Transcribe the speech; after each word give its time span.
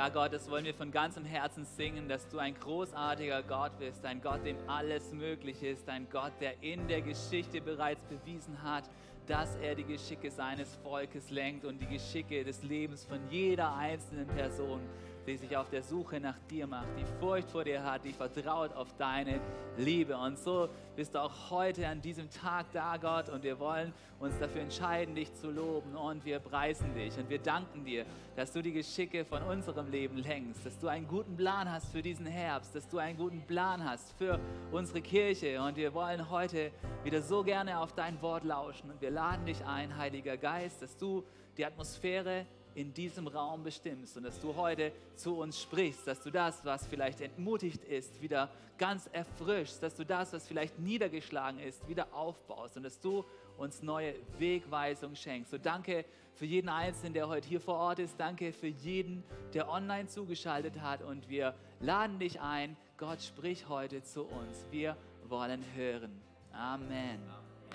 Ja, 0.00 0.08
Gott, 0.08 0.32
das 0.32 0.50
wollen 0.50 0.64
wir 0.64 0.72
von 0.72 0.90
ganzem 0.90 1.26
Herzen 1.26 1.66
singen, 1.66 2.08
dass 2.08 2.26
du 2.26 2.38
ein 2.38 2.54
großartiger 2.54 3.42
Gott 3.42 3.78
bist, 3.78 4.02
ein 4.06 4.22
Gott, 4.22 4.46
dem 4.46 4.56
alles 4.66 5.12
möglich 5.12 5.62
ist, 5.62 5.90
ein 5.90 6.08
Gott, 6.10 6.32
der 6.40 6.54
in 6.62 6.88
der 6.88 7.02
Geschichte 7.02 7.60
bereits 7.60 8.02
bewiesen 8.04 8.62
hat, 8.62 8.84
dass 9.26 9.56
er 9.56 9.74
die 9.74 9.84
Geschicke 9.84 10.30
seines 10.30 10.74
Volkes 10.76 11.28
lenkt 11.28 11.66
und 11.66 11.82
die 11.82 11.86
Geschicke 11.86 12.42
des 12.44 12.62
Lebens 12.62 13.04
von 13.04 13.20
jeder 13.28 13.74
einzelnen 13.76 14.26
Person 14.28 14.80
die 15.30 15.36
sich 15.36 15.56
auf 15.56 15.70
der 15.70 15.82
Suche 15.82 16.18
nach 16.18 16.38
dir 16.50 16.66
macht, 16.66 16.88
die 16.98 17.04
Furcht 17.20 17.48
vor 17.50 17.62
dir 17.62 17.84
hat, 17.84 18.04
die 18.04 18.12
vertraut 18.12 18.74
auf 18.74 18.92
deine 18.96 19.40
Liebe. 19.76 20.16
Und 20.16 20.36
so 20.36 20.68
bist 20.96 21.14
du 21.14 21.20
auch 21.20 21.50
heute 21.50 21.86
an 21.86 22.02
diesem 22.02 22.28
Tag 22.28 22.66
da, 22.72 22.96
Gott, 22.96 23.28
und 23.28 23.44
wir 23.44 23.60
wollen 23.60 23.92
uns 24.18 24.36
dafür 24.40 24.62
entscheiden, 24.62 25.14
dich 25.14 25.32
zu 25.34 25.50
loben. 25.50 25.94
Und 25.94 26.24
wir 26.24 26.40
preisen 26.40 26.94
dich 26.94 27.16
und 27.16 27.30
wir 27.30 27.38
danken 27.38 27.84
dir, 27.84 28.04
dass 28.34 28.50
du 28.50 28.60
die 28.60 28.72
Geschicke 28.72 29.24
von 29.24 29.42
unserem 29.44 29.88
Leben 29.88 30.16
lenkst, 30.16 30.66
dass 30.66 30.78
du 30.80 30.88
einen 30.88 31.06
guten 31.06 31.36
Plan 31.36 31.70
hast 31.70 31.92
für 31.92 32.02
diesen 32.02 32.26
Herbst, 32.26 32.74
dass 32.74 32.88
du 32.88 32.98
einen 32.98 33.16
guten 33.16 33.42
Plan 33.42 33.84
hast 33.84 34.12
für 34.18 34.40
unsere 34.72 35.00
Kirche. 35.00 35.62
Und 35.62 35.76
wir 35.76 35.94
wollen 35.94 36.28
heute 36.28 36.72
wieder 37.04 37.22
so 37.22 37.44
gerne 37.44 37.78
auf 37.78 37.92
dein 37.92 38.20
Wort 38.20 38.42
lauschen. 38.42 38.90
Und 38.90 39.00
wir 39.00 39.10
laden 39.10 39.46
dich 39.46 39.64
ein, 39.64 39.96
Heiliger 39.96 40.36
Geist, 40.36 40.82
dass 40.82 40.96
du 40.96 41.24
die 41.56 41.64
Atmosphäre 41.64 42.46
in 42.74 42.94
diesem 42.94 43.26
Raum 43.26 43.62
bestimmst 43.62 44.16
und 44.16 44.22
dass 44.22 44.40
du 44.40 44.54
heute 44.56 44.92
zu 45.16 45.38
uns 45.38 45.60
sprichst, 45.60 46.06
dass 46.06 46.22
du 46.22 46.30
das, 46.30 46.64
was 46.64 46.86
vielleicht 46.86 47.20
entmutigt 47.20 47.84
ist, 47.84 48.20
wieder 48.22 48.50
ganz 48.78 49.08
erfrischst, 49.12 49.82
dass 49.82 49.94
du 49.94 50.04
das, 50.04 50.32
was 50.32 50.48
vielleicht 50.48 50.78
niedergeschlagen 50.78 51.60
ist, 51.60 51.86
wieder 51.88 52.14
aufbaust 52.14 52.76
und 52.76 52.82
dass 52.82 52.98
du 52.98 53.24
uns 53.58 53.82
neue 53.82 54.14
Wegweisung 54.38 55.14
schenkst. 55.14 55.50
So 55.50 55.58
danke 55.58 56.04
für 56.34 56.46
jeden 56.46 56.70
Einzelnen, 56.70 57.12
der 57.12 57.28
heute 57.28 57.46
hier 57.46 57.60
vor 57.60 57.74
Ort 57.74 57.98
ist. 57.98 58.18
Danke 58.18 58.52
für 58.52 58.68
jeden, 58.68 59.22
der 59.52 59.68
online 59.68 60.08
zugeschaltet 60.08 60.80
hat 60.80 61.02
und 61.02 61.28
wir 61.28 61.54
laden 61.80 62.18
dich 62.18 62.40
ein. 62.40 62.76
Gott, 62.96 63.22
sprich 63.22 63.68
heute 63.68 64.02
zu 64.02 64.22
uns. 64.22 64.64
Wir 64.70 64.96
wollen 65.28 65.62
hören. 65.74 66.20
Amen. 66.52 67.20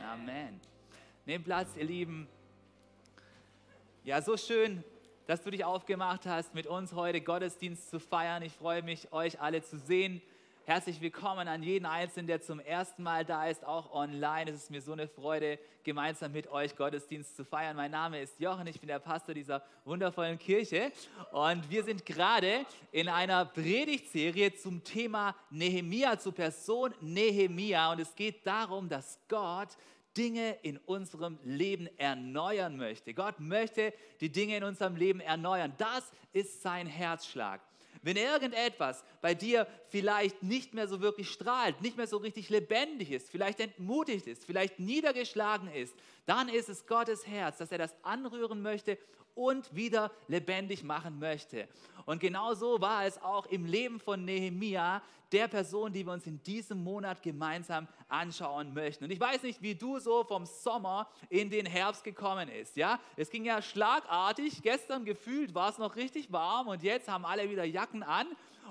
Amen. 0.04 0.60
Nehmt 1.26 1.46
Platz, 1.46 1.76
ihr 1.78 1.86
Lieben. 1.86 2.28
Ja, 4.06 4.22
so 4.22 4.38
schön, 4.38 4.84
dass 5.26 5.42
du 5.42 5.50
dich 5.50 5.66
aufgemacht 5.66 6.28
hast, 6.28 6.54
mit 6.54 6.68
uns 6.68 6.94
heute 6.94 7.22
Gottesdienst 7.22 7.90
zu 7.90 8.00
feiern. 8.00 8.44
Ich 8.44 8.54
freue 8.54 8.84
mich, 8.84 9.12
euch 9.12 9.42
alle 9.42 9.64
zu 9.64 9.80
sehen. 9.80 10.22
Herzlich 10.66 11.02
willkommen 11.02 11.48
an 11.48 11.64
jeden 11.64 11.88
Einzelnen, 11.88 12.28
der 12.28 12.40
zum 12.40 12.60
ersten 12.60 13.02
Mal 13.02 13.26
da 13.26 13.48
ist, 13.48 13.66
auch 13.66 13.92
online. 13.92 14.52
Es 14.52 14.58
ist 14.58 14.70
mir 14.70 14.84
so 14.84 14.94
eine 14.94 15.08
Freude, 15.08 15.58
gemeinsam 15.84 16.34
mit 16.34 16.52
euch 16.52 16.76
Gottesdienst 16.76 17.36
zu 17.36 17.44
feiern. 17.44 17.76
Mein 17.76 17.90
Name 17.90 18.22
ist 18.22 18.40
Jochen, 18.40 18.68
ich 18.68 18.80
bin 18.80 18.90
der 18.90 19.00
Pastor 19.00 19.34
dieser 19.34 19.64
wundervollen 19.86 20.38
Kirche 20.38 20.92
und 21.32 21.68
wir 21.72 21.84
sind 21.84 22.06
gerade 22.06 22.64
in 22.92 23.10
einer 23.10 23.46
Predigtserie 23.46 24.54
zum 24.54 24.84
Thema 24.84 25.36
Nehemia, 25.50 26.20
zur 26.20 26.36
Person 26.36 26.94
Nehemia 27.02 27.92
und 27.92 28.02
es 28.02 28.14
geht 28.14 28.46
darum, 28.46 28.88
dass 28.88 29.18
Gott 29.28 29.70
Dinge 30.18 30.58
in 30.62 30.78
unserem 30.78 31.38
Leben 31.44 31.88
erneuern 31.98 32.78
möchte. 32.78 33.14
Gott 33.14 33.40
möchte 33.40 33.94
die 34.22 34.32
Dinge 34.32 34.58
in 34.58 34.64
unserem 34.64 34.96
Leben 34.96 35.20
erneuern. 35.20 35.74
Das 35.78 36.12
ist 36.34 36.62
sein 36.62 36.88
Herzschlag. 36.88 37.62
Wenn 38.02 38.18
irgendetwas 38.18 39.04
bei 39.22 39.34
dir 39.34 39.66
vielleicht 39.88 40.44
nicht 40.44 40.76
mehr 40.76 40.88
so 40.88 41.02
wirklich 41.02 41.30
strahlt, 41.30 41.82
nicht 41.82 41.98
mehr 41.98 42.06
so 42.06 42.18
richtig 42.18 42.50
lebendig 42.50 43.12
ist, 43.12 43.32
vielleicht 43.32 43.60
entmutigt 43.60 44.28
ist, 44.28 44.46
vielleicht 44.46 44.80
niedergeschlagen 44.80 45.72
ist, 45.74 45.96
dann 46.28 46.48
ist 46.48 46.70
es 46.70 46.86
Gottes 46.86 47.26
Herz, 47.26 47.58
dass 47.58 47.72
er 47.72 47.80
das 47.80 47.96
anrühren 48.04 48.62
möchte 48.62 49.00
und 49.36 49.74
wieder 49.76 50.12
lebendig 50.28 50.84
machen 50.84 51.20
möchte. 51.20 51.68
Und 52.06 52.20
genau 52.20 52.54
so 52.54 52.80
war 52.82 53.06
es 53.06 53.22
auch 53.22 53.46
im 53.48 53.66
Leben 53.66 54.00
von 54.00 54.24
Nehemia, 54.26 55.02
der 55.32 55.48
Person, 55.48 55.92
die 55.92 56.06
wir 56.06 56.14
uns 56.14 56.26
in 56.28 56.42
diesem 56.44 56.84
Monat 56.84 57.22
gemeinsam 57.22 57.88
anschauen 58.08 58.74
möchten. 58.74 59.04
Und 59.04 59.12
ich 59.12 59.20
weiß 59.20 59.44
nicht, 59.44 59.62
wie 59.62 59.76
du 59.76 60.00
so 60.00 60.24
vom 60.24 60.46
Sommer 60.46 61.10
in 61.30 61.50
den 61.50 61.66
Herbst 61.66 62.04
gekommen 62.04 62.48
ist. 62.48 62.78
Ja, 62.78 63.00
es 63.18 63.30
ging 63.30 63.44
ja 63.44 63.62
schlagartig. 63.62 64.62
Gestern 64.62 65.04
gefühlt 65.04 65.54
war 65.54 65.70
es 65.70 65.78
noch 65.78 65.96
richtig 65.96 66.32
warm 66.32 66.68
und 66.68 66.84
jetzt 66.84 67.10
haben 67.10 67.26
alle 67.26 67.50
wieder 67.50 67.66
Jacken 67.66 68.04
an. 68.04 68.28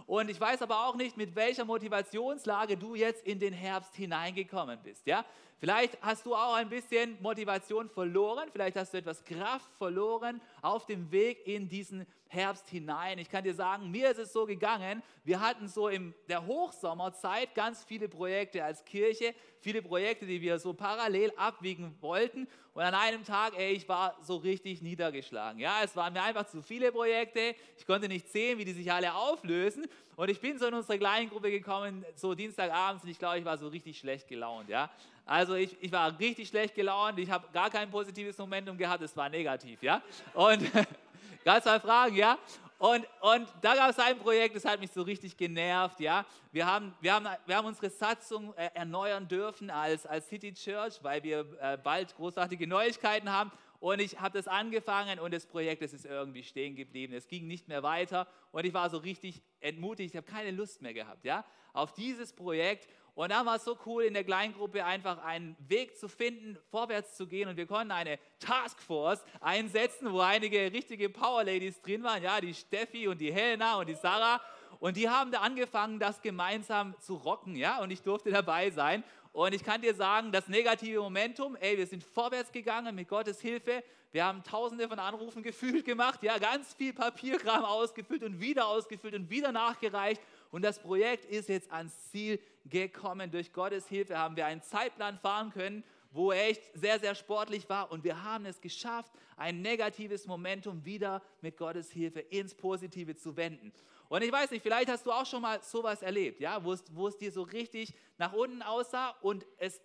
Und 0.07 0.29
ich 0.31 0.41
weiß 0.41 0.63
aber 0.63 0.87
auch 0.87 0.97
nicht, 0.97 1.17
mit 1.17 1.35
welcher 1.35 1.65
Motivationslage 1.65 2.77
du 2.77 2.95
jetzt 2.95 3.27
in 3.27 3.39
den 3.39 3.53
Herbst 3.53 3.95
hineingekommen 3.95 4.79
bist. 4.83 5.07
Ja? 5.07 5.25
Vielleicht 5.59 5.97
hast 6.03 6.27
du 6.27 6.35
auch 6.35 6.55
ein 6.55 6.69
bisschen 6.69 7.17
Motivation 7.23 7.89
verloren, 7.89 8.49
vielleicht 8.53 8.77
hast 8.77 8.93
du 8.93 8.99
etwas 8.99 9.25
Kraft 9.25 9.71
verloren 9.77 10.41
auf 10.61 10.87
dem 10.87 11.11
Weg 11.11 11.47
in 11.47 11.69
diesen 11.69 12.07
Herbst 12.35 12.69
hinein. 12.69 13.19
Ich 13.19 13.31
kann 13.31 13.45
dir 13.45 13.55
sagen, 13.55 13.91
mir 13.91 14.11
ist 14.11 14.19
es 14.19 14.33
so 14.33 14.45
gegangen, 14.45 15.03
wir 15.23 15.41
hatten 15.41 15.69
so 15.69 15.89
in 15.89 16.13
der 16.29 16.45
Hochsommerzeit 16.45 17.55
ganz 17.55 17.85
viele 17.85 18.09
Projekte 18.09 18.63
als 18.65 18.85
Kirche, 18.85 19.35
viele 19.61 19.81
Projekte, 19.81 20.27
die 20.27 20.41
wir 20.41 20.59
so 20.59 20.75
parallel 20.75 21.33
abwiegen 21.37 21.97
wollten. 22.01 22.49
Und 22.75 22.83
an 22.83 22.95
einem 22.95 23.25
Tag, 23.25 23.57
ey, 23.57 23.73
ich 23.73 23.89
war 23.89 24.19
so 24.21 24.37
richtig 24.37 24.83
niedergeschlagen. 24.83 25.61
Ja, 25.61 25.83
es 25.85 25.95
waren 25.95 26.13
mir 26.13 26.23
einfach 26.23 26.47
zu 26.47 26.61
viele 26.61 26.91
Projekte. 26.91 27.55
Ich 27.79 27.87
konnte 27.87 28.09
nicht 28.09 28.29
sehen, 28.31 28.59
wie 28.59 28.65
die 28.65 28.73
sich 28.73 28.91
alle 28.91 29.15
auflösen. 29.15 29.87
Und 30.17 30.29
ich 30.29 30.41
bin 30.41 30.59
so 30.59 30.67
in 30.67 30.75
unsere 30.75 30.99
kleinen 30.99 31.31
Gruppe 31.31 31.53
gekommen, 31.53 32.05
so 32.17 32.35
Dienstagabends, 32.35 33.05
und 33.05 33.11
ich 33.11 33.19
glaube, 33.19 33.39
ich 33.39 33.45
war 33.45 33.57
so 33.59 33.69
richtig 33.69 33.99
schlecht 33.99 34.29
gelaunt. 34.29 34.69
Ja, 34.69 34.91
also 35.27 35.55
ich, 35.55 35.77
ich 35.81 35.91
war 35.91 36.19
richtig 36.19 36.49
schlecht 36.49 36.75
gelaunt. 36.75 37.19
Ich 37.19 37.31
habe 37.31 37.47
gar 37.53 37.71
kein 37.71 37.91
positives 37.91 38.37
Momentum 38.39 38.77
gehabt. 38.77 39.03
Es 39.03 39.17
war 39.17 39.29
negativ. 39.29 39.83
Ja, 39.83 40.03
und 40.35 40.63
ganz 41.45 41.65
zwei 41.65 41.81
Fragen. 41.81 42.17
Ja, 42.17 42.39
und, 42.79 43.07
und 43.21 43.49
da 43.63 43.75
gab 43.75 43.91
es 43.91 43.99
ein 43.99 44.19
Projekt, 44.19 44.57
das 44.57 44.65
hat 44.65 44.81
mich 44.81 44.91
so 44.91 45.03
richtig 45.03 45.37
genervt. 45.37 46.01
Ja? 46.01 46.27
Wir, 46.53 46.67
haben, 46.67 46.95
wir, 47.01 47.15
haben, 47.15 47.27
wir 47.47 47.57
haben 47.57 47.67
unsere 47.67 47.89
Satzung 47.89 48.53
äh, 48.57 48.69
erneuern 48.75 49.27
dürfen 49.27 49.71
als, 49.71 50.05
als 50.05 50.29
City 50.29 50.53
Church, 50.53 50.99
weil 51.03 51.23
wir 51.23 51.47
äh, 51.61 51.79
bald 51.83 52.15
großartige 52.17 52.67
Neuigkeiten 52.67 53.31
haben. 53.33 53.51
Und 53.81 54.01
ich 54.01 54.21
habe 54.21 54.37
das 54.37 54.49
angefangen 54.49 55.19
und 55.19 55.33
das 55.33 55.47
Projekt 55.47 55.83
das 55.83 55.93
ist 55.93 56.07
irgendwie 56.07 56.43
stehen 56.43 56.75
geblieben. 56.75 57.13
Es 57.15 57.29
ging 57.29 57.47
nicht 57.47 57.69
mehr 57.69 57.83
weiter 57.83 58.27
und 58.51 58.65
ich 58.65 58.75
war 58.75 58.89
so 58.91 58.99
richtig 58.99 59.43
entmutigt. 59.61 60.15
Ich 60.15 60.17
habe 60.17 60.31
keine 60.31 60.51
Lust 60.51 60.81
mehr 60.81 60.95
gehabt 60.95 61.25
ja, 61.25 61.45
auf 61.73 61.93
dieses 61.93 62.33
Projekt. 62.33 62.89
Und 63.15 63.31
dann 63.31 63.47
war 63.47 63.57
es 63.57 63.65
so 63.65 63.79
cool, 63.87 64.05
in 64.05 64.15
der 64.15 64.25
Kleingruppe 64.25 64.85
einfach 64.85 65.19
einen 65.25 65.57
Weg 65.69 65.97
zu 65.97 66.09
finden, 66.09 66.59
vorwärts 66.71 67.17
zu 67.17 67.29
gehen. 67.29 67.49
Und 67.49 67.57
wir 67.57 67.67
konnten 67.67 67.93
eine 67.93 68.19
Taskforce 68.41 69.25
einsetzen, 69.41 70.13
wo 70.13 70.21
einige 70.21 70.73
richtige 70.73 71.09
Power 71.09 71.45
Ladies 71.45 71.81
drin 71.81 72.03
waren. 72.03 72.23
Ja, 72.23 72.41
die 72.41 72.55
Steffi 72.55 73.07
und 73.07 73.21
die 73.21 73.33
Helena 73.33 73.77
und 73.77 73.89
die 73.89 73.95
Sarah. 73.95 74.41
Und 74.81 74.97
die 74.97 75.09
haben 75.09 75.31
da 75.31 75.41
angefangen, 75.41 76.01
das 76.01 76.21
gemeinsam 76.23 76.95
zu 77.01 77.15
rocken. 77.15 77.55
Ja, 77.55 77.81
und 77.81 77.93
ich 77.93 78.03
durfte 78.03 78.31
dabei 78.33 78.71
sein. 78.71 79.05
Und 79.33 79.55
ich 79.55 79.65
kann 79.65 79.81
dir 79.81 79.95
sagen, 79.95 80.33
das 80.33 80.49
negative 80.49 81.01
Momentum, 81.01 81.57
ey, 81.57 81.79
wir 81.79 81.87
sind 81.87 82.03
vorwärts 82.05 82.51
gegangen 82.51 82.95
mit 82.95 83.09
Gottes 83.09 83.41
Hilfe. 83.41 83.83
Wir 84.13 84.25
haben 84.25 84.45
tausende 84.45 84.89
von 84.89 85.01
Anrufen 85.01 85.43
gefühlt 85.43 85.85
gemacht, 85.85 86.23
ja, 86.23 86.39
ganz 86.39 86.73
viel 86.75 86.93
Papierkram 86.93 87.65
ausgefüllt 87.65 88.23
und 88.23 88.39
wieder 88.39 88.69
ausgefüllt 88.69 89.15
und 89.15 89.31
wieder 89.31 89.51
nachgereicht. 89.51 90.23
Und 90.53 90.63
das 90.63 90.79
Projekt 90.79 91.25
ist 91.25 91.49
jetzt 91.49 91.73
ans 91.73 92.11
Ziel 92.11 92.39
gekommen. 92.65 93.31
Durch 93.31 93.53
Gottes 93.53 93.89
Hilfe 93.89 94.19
haben 94.19 94.37
wir 94.37 94.47
einen 94.47 94.63
Zeitplan 94.63 95.19
fahren 95.19 95.51
können, 95.51 95.85
wo 96.11 96.31
er 96.31 96.49
echt 96.49 96.63
sehr, 96.75 96.99
sehr 97.01 97.15
sportlich 97.15 97.69
war. 97.69 97.91
Und 97.91 98.05
wir 98.05 98.23
haben 98.23 98.47
es 98.47 98.61
geschafft, 98.61 99.13
ein 99.37 99.63
negatives 99.63 100.27
Momentum 100.27 100.85
wieder 100.85 101.23
mit 101.41 101.57
Gottes 101.57 101.91
Hilfe 101.91 102.21
ins 102.21 102.55
Positive 102.55 103.17
zu 103.17 103.37
wenden. 103.37 103.73
Und 104.09 104.23
ich 104.23 104.31
weiß 104.31 104.51
nicht, 104.51 104.63
vielleicht 104.63 104.89
hast 104.89 105.07
du 105.07 105.13
auch 105.13 105.27
schon 105.27 105.43
mal 105.43 105.63
sowas 105.63 106.03
erlebt, 106.03 106.41
ja, 106.41 106.63
wo 106.63 106.73
es, 106.73 106.85
wo 106.93 107.09
es 107.09 107.17
dir 107.19 107.33
so 107.33 107.43
richtig 107.43 107.93
nach 108.17 108.33
unten 108.33 108.63
aussah 108.63 109.11
und 109.23 109.45
es 109.59 109.81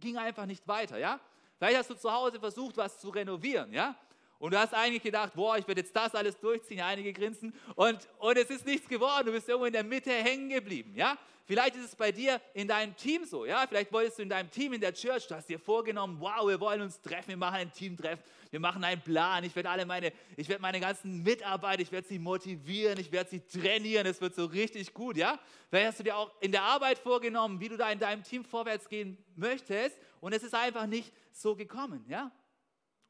ging 0.00 0.16
einfach 0.16 0.46
nicht 0.46 0.66
weiter, 0.66 0.98
ja. 0.98 1.20
Vielleicht 1.58 1.78
hast 1.78 1.90
du 1.90 1.94
zu 1.94 2.12
Hause 2.12 2.40
versucht, 2.40 2.76
was 2.76 2.98
zu 2.98 3.10
renovieren, 3.10 3.72
ja. 3.72 3.96
Und 4.38 4.54
du 4.54 4.58
hast 4.58 4.72
eigentlich 4.72 5.02
gedacht, 5.02 5.34
boah, 5.34 5.58
ich 5.58 5.66
werde 5.66 5.80
jetzt 5.80 5.94
das 5.94 6.14
alles 6.14 6.38
durchziehen, 6.38 6.80
einige 6.80 7.12
grinsen. 7.12 7.52
Und, 7.74 8.08
und 8.18 8.36
es 8.38 8.50
ist 8.50 8.64
nichts 8.64 8.88
geworden, 8.88 9.26
du 9.26 9.32
bist 9.32 9.48
irgendwo 9.48 9.66
in 9.66 9.72
der 9.72 9.82
Mitte 9.82 10.12
hängen 10.12 10.48
geblieben. 10.48 10.94
Ja? 10.94 11.18
Vielleicht 11.44 11.74
ist 11.74 11.86
es 11.86 11.96
bei 11.96 12.12
dir 12.12 12.40
in 12.54 12.68
deinem 12.68 12.94
Team 12.94 13.24
so. 13.24 13.44
Ja? 13.44 13.66
Vielleicht 13.66 13.92
wolltest 13.92 14.18
du 14.18 14.22
in 14.22 14.28
deinem 14.28 14.48
Team, 14.48 14.74
in 14.74 14.80
der 14.80 14.94
Church, 14.94 15.26
du 15.26 15.34
hast 15.34 15.48
dir 15.48 15.58
vorgenommen, 15.58 16.18
wow, 16.20 16.46
wir 16.46 16.60
wollen 16.60 16.82
uns 16.82 17.00
treffen, 17.00 17.30
wir 17.30 17.36
machen 17.36 17.56
ein 17.56 17.72
Teamtreffen, 17.72 18.22
wir 18.50 18.60
machen 18.60 18.84
einen 18.84 19.00
Plan. 19.00 19.42
Ich 19.42 19.56
werde 19.56 19.70
alle 19.70 19.84
meine, 19.84 20.12
ich 20.36 20.48
werde 20.48 20.62
meine 20.62 20.78
ganzen 20.78 21.20
Mitarbeiter, 21.24 21.82
ich 21.82 21.90
werde 21.90 22.06
sie 22.06 22.20
motivieren, 22.20 23.00
ich 23.00 23.10
werde 23.10 23.30
sie 23.30 23.40
trainieren, 23.40 24.06
es 24.06 24.20
wird 24.20 24.36
so 24.36 24.44
richtig 24.44 24.94
gut. 24.94 25.16
Ja? 25.16 25.36
Vielleicht 25.68 25.88
hast 25.88 25.98
du 25.98 26.04
dir 26.04 26.16
auch 26.16 26.30
in 26.40 26.52
der 26.52 26.62
Arbeit 26.62 27.00
vorgenommen, 27.00 27.58
wie 27.58 27.70
du 27.70 27.76
da 27.76 27.90
in 27.90 27.98
deinem 27.98 28.22
Team 28.22 28.44
vorwärts 28.44 28.88
gehen 28.88 29.18
möchtest. 29.34 29.98
Und 30.20 30.32
es 30.32 30.44
ist 30.44 30.54
einfach 30.54 30.86
nicht 30.86 31.12
so 31.32 31.56
gekommen. 31.56 32.04
Ja? 32.08 32.30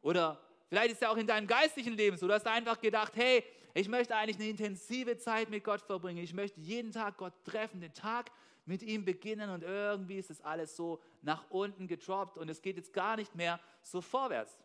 Oder 0.01 0.41
vielleicht 0.69 0.93
ist 0.93 1.03
ja 1.03 1.11
auch 1.11 1.17
in 1.17 1.27
deinem 1.27 1.47
geistlichen 1.47 1.95
Leben 1.95 2.17
so, 2.17 2.27
du 2.27 2.35
hast 2.35 2.47
einfach 2.47 2.81
gedacht, 2.81 3.13
hey, 3.17 3.45
ich 3.75 3.89
möchte 3.89 4.17
eigentlich 4.17 4.37
eine 4.37 4.49
intensive 4.49 5.19
Zeit 5.19 5.51
mit 5.51 5.63
Gott 5.63 5.83
verbringen. 5.83 6.23
Ich 6.23 6.35
möchte 6.35 6.61
jeden 6.61 6.91
Tag 6.91 7.17
Gott 7.17 7.33
treffen, 7.45 7.81
den 7.81 7.93
Tag 7.93 8.31
mit 8.65 8.83
ihm 8.83 9.05
beginnen 9.05 9.51
und 9.51 9.63
irgendwie 9.63 10.17
ist 10.17 10.31
das 10.31 10.41
alles 10.41 10.77
so 10.77 11.01
nach 11.23 11.45
unten 11.51 11.87
gedroppt 11.87 12.37
und 12.37 12.49
es 12.49 12.61
geht 12.61 12.77
jetzt 12.77 12.93
gar 12.93 13.17
nicht 13.17 13.35
mehr 13.35 13.61
so 13.83 14.01
vorwärts. 14.01 14.59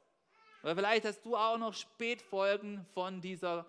Oder 0.63 0.75
vielleicht 0.75 1.05
hast 1.05 1.21
du 1.25 1.35
auch 1.35 1.57
noch 1.57 1.73
Spätfolgen 1.73 2.85
von 2.94 3.21
dieser 3.21 3.65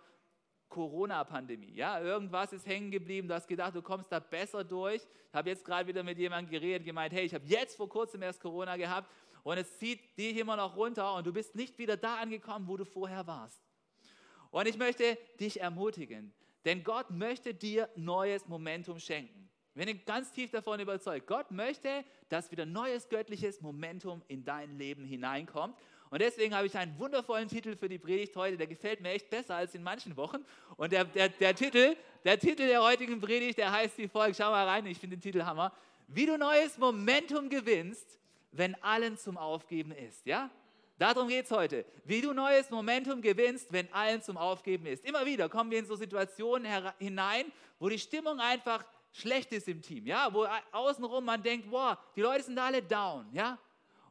Corona-Pandemie. 0.69 1.72
Ja, 1.75 2.00
irgendwas 2.00 2.52
ist 2.52 2.66
hängen 2.66 2.90
geblieben. 2.90 3.28
Du 3.28 3.34
hast 3.34 3.46
gedacht, 3.46 3.76
du 3.76 3.82
kommst 3.82 4.10
da 4.10 4.19
besser 4.19 4.64
durch. 4.64 5.02
Ich 5.02 5.34
habe 5.34 5.50
jetzt 5.50 5.64
gerade 5.64 5.87
wieder 5.87 6.02
mit 6.02 6.19
jemandem 6.19 6.50
geredet, 6.50 6.84
gemeint, 6.84 7.12
hey, 7.12 7.25
ich 7.25 7.34
habe 7.34 7.44
jetzt 7.46 7.76
vor 7.76 7.88
kurzem 7.88 8.22
erst 8.22 8.40
Corona 8.40 8.76
gehabt 8.76 9.08
und 9.44 9.58
es 9.58 9.79
zieht 9.79 10.19
dich 10.19 10.37
immer 10.37 10.56
noch 10.56 10.76
runter 10.76 11.14
und 11.14 11.26
du 11.26 11.32
bist 11.32 11.55
nicht 11.55 11.79
wieder 11.79 11.96
da 11.96 12.17
angekommen, 12.17 12.67
wo 12.67 12.76
du 12.76 12.85
vorher 12.85 13.26
warst. 13.26 13.61
Und 14.50 14.67
ich 14.67 14.76
möchte 14.76 15.17
dich 15.38 15.61
ermutigen, 15.61 16.35
denn 16.64 16.82
Gott 16.82 17.11
möchte 17.11 17.55
dir 17.55 17.88
neues 17.94 18.49
Momentum 18.49 18.99
schenken. 18.99 19.49
Wir 19.75 19.87
sind 19.87 20.06
ganz 20.06 20.31
tief 20.31 20.50
davon 20.52 20.79
überzeugt. 20.79 21.26
Gott 21.26 21.50
möchte, 21.50 22.05
dass 22.29 22.50
wieder 22.52 22.64
neues 22.64 23.08
göttliches 23.08 23.61
Momentum 23.61 24.23
in 24.29 24.44
dein 24.44 24.79
Leben 24.79 25.05
hineinkommt. 25.05 25.76
Und 26.11 26.23
deswegen 26.23 26.55
habe 26.55 26.69
ich 26.69 26.76
einen 26.76 26.97
wundervollen 26.97 27.49
Titel 27.49 27.75
für 27.75 27.88
die 27.88 27.99
Predigt 27.99 28.37
heute, 28.37 28.56
der 28.56 28.69
gefällt 28.69 29.00
mir 29.00 29.11
echt 29.11 29.29
besser 29.31 29.56
als 29.56 29.75
in 29.75 29.82
manchen 29.82 30.17
Wochen. 30.17 30.44
Und 30.76 30.93
der, 30.93 31.05
der, 31.05 31.29
der, 31.29 31.56
Titel, 31.56 31.97
der 32.23 32.38
Titel 32.38 32.69
der 32.69 32.82
heutigen 32.82 33.20
Predigt, 33.20 33.58
der 33.58 33.73
heißt 33.73 33.99
wie 33.99 34.06
folgt, 34.06 34.37
schau 34.37 34.50
mal 34.52 34.67
rein, 34.67 34.87
ich 34.87 34.99
finde 34.99 35.17
den 35.17 35.23
Titel 35.23 35.43
Hammer. 35.43 35.73
Wie 36.06 36.26
du 36.26 36.38
neues 36.38 36.79
Momentum 36.79 37.49
gewinnst, 37.49 38.20
wenn 38.56 38.74
allen 38.82 39.16
zum 39.18 39.36
Aufgeben 39.36 39.92
ist. 39.92 40.24
Ja? 40.26 40.50
Darum 40.98 41.28
geht 41.28 41.46
es 41.46 41.50
heute. 41.50 41.84
Wie 42.04 42.20
du 42.20 42.32
neues 42.32 42.70
Momentum 42.70 43.20
gewinnst, 43.20 43.72
wenn 43.72 43.92
allen 43.92 44.22
zum 44.22 44.36
Aufgeben 44.36 44.86
ist. 44.86 45.04
Immer 45.04 45.26
wieder 45.26 45.48
kommen 45.48 45.70
wir 45.70 45.78
in 45.78 45.86
so 45.86 45.96
Situationen 45.96 46.92
hinein, 46.98 47.50
wo 47.78 47.88
die 47.88 47.98
Stimmung 47.98 48.38
einfach 48.38 48.84
schlecht 49.12 49.52
ist 49.52 49.68
im 49.68 49.82
Team. 49.82 50.06
Ja? 50.06 50.32
Wo 50.32 50.46
außenrum 50.72 51.24
man 51.24 51.42
denkt, 51.42 51.70
boah, 51.70 51.98
die 52.14 52.20
Leute 52.20 52.44
sind 52.44 52.58
alle 52.58 52.82
down. 52.82 53.26
Ja? 53.32 53.58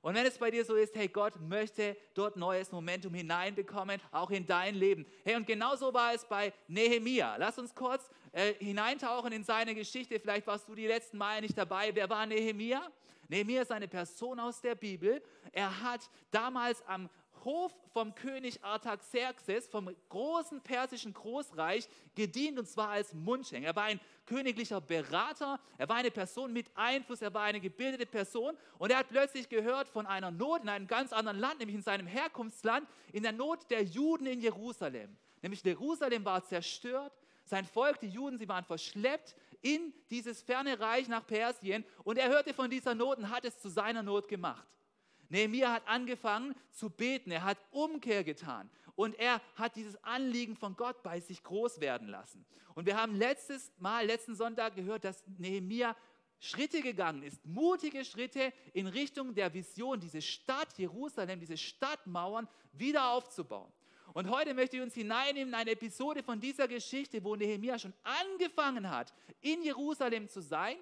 Und 0.01 0.15
wenn 0.15 0.25
es 0.25 0.37
bei 0.37 0.51
dir 0.51 0.65
so 0.65 0.75
ist, 0.75 0.93
hey, 0.95 1.07
Gott 1.07 1.39
möchte 1.39 1.95
dort 2.13 2.35
neues 2.35 2.73
Momentum 2.73 3.13
hineinbekommen, 3.13 4.01
auch 4.11 4.31
in 4.31 4.45
dein 4.45 4.75
Leben. 4.75 5.05
Hey, 5.23 5.37
und 5.37 5.47
genauso 5.47 5.93
war 5.93 6.13
es 6.13 6.25
bei 6.25 6.51
Nehemia. 6.67 7.37
Lass 7.37 7.57
uns 7.57 7.73
kurz 7.73 8.09
äh, 8.33 8.53
hineintauchen 8.55 9.31
in 9.31 9.45
seine 9.45 9.73
Geschichte. 9.73 10.19
Vielleicht 10.19 10.45
warst 10.45 10.67
du 10.67 10.75
die 10.75 10.87
letzten 10.87 11.17
Mal 11.17 11.39
nicht 11.39 11.57
dabei. 11.57 11.95
Wer 11.95 12.09
war 12.09 12.25
Nehemia? 12.25 12.85
Nehemia 13.33 13.63
ist 13.63 13.71
eine 13.71 13.87
Person 13.87 14.39
aus 14.39 14.61
der 14.61 14.75
Bibel. 14.75 15.19
Er 15.51 15.81
hat 15.81 16.07
damals 16.29 16.85
am 16.85 17.09
Hof 17.43 17.73
vom 17.91 18.13
König 18.13 18.63
Artaxerxes, 18.63 19.67
vom 19.67 19.89
großen 20.09 20.61
persischen 20.61 21.15
Großreich, 21.15 21.89
gedient 22.13 22.59
und 22.59 22.67
zwar 22.67 22.89
als 22.89 23.11
Mundschenk. 23.15 23.65
Er 23.65 23.75
war 23.75 23.85
ein 23.85 23.99
königlicher 24.27 24.79
Berater, 24.79 25.59
er 25.79 25.89
war 25.89 25.95
eine 25.95 26.11
Person 26.11 26.53
mit 26.53 26.67
Einfluss, 26.75 27.23
er 27.23 27.33
war 27.33 27.41
eine 27.41 27.59
gebildete 27.59 28.05
Person 28.05 28.55
und 28.77 28.91
er 28.91 28.99
hat 28.99 29.09
plötzlich 29.09 29.49
gehört 29.49 29.89
von 29.89 30.05
einer 30.05 30.29
Not 30.29 30.61
in 30.61 30.69
einem 30.69 30.85
ganz 30.85 31.11
anderen 31.11 31.39
Land, 31.39 31.57
nämlich 31.57 31.75
in 31.75 31.81
seinem 31.81 32.05
Herkunftsland, 32.05 32.87
in 33.13 33.23
der 33.23 33.31
Not 33.31 33.67
der 33.71 33.81
Juden 33.81 34.27
in 34.27 34.41
Jerusalem. 34.41 35.17
Nämlich 35.41 35.63
Jerusalem 35.63 36.23
war 36.23 36.43
zerstört, 36.43 37.11
sein 37.45 37.65
Volk, 37.65 37.99
die 37.99 38.09
Juden, 38.09 38.37
sie 38.37 38.47
waren 38.47 38.63
verschleppt 38.63 39.35
in 39.63 39.93
dieses 40.11 40.43
ferne 40.43 40.79
Reich 40.79 41.07
nach 41.07 41.25
Persien 41.25 41.83
und 42.03 42.19
er 42.19 42.29
hörte 42.29 42.53
von 42.53 42.69
dieser 42.69 42.93
Not 42.93 43.17
und 43.17 43.29
hat 43.31 43.45
es 43.45 43.59
zu 43.59 43.69
seiner 43.69 44.03
Not 44.03 44.27
gemacht. 44.27 44.67
Nehemiah 45.29 45.73
hat 45.73 45.87
angefangen 45.87 46.53
zu 46.69 46.91
beten, 46.91 47.31
er 47.31 47.43
hat 47.43 47.57
Umkehr 47.71 48.23
getan 48.23 48.69
und 48.95 49.17
er 49.17 49.41
hat 49.55 49.75
dieses 49.75 50.01
Anliegen 50.03 50.55
von 50.55 50.75
Gott 50.75 51.01
bei 51.01 51.19
sich 51.19 51.41
groß 51.41 51.79
werden 51.79 52.07
lassen. 52.07 52.45
Und 52.75 52.85
wir 52.85 52.97
haben 52.97 53.15
letztes 53.15 53.71
Mal, 53.79 54.05
letzten 54.05 54.35
Sonntag 54.35 54.75
gehört, 54.75 55.05
dass 55.05 55.23
Nehemiah 55.37 55.95
Schritte 56.39 56.81
gegangen 56.81 57.23
ist, 57.23 57.43
mutige 57.45 58.03
Schritte 58.03 58.51
in 58.73 58.87
Richtung 58.87 59.33
der 59.33 59.53
Vision, 59.53 60.01
diese 60.01 60.21
Stadt 60.21 60.77
Jerusalem, 60.77 61.39
diese 61.39 61.55
Stadtmauern 61.55 62.49
wieder 62.73 63.11
aufzubauen. 63.11 63.71
Und 64.13 64.29
heute 64.29 64.53
möchte 64.53 64.77
ich 64.77 64.83
uns 64.83 64.93
hineinnehmen 64.93 65.49
in 65.49 65.55
eine 65.55 65.71
Episode 65.71 66.23
von 66.23 66.39
dieser 66.39 66.67
Geschichte, 66.67 67.23
wo 67.23 67.35
Nehemiah 67.35 67.79
schon 67.79 67.93
angefangen 68.03 68.89
hat, 68.89 69.13
in 69.41 69.63
Jerusalem 69.63 70.29
zu 70.29 70.41
sein 70.41 70.77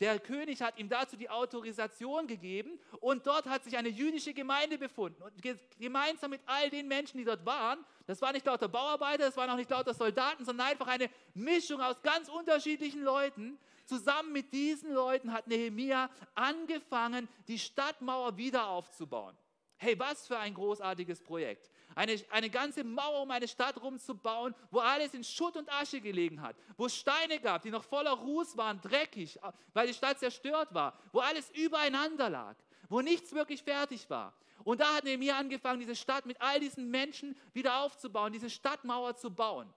der 0.00 0.18
König 0.18 0.60
hat 0.60 0.78
ihm 0.78 0.88
dazu 0.88 1.16
die 1.16 1.30
Autorisation 1.30 2.26
gegeben 2.26 2.80
und 3.00 3.26
dort 3.26 3.46
hat 3.46 3.62
sich 3.62 3.76
eine 3.76 3.88
jüdische 3.88 4.34
Gemeinde 4.34 4.76
befunden. 4.76 5.22
Und 5.22 5.32
gemeinsam 5.78 6.30
mit 6.30 6.40
all 6.46 6.68
den 6.68 6.88
Menschen, 6.88 7.18
die 7.18 7.24
dort 7.24 7.46
waren, 7.46 7.84
das 8.06 8.20
waren 8.20 8.34
nicht 8.34 8.44
lauter 8.44 8.68
Bauarbeiter, 8.68 9.24
das 9.26 9.36
waren 9.36 9.48
auch 9.50 9.56
nicht 9.56 9.70
lauter 9.70 9.94
Soldaten, 9.94 10.44
sondern 10.44 10.66
einfach 10.66 10.88
eine 10.88 11.08
Mischung 11.34 11.80
aus 11.80 12.02
ganz 12.02 12.28
unterschiedlichen 12.28 13.02
Leuten. 13.02 13.58
Zusammen 13.86 14.32
mit 14.32 14.52
diesen 14.52 14.92
Leuten 14.92 15.32
hat 15.32 15.46
Nehemia 15.46 16.10
angefangen, 16.34 17.28
die 17.46 17.58
Stadtmauer 17.58 18.36
wieder 18.36 18.68
aufzubauen. 18.68 19.36
Hey, 19.76 19.98
was 19.98 20.26
für 20.26 20.38
ein 20.38 20.54
großartiges 20.54 21.22
Projekt 21.22 21.70
eine, 21.94 22.20
eine 22.30 22.50
ganze 22.50 22.84
Mauer 22.84 23.22
um 23.22 23.30
eine 23.30 23.48
Stadt 23.48 23.80
rumzubauen, 23.82 24.54
wo 24.70 24.80
alles 24.80 25.14
in 25.14 25.24
Schutt 25.24 25.56
und 25.56 25.70
Asche 25.72 26.00
gelegen 26.00 26.42
hat, 26.42 26.56
wo 26.76 26.86
es 26.86 26.96
Steine 26.96 27.40
gab, 27.40 27.62
die 27.62 27.70
noch 27.70 27.84
voller 27.84 28.12
Ruß 28.12 28.56
waren, 28.56 28.80
dreckig, 28.80 29.38
weil 29.72 29.86
die 29.86 29.94
Stadt 29.94 30.18
zerstört 30.18 30.74
war, 30.74 30.98
wo 31.12 31.20
alles 31.20 31.50
übereinander 31.50 32.30
lag, 32.30 32.56
wo 32.88 33.00
nichts 33.00 33.32
wirklich 33.32 33.62
fertig 33.62 34.08
war. 34.10 34.34
Und 34.64 34.80
da 34.80 34.94
hat 34.94 35.04
Nehemiah 35.04 35.38
angefangen, 35.38 35.80
diese 35.80 35.96
Stadt 35.96 36.26
mit 36.26 36.40
all 36.40 36.58
diesen 36.60 36.90
Menschen 36.90 37.36
wieder 37.52 37.82
aufzubauen, 37.82 38.32
diese 38.32 38.50
Stadtmauer 38.50 39.16
zu 39.16 39.30
bauen. 39.30 39.72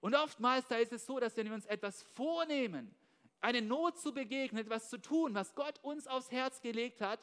Und 0.00 0.14
oftmals 0.14 0.66
da 0.66 0.76
ist 0.76 0.92
es 0.92 1.06
so, 1.06 1.20
dass 1.20 1.36
wenn 1.36 1.46
wir 1.46 1.54
uns 1.54 1.66
etwas 1.66 2.02
vornehmen, 2.02 2.94
eine 3.40 3.62
Not 3.62 3.98
zu 3.98 4.12
begegnen, 4.12 4.62
etwas 4.62 4.90
zu 4.90 4.98
tun, 4.98 5.34
was 5.34 5.54
Gott 5.54 5.78
uns 5.82 6.06
aufs 6.06 6.30
Herz 6.30 6.60
gelegt 6.60 7.00
hat, 7.00 7.20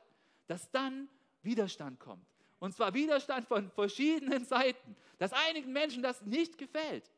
dass 0.48 0.72
dann 0.72 1.10
Widerstand 1.48 2.00
kommt. 2.00 2.26
Und 2.60 2.76
zwar 2.76 2.94
Widerstand 2.94 3.48
von 3.48 3.72
verschiedenen 3.72 4.46
Seiten, 4.46 4.96
dass 5.18 5.34
einigen 5.34 5.72
Menschen 5.72 6.04
das 6.04 6.22
nicht 6.22 6.58
gefällt. 6.58 7.10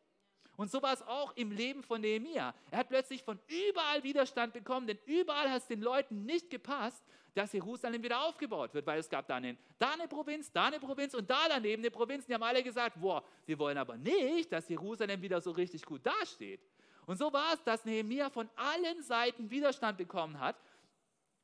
Und 0.56 0.70
so 0.70 0.82
war 0.82 0.94
es 0.94 1.02
auch 1.04 1.36
im 1.38 1.52
Leben 1.52 1.84
von 1.84 2.02
Nehemia. 2.02 2.54
Er 2.70 2.80
hat 2.80 2.90
plötzlich 2.90 3.24
von 3.24 3.40
überall 3.48 4.04
Widerstand 4.04 4.52
bekommen, 4.54 4.88
denn 4.88 5.00
überall 5.06 5.50
hat 5.50 5.62
es 5.62 5.68
den 5.68 5.82
Leuten 5.82 6.26
nicht 6.26 6.50
gepasst, 6.50 7.02
dass 7.34 7.54
Jerusalem 7.54 8.04
wieder 8.04 8.22
aufgebaut 8.22 8.74
wird, 8.74 8.86
weil 8.86 9.00
es 9.00 9.10
gab 9.10 9.26
da 9.28 9.38
eine, 9.38 9.56
da 9.78 9.92
eine 9.92 10.10
Provinz, 10.10 10.52
da 10.52 10.66
eine 10.66 10.80
Provinz 10.80 11.14
und 11.14 11.30
da 11.30 11.48
daneben 11.48 11.82
eine 11.82 11.92
Provinz. 11.92 12.26
Die 12.26 12.34
haben 12.34 12.44
alle 12.44 12.62
gesagt, 12.62 13.00
boah, 13.00 13.24
wir 13.46 13.58
wollen 13.58 13.78
aber 13.78 13.96
nicht, 13.96 14.52
dass 14.52 14.68
Jerusalem 14.68 15.22
wieder 15.22 15.40
so 15.40 15.52
richtig 15.52 15.86
gut 15.86 16.06
dasteht. 16.06 16.60
Und 17.06 17.18
so 17.18 17.32
war 17.32 17.54
es, 17.54 17.64
dass 17.64 17.86
Nehemia 17.86 18.30
von 18.30 18.50
allen 18.58 19.02
Seiten 19.02 19.50
Widerstand 19.50 19.98
bekommen 19.98 20.40
hat 20.40 20.58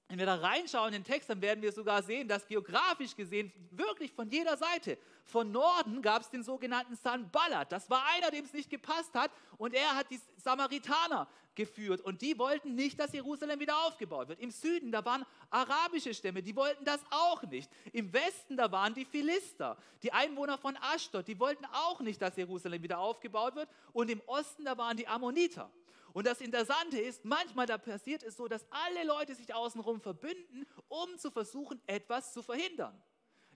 wenn 0.08 0.20
wir 0.20 0.26
da 0.28 0.36
reinschauen 0.36 0.94
in 0.94 1.02
den 1.02 1.04
Text, 1.04 1.30
dann 1.30 1.42
werden 1.42 1.64
wir 1.64 1.72
sogar 1.72 2.04
sehen, 2.04 2.28
dass 2.28 2.48
geografisch 2.48 3.16
gesehen 3.16 3.52
wirklich 3.72 4.14
von 4.14 4.30
jeder 4.30 4.56
Seite, 4.56 5.00
von 5.24 5.52
Norden 5.52 6.02
gab 6.04 6.22
es 6.22 6.30
den 6.30 6.44
sogenannten 6.44 6.96
Sanballat. 6.96 7.72
Das 7.72 7.90
war 7.90 8.04
einer, 8.14 8.30
dem 8.30 8.46
es 8.46 8.54
nicht 8.54 8.70
gepasst 8.70 9.16
hat 9.16 9.32
und 9.58 9.74
er 9.74 9.96
hat 9.96 10.12
die 10.12 10.20
Samaritaner 10.38 11.28
geführt 11.56 12.02
und 12.02 12.22
die 12.22 12.38
wollten 12.38 12.76
nicht, 12.76 13.00
dass 13.00 13.14
Jerusalem 13.14 13.60
wieder 13.60 13.76
aufgebaut 13.88 14.28
wird. 14.28 14.40
Im 14.40 14.52
Süden, 14.52 14.92
da 14.92 15.04
waren 15.04 15.26
arabische 15.50 16.14
Stämme, 16.14 16.44
die 16.44 16.56
wollten 16.56 16.86
das 16.86 17.00
auch 17.10 17.42
nicht. 17.44 17.72
Im 17.92 18.14
Westen, 18.14 18.58
da 18.58 18.72
waren 18.72 18.94
die 18.94 19.06
Philister, 19.06 19.76
die 20.04 20.14
Einwohner 20.14 20.60
von 20.60 20.78
Ashdod, 20.78 21.28
die 21.28 21.40
wollten 21.40 21.66
auch 21.66 22.02
nicht, 22.02 22.22
dass 22.22 22.36
Jerusalem 22.36 22.84
wieder 22.84 23.00
aufgebaut 23.00 23.56
wird 23.56 23.70
und 23.94 24.12
im 24.12 24.22
Osten, 24.28 24.66
da 24.66 24.78
waren 24.78 24.98
die 24.98 25.08
Ammoniter. 25.08 25.72
Und 26.16 26.26
das 26.26 26.40
Interessante 26.40 26.98
ist, 26.98 27.26
manchmal 27.26 27.66
da 27.66 27.78
passiert 27.78 28.24
es 28.24 28.38
so, 28.38 28.48
dass 28.48 28.66
alle 28.72 29.04
Leute 29.04 29.36
sich 29.36 29.54
außenrum 29.54 30.00
verbünden, 30.00 30.66
um 30.88 31.18
zu 31.18 31.30
versuchen, 31.30 31.82
etwas 31.88 32.32
zu 32.32 32.42
verhindern. 32.42 32.98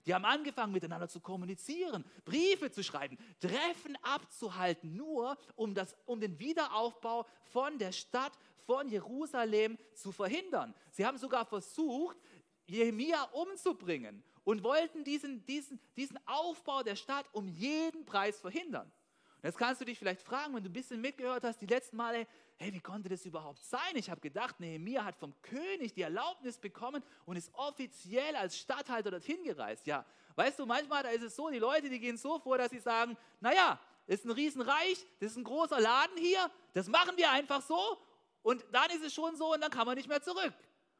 Die 0.04 0.12
haben 0.12 0.26
angefangen 0.26 0.70
miteinander 0.70 1.08
zu 1.08 1.20
kommunizieren, 1.20 2.04
Briefe 2.26 2.70
zu 2.70 2.82
schreiben, 2.84 3.16
Treffen 3.40 3.96
abzuhalten, 4.02 4.94
nur 4.94 5.38
um, 5.54 5.74
das, 5.74 5.96
um 6.04 6.20
den 6.20 6.38
Wiederaufbau 6.38 7.26
von 7.44 7.78
der 7.78 7.92
Stadt, 7.92 8.34
von 8.66 8.90
Jerusalem 8.90 9.78
zu 9.94 10.12
verhindern. 10.12 10.74
Sie 10.90 11.06
haben 11.06 11.16
sogar 11.16 11.46
versucht, 11.46 12.18
Jehemia 12.66 13.22
umzubringen 13.32 14.22
und 14.44 14.62
wollten 14.62 15.02
diesen, 15.02 15.46
diesen, 15.46 15.80
diesen 15.96 16.18
Aufbau 16.26 16.82
der 16.82 16.96
Stadt 16.96 17.24
um 17.32 17.48
jeden 17.48 18.04
Preis 18.04 18.38
verhindern. 18.38 18.92
Jetzt 19.42 19.56
kannst 19.56 19.80
du 19.80 19.86
dich 19.86 19.98
vielleicht 19.98 20.20
fragen, 20.20 20.54
wenn 20.54 20.62
du 20.62 20.68
ein 20.68 20.74
bisschen 20.74 21.00
mitgehört 21.00 21.44
hast, 21.44 21.62
die 21.62 21.66
letzten 21.66 21.96
Male, 21.96 22.26
hey, 22.60 22.74
wie 22.74 22.80
konnte 22.80 23.08
das 23.08 23.24
überhaupt 23.24 23.64
sein? 23.64 23.94
Ich 23.94 24.10
habe 24.10 24.20
gedacht, 24.20 24.60
Nehemiah 24.60 25.02
hat 25.02 25.16
vom 25.16 25.32
König 25.40 25.94
die 25.94 26.02
Erlaubnis 26.02 26.58
bekommen 26.58 27.02
und 27.24 27.36
ist 27.36 27.50
offiziell 27.54 28.36
als 28.36 28.58
Statthalter 28.58 29.10
dorthin 29.10 29.42
gereist. 29.42 29.86
Ja, 29.86 30.04
weißt 30.36 30.58
du, 30.58 30.66
manchmal 30.66 31.02
da 31.02 31.08
ist 31.08 31.22
es 31.22 31.34
so, 31.34 31.48
die 31.48 31.58
Leute, 31.58 31.88
die 31.88 31.98
gehen 31.98 32.18
so 32.18 32.38
vor, 32.38 32.58
dass 32.58 32.70
sie 32.70 32.78
sagen, 32.78 33.16
naja, 33.40 33.80
ist 34.06 34.26
ein 34.26 34.30
Riesenreich, 34.30 35.06
das 35.20 35.30
ist 35.32 35.38
ein 35.38 35.44
großer 35.44 35.80
Laden 35.80 36.18
hier, 36.18 36.50
das 36.74 36.86
machen 36.88 37.16
wir 37.16 37.30
einfach 37.30 37.62
so 37.62 37.96
und 38.42 38.62
dann 38.72 38.90
ist 38.90 39.04
es 39.04 39.14
schon 39.14 39.34
so 39.36 39.54
und 39.54 39.62
dann 39.62 39.70
kann 39.70 39.86
man 39.86 39.96
nicht 39.96 40.08
mehr 40.08 40.20
zurück. 40.20 40.54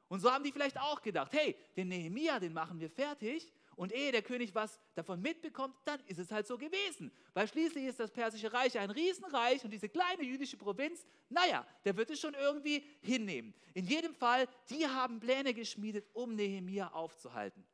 Und 0.09 0.21
so 0.21 0.33
haben 0.33 0.43
die 0.43 0.53
vielleicht 0.53 0.81
auch 0.81 1.03
gedacht, 1.03 1.33
hey, 1.35 1.55
den 1.77 1.89
Nehemiah, 1.89 2.41
den 2.41 2.55
machen 2.55 2.81
wir 2.81 2.89
fertig 2.89 3.53
Und 3.81 3.95
ehe 3.95 4.13
der 4.13 4.21
König 4.21 4.55
was 4.55 4.79
davon 4.95 5.23
mitbekommt, 5.23 5.75
dann 5.87 5.99
ist 6.05 6.19
es 6.19 6.31
halt 6.31 6.47
so 6.47 6.59
gewesen. 6.59 7.11
Weil 7.33 7.49
schließlich 7.49 7.87
ist 7.87 7.99
das 7.99 8.11
persische 8.11 8.53
Reich 8.53 8.79
ein 8.79 8.91
Riesenreich 8.91 9.65
und 9.65 9.71
diese 9.71 9.89
kleine 9.89 10.23
jüdische 10.23 10.59
Provinz, 10.59 11.07
naja, 11.31 11.67
der 11.87 11.97
wird 11.97 12.11
es 12.11 12.21
schon 12.21 12.35
irgendwie 12.35 12.85
hinnehmen. 13.01 13.55
In 13.73 13.87
jedem 13.87 14.15
Fall, 14.15 14.47
die 14.69 14.87
haben 14.87 15.19
Pläne 15.19 15.55
geschmiedet, 15.55 16.05
um 16.13 16.35
Nehemia 16.35 16.89
aufzuhalten. 16.89 17.65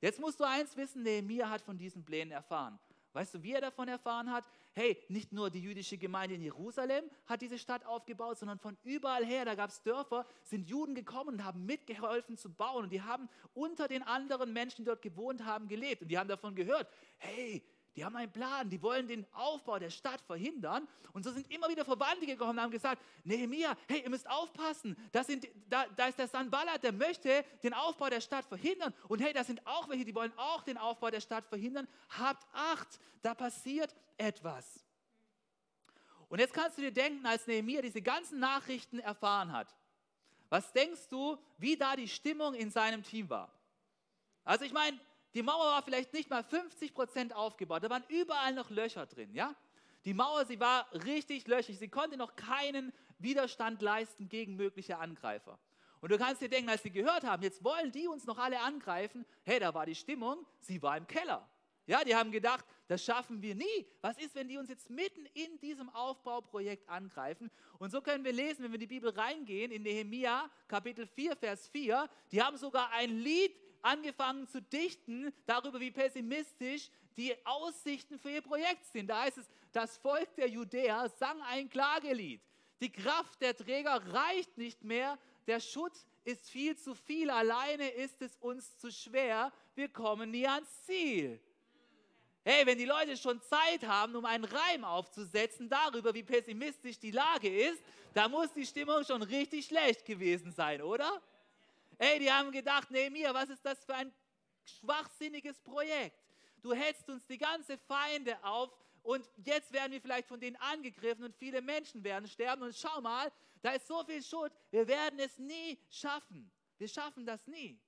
Jetzt 0.00 0.20
musst 0.20 0.38
du 0.38 0.44
eins 0.44 0.76
wissen, 0.76 1.02
Nehemia 1.02 1.50
hat 1.50 1.62
von 1.62 1.76
diesen 1.76 2.04
Plänen 2.04 2.30
erfahren. 2.30 2.78
Weißt 3.12 3.34
du, 3.34 3.42
wie 3.42 3.50
er 3.50 3.60
davon 3.60 3.88
erfahren 3.88 4.30
hat? 4.30 4.44
Hey, 4.78 4.96
nicht 5.08 5.32
nur 5.32 5.50
die 5.50 5.60
jüdische 5.60 5.98
Gemeinde 5.98 6.36
in 6.36 6.42
Jerusalem 6.42 7.04
hat 7.26 7.42
diese 7.42 7.58
Stadt 7.58 7.84
aufgebaut, 7.84 8.38
sondern 8.38 8.60
von 8.60 8.76
überall 8.84 9.24
her, 9.26 9.44
da 9.44 9.56
gab 9.56 9.70
es 9.70 9.82
Dörfer, 9.82 10.24
sind 10.44 10.68
Juden 10.68 10.94
gekommen 10.94 11.30
und 11.30 11.44
haben 11.44 11.66
mitgeholfen 11.66 12.36
zu 12.36 12.48
bauen. 12.48 12.84
Und 12.84 12.90
die 12.90 13.02
haben 13.02 13.28
unter 13.54 13.88
den 13.88 14.04
anderen 14.04 14.52
Menschen, 14.52 14.84
die 14.84 14.84
dort 14.84 15.02
gewohnt 15.02 15.44
haben, 15.44 15.66
gelebt. 15.66 16.02
Und 16.02 16.08
die 16.12 16.16
haben 16.16 16.28
davon 16.28 16.54
gehört, 16.54 16.86
hey, 17.16 17.60
die 17.96 18.04
haben 18.04 18.14
einen 18.14 18.30
Plan, 18.30 18.70
die 18.70 18.80
wollen 18.80 19.08
den 19.08 19.26
Aufbau 19.32 19.80
der 19.80 19.90
Stadt 19.90 20.20
verhindern. 20.20 20.86
Und 21.12 21.24
so 21.24 21.32
sind 21.32 21.50
immer 21.50 21.68
wieder 21.68 21.84
Verwandte 21.84 22.26
gekommen 22.26 22.50
und 22.50 22.60
haben 22.60 22.70
gesagt, 22.70 23.02
Nehemiah, 23.24 23.76
hey, 23.88 24.02
ihr 24.04 24.10
müsst 24.10 24.30
aufpassen, 24.30 24.96
das 25.10 25.26
sind, 25.26 25.48
da, 25.68 25.86
da 25.96 26.06
ist 26.06 26.20
der 26.20 26.28
Sanballat, 26.28 26.84
der 26.84 26.92
möchte 26.92 27.44
den 27.64 27.74
Aufbau 27.74 28.10
der 28.10 28.20
Stadt 28.20 28.44
verhindern. 28.44 28.94
Und 29.08 29.20
hey, 29.20 29.32
da 29.32 29.42
sind 29.42 29.66
auch 29.66 29.88
welche, 29.88 30.04
die 30.04 30.14
wollen 30.14 30.32
auch 30.36 30.62
den 30.62 30.78
Aufbau 30.78 31.10
der 31.10 31.20
Stadt 31.20 31.46
verhindern. 31.46 31.88
Habt 32.10 32.46
Acht, 32.52 33.00
da 33.22 33.34
passiert 33.34 33.92
etwas. 34.18 34.84
Und 36.28 36.40
jetzt 36.40 36.52
kannst 36.52 36.76
du 36.76 36.82
dir 36.82 36.92
denken, 36.92 37.24
als 37.24 37.46
Nehemiah 37.46 37.80
diese 37.80 38.02
ganzen 38.02 38.38
Nachrichten 38.38 38.98
erfahren 38.98 39.52
hat, 39.52 39.74
was 40.50 40.72
denkst 40.72 41.08
du, 41.08 41.38
wie 41.58 41.76
da 41.76 41.96
die 41.96 42.08
Stimmung 42.08 42.54
in 42.54 42.70
seinem 42.70 43.02
Team 43.02 43.28
war? 43.30 43.52
Also 44.44 44.64
ich 44.64 44.72
meine, 44.72 44.98
die 45.34 45.42
Mauer 45.42 45.66
war 45.66 45.82
vielleicht 45.82 46.12
nicht 46.12 46.30
mal 46.30 46.42
50 46.42 46.94
Prozent 46.94 47.34
aufgebaut, 47.34 47.82
da 47.82 47.90
waren 47.90 48.04
überall 48.08 48.54
noch 48.54 48.70
Löcher 48.70 49.06
drin, 49.06 49.34
ja? 49.34 49.54
Die 50.04 50.14
Mauer, 50.14 50.46
sie 50.46 50.58
war 50.58 50.90
richtig 51.04 51.46
löchrig, 51.48 51.78
sie 51.78 51.88
konnte 51.88 52.16
noch 52.16 52.34
keinen 52.34 52.92
Widerstand 53.18 53.82
leisten 53.82 54.28
gegen 54.28 54.56
mögliche 54.56 54.96
Angreifer. 54.98 55.58
Und 56.00 56.12
du 56.12 56.18
kannst 56.18 56.40
dir 56.40 56.48
denken, 56.48 56.70
als 56.70 56.82
sie 56.82 56.90
gehört 56.90 57.24
haben, 57.24 57.42
jetzt 57.42 57.62
wollen 57.64 57.90
die 57.90 58.06
uns 58.06 58.24
noch 58.24 58.38
alle 58.38 58.60
angreifen, 58.60 59.26
hey, 59.44 59.58
da 59.58 59.74
war 59.74 59.84
die 59.84 59.96
Stimmung, 59.96 60.46
sie 60.60 60.80
war 60.80 60.96
im 60.96 61.06
Keller. 61.06 61.46
Ja, 61.86 62.04
die 62.04 62.14
haben 62.14 62.30
gedacht, 62.30 62.64
das 62.88 63.04
schaffen 63.04 63.40
wir 63.42 63.54
nie. 63.54 63.86
Was 64.00 64.18
ist, 64.18 64.34
wenn 64.34 64.48
die 64.48 64.56
uns 64.56 64.70
jetzt 64.70 64.88
mitten 64.88 65.26
in 65.34 65.60
diesem 65.60 65.90
Aufbauprojekt 65.90 66.88
angreifen? 66.88 67.50
Und 67.78 67.90
so 67.90 68.00
können 68.00 68.24
wir 68.24 68.32
lesen, 68.32 68.64
wenn 68.64 68.72
wir 68.72 68.76
in 68.76 68.80
die 68.80 68.86
Bibel 68.86 69.10
reingehen, 69.10 69.70
in 69.70 69.82
Nehemia 69.82 70.50
Kapitel 70.66 71.06
4, 71.06 71.36
Vers 71.36 71.68
4, 71.68 72.08
die 72.32 72.42
haben 72.42 72.56
sogar 72.56 72.90
ein 72.92 73.10
Lied 73.10 73.54
angefangen 73.82 74.48
zu 74.48 74.62
dichten 74.62 75.32
darüber, 75.44 75.78
wie 75.80 75.90
pessimistisch 75.90 76.90
die 77.18 77.34
Aussichten 77.44 78.18
für 78.18 78.30
ihr 78.30 78.42
Projekt 78.42 78.86
sind. 78.86 79.08
Da 79.08 79.22
heißt 79.22 79.36
es, 79.36 79.50
das 79.72 79.98
Volk 79.98 80.34
der 80.36 80.48
Judäer 80.48 81.10
sang 81.18 81.40
ein 81.42 81.68
Klagelied. 81.68 82.40
Die 82.80 82.90
Kraft 82.90 83.42
der 83.42 83.54
Träger 83.54 84.00
reicht 84.14 84.56
nicht 84.56 84.82
mehr, 84.82 85.18
der 85.46 85.60
Schutt 85.60 85.92
ist 86.24 86.48
viel 86.48 86.76
zu 86.76 86.94
viel, 86.94 87.28
alleine 87.28 87.88
ist 87.88 88.22
es 88.22 88.36
uns 88.36 88.78
zu 88.78 88.90
schwer, 88.90 89.52
wir 89.74 89.88
kommen 89.88 90.30
nie 90.30 90.46
ans 90.46 90.84
Ziel. 90.84 91.40
Hey, 92.50 92.64
wenn 92.64 92.78
die 92.78 92.86
Leute 92.86 93.14
schon 93.14 93.42
Zeit 93.42 93.86
haben, 93.86 94.16
um 94.16 94.24
einen 94.24 94.44
Reim 94.44 94.82
aufzusetzen 94.82 95.68
darüber, 95.68 96.14
wie 96.14 96.22
pessimistisch 96.22 96.98
die 96.98 97.10
Lage 97.10 97.46
ist, 97.46 97.82
da 98.14 98.26
muss 98.26 98.50
die 98.54 98.64
Stimmung 98.64 99.04
schon 99.04 99.20
richtig 99.20 99.66
schlecht 99.66 100.06
gewesen 100.06 100.50
sein, 100.50 100.80
oder? 100.80 101.20
Ey, 101.98 102.18
die 102.18 102.32
haben 102.32 102.50
gedacht, 102.50 102.90
Nehemiah, 102.90 103.34
was 103.34 103.50
ist 103.50 103.62
das 103.62 103.84
für 103.84 103.94
ein 103.94 104.10
schwachsinniges 104.64 105.60
Projekt? 105.60 106.18
Du 106.62 106.72
hetzt 106.72 107.06
uns 107.10 107.26
die 107.26 107.36
ganze 107.36 107.76
Feinde 107.76 108.42
auf 108.42 108.74
und 109.02 109.28
jetzt 109.44 109.70
werden 109.70 109.92
wir 109.92 110.00
vielleicht 110.00 110.26
von 110.26 110.40
denen 110.40 110.56
angegriffen 110.56 111.24
und 111.24 111.36
viele 111.36 111.60
Menschen 111.60 112.02
werden 112.02 112.26
sterben. 112.26 112.62
Und 112.62 112.74
schau 112.74 113.02
mal, 113.02 113.30
da 113.60 113.72
ist 113.72 113.86
so 113.86 114.02
viel 114.04 114.22
Schuld, 114.22 114.54
wir 114.70 114.88
werden 114.88 115.18
es 115.18 115.38
nie 115.38 115.78
schaffen. 115.90 116.50
Wir 116.78 116.88
schaffen 116.88 117.26
das 117.26 117.46
nie. 117.46 117.78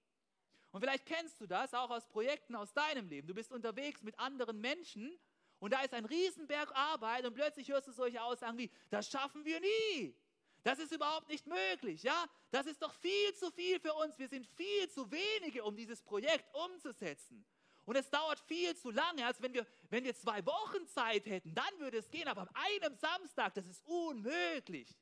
Und 0.73 0.81
vielleicht 0.81 1.07
kennst 1.07 1.41
du 1.41 1.47
das 1.47 1.75
auch 1.75 1.91
aus 1.91 2.07
Projekten 2.07 2.55
aus 2.55 2.73
deinem 2.73 3.09
Leben. 3.09 3.27
Du 3.27 3.35
bist 3.35 3.53
unterwegs 3.53 4.03
mit 4.03 4.19
anderen 4.19 4.61
Menschen 4.61 5.19
und 5.59 5.73
da 5.73 5.83
ist 5.83 5.93
ein 5.95 6.05
Riesenberg 6.05 6.71
Arbeit 6.75 7.25
und 7.27 7.35
plötzlich 7.35 7.69
hörst 7.69 7.89
du 7.89 7.93
solche 7.93 8.23
Aussagen 8.23 8.57
wie, 8.57 8.71
das 8.89 9.09
schaffen 9.09 9.45
wir 9.45 9.61
nie. 9.61 10.15
Das 10.63 10.79
ist 10.79 10.93
überhaupt 10.93 11.29
nicht 11.29 11.47
möglich, 11.47 12.03
ja? 12.03 12.27
Das 12.51 12.67
ist 12.67 12.83
doch 12.83 12.93
viel 12.95 13.35
zu 13.35 13.51
viel 13.51 13.81
für 13.81 13.95
uns. 13.95 14.19
Wir 14.19 14.29
sind 14.29 14.47
viel 14.47 14.89
zu 14.91 15.11
wenige, 15.11 15.65
um 15.65 15.75
dieses 15.75 16.03
Projekt 16.03 16.45
umzusetzen. 16.55 17.45
Und 17.87 17.97
es 17.97 18.11
dauert 18.11 18.39
viel 18.41 18.77
zu 18.77 18.91
lange, 18.91 19.27
als 19.27 19.41
wenn 19.41 19.55
wir, 19.55 19.67
wenn 19.89 20.05
wir 20.05 20.15
zwei 20.15 20.45
Wochen 20.45 20.87
Zeit 20.87 21.27
hätten, 21.27 21.55
dann 21.55 21.79
würde 21.79 21.99
es 21.99 22.11
gehen. 22.11 22.29
Aber 22.29 22.43
an 22.43 22.51
einem 22.55 22.95
Samstag, 22.95 23.55
das 23.55 23.67
ist 23.67 23.83
unmöglich. 23.87 24.95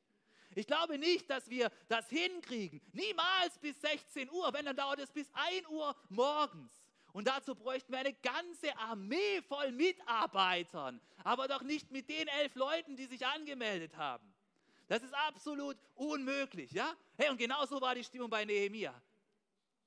Ich 0.54 0.66
glaube 0.66 0.98
nicht, 0.98 1.28
dass 1.30 1.48
wir 1.48 1.70
das 1.88 2.08
hinkriegen. 2.08 2.80
Niemals 2.92 3.58
bis 3.60 3.80
16 3.80 4.30
Uhr. 4.30 4.52
Wenn, 4.52 4.64
dann 4.64 4.76
dauert 4.76 4.98
es 5.00 5.10
bis 5.10 5.30
1 5.32 5.68
Uhr 5.68 5.94
morgens. 6.08 6.72
Und 7.12 7.26
dazu 7.26 7.54
bräuchten 7.54 7.92
wir 7.92 8.00
eine 8.00 8.14
ganze 8.14 8.76
Armee 8.76 9.42
voll 9.48 9.72
Mitarbeitern. 9.72 11.00
Aber 11.24 11.48
doch 11.48 11.62
nicht 11.62 11.90
mit 11.90 12.08
den 12.08 12.28
elf 12.28 12.54
Leuten, 12.54 12.96
die 12.96 13.06
sich 13.06 13.26
angemeldet 13.26 13.96
haben. 13.96 14.32
Das 14.88 15.02
ist 15.02 15.14
absolut 15.14 15.76
unmöglich, 15.96 16.72
ja? 16.72 16.94
Hey, 17.16 17.28
und 17.28 17.36
genau 17.36 17.64
so 17.66 17.80
war 17.80 17.94
die 17.94 18.04
Stimmung 18.04 18.30
bei 18.30 18.44
Nehemia. 18.44 18.94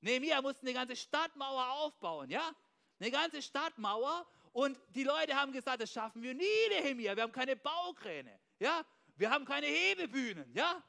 Nehemia 0.02 0.42
musste 0.42 0.62
eine 0.62 0.74
ganze 0.74 0.96
Stadtmauer 0.96 1.70
aufbauen, 1.72 2.30
ja? 2.30 2.54
Eine 3.00 3.10
ganze 3.10 3.42
Stadtmauer 3.42 4.28
und 4.54 4.80
die 4.90 5.04
Leute 5.04 5.36
haben 5.36 5.52
gesagt, 5.52 5.82
das 5.82 5.92
schaffen 5.92 6.22
wir 6.22 6.36
nie, 6.36 6.70
Nehemia. 6.70 7.16
Wir 7.16 7.24
haben 7.24 7.32
keine 7.32 7.56
Baukräne, 7.56 8.40
ja? 8.60 8.86
Wir 9.22 9.30
haben 9.30 9.46
keine 9.46 9.68
Hebebühnen, 9.68 10.52
ja? 10.56 10.84